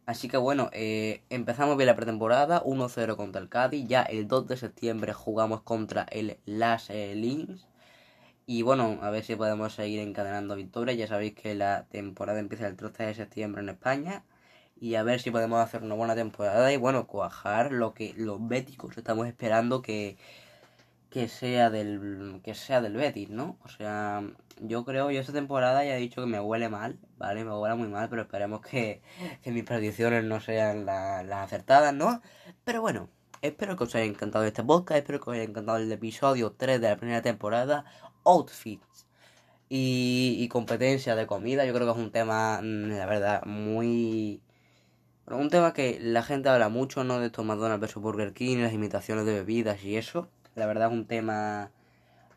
[0.06, 3.86] Así que bueno, eh, empezamos bien la pretemporada, 1-0 contra el Cádiz.
[3.88, 7.68] Ya el 2 de septiembre jugamos contra el Las Lins.
[8.46, 10.98] Y bueno, a ver si podemos seguir encadenando victorias.
[10.98, 14.24] Ya sabéis que la temporada empieza el 13 de septiembre en España.
[14.82, 18.44] Y a ver si podemos hacer una buena temporada y bueno, cuajar lo que los
[18.48, 20.16] béticos estamos esperando que,
[21.08, 23.58] que sea del que sea del Betis, ¿no?
[23.64, 24.24] O sea,
[24.60, 27.44] yo creo, yo esta temporada ya he dicho que me huele mal, ¿vale?
[27.44, 29.02] Me huele muy mal, pero esperemos que,
[29.40, 32.20] que mis predicciones no sean la, las acertadas, ¿no?
[32.64, 33.08] Pero bueno,
[33.40, 36.80] espero que os haya encantado este podcast, espero que os haya encantado el episodio 3
[36.80, 37.84] de la primera temporada,
[38.24, 39.06] Outfits.
[39.68, 44.42] Y, y competencia de comida, yo creo que es un tema, la verdad, muy...
[45.32, 47.18] Un tema que la gente habla mucho, ¿no?
[47.18, 50.28] De estos McDonald's versus Burger King, las imitaciones de bebidas y eso.
[50.54, 51.70] La verdad es un tema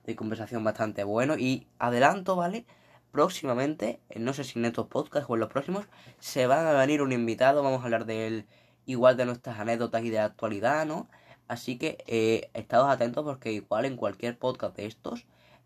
[0.05, 1.37] de conversación bastante bueno.
[1.37, 2.65] Y adelanto, ¿vale?
[3.11, 5.87] Próximamente, no sé si en estos podcasts o en los próximos,
[6.19, 7.63] se va a venir un invitado.
[7.63, 8.45] Vamos a hablar de él,
[8.85, 11.09] igual de nuestras anécdotas y de la actualidad, ¿no?
[11.49, 15.25] Así que eh, atentos porque igual en cualquier podcast de estos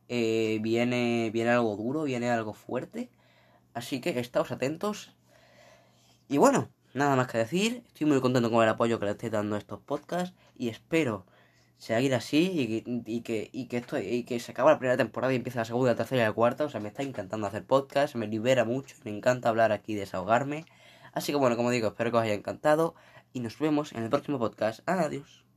[0.09, 3.11] eh, viene, viene algo duro, viene algo fuerte.
[3.75, 5.15] Así que estaos atentos.
[6.27, 7.83] Y bueno, nada más que decir.
[7.87, 10.35] Estoy muy contento con el apoyo que le estoy dando a estos podcasts.
[10.57, 11.25] Y espero
[11.77, 15.33] seguir así y, y, que, y, que esto, y que se acabe la primera temporada
[15.33, 16.65] y empiece la segunda, la tercera y la cuarta.
[16.65, 20.65] O sea, me está encantando hacer podcast, me libera mucho, me encanta hablar aquí, desahogarme.
[21.13, 22.95] Así que bueno, como digo, espero que os haya encantado
[23.33, 24.81] y nos vemos en el próximo podcast.
[24.87, 25.48] Adiós.